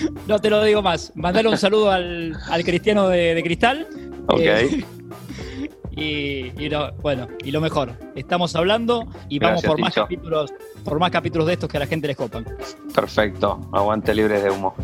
No 0.26 0.38
te 0.40 0.50
lo 0.50 0.62
digo 0.62 0.82
más. 0.82 1.12
Mandale 1.14 1.48
un 1.48 1.58
saludo 1.58 1.90
al, 1.90 2.36
al 2.48 2.64
cristiano 2.64 3.08
de, 3.08 3.34
de 3.34 3.42
Cristal. 3.42 3.86
Ok, 4.28 4.40
Eh, 4.40 4.84
y, 5.92 6.62
y 6.62 6.68
lo, 6.68 6.92
bueno, 6.96 7.28
y 7.42 7.50
lo 7.50 7.60
mejor, 7.60 7.92
estamos 8.14 8.54
hablando 8.56 9.06
y 9.28 9.38
vamos 9.38 9.62
por 9.62 9.80
más 9.80 9.94
capítulos, 9.94 10.52
por 10.84 10.98
más 10.98 11.10
capítulos 11.10 11.46
de 11.46 11.54
estos 11.54 11.68
que 11.70 11.76
a 11.78 11.80
la 11.80 11.86
gente 11.86 12.06
les 12.08 12.16
copan. 12.16 12.44
perfecto, 12.94 13.60
aguante 13.72 14.14
libres 14.14 14.42
de 14.42 14.50
humo. 14.50 14.74